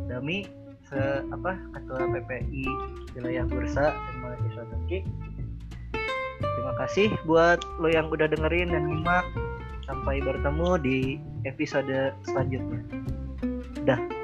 [0.09, 0.49] Dami
[0.89, 2.65] se apa ketua PPI
[3.13, 5.05] wilayah Bursa dan mahasiswa Turki.
[6.41, 9.23] Terima kasih buat lo yang udah dengerin dan nyimak.
[9.91, 12.79] Sampai bertemu di episode selanjutnya.
[13.83, 14.20] Dah.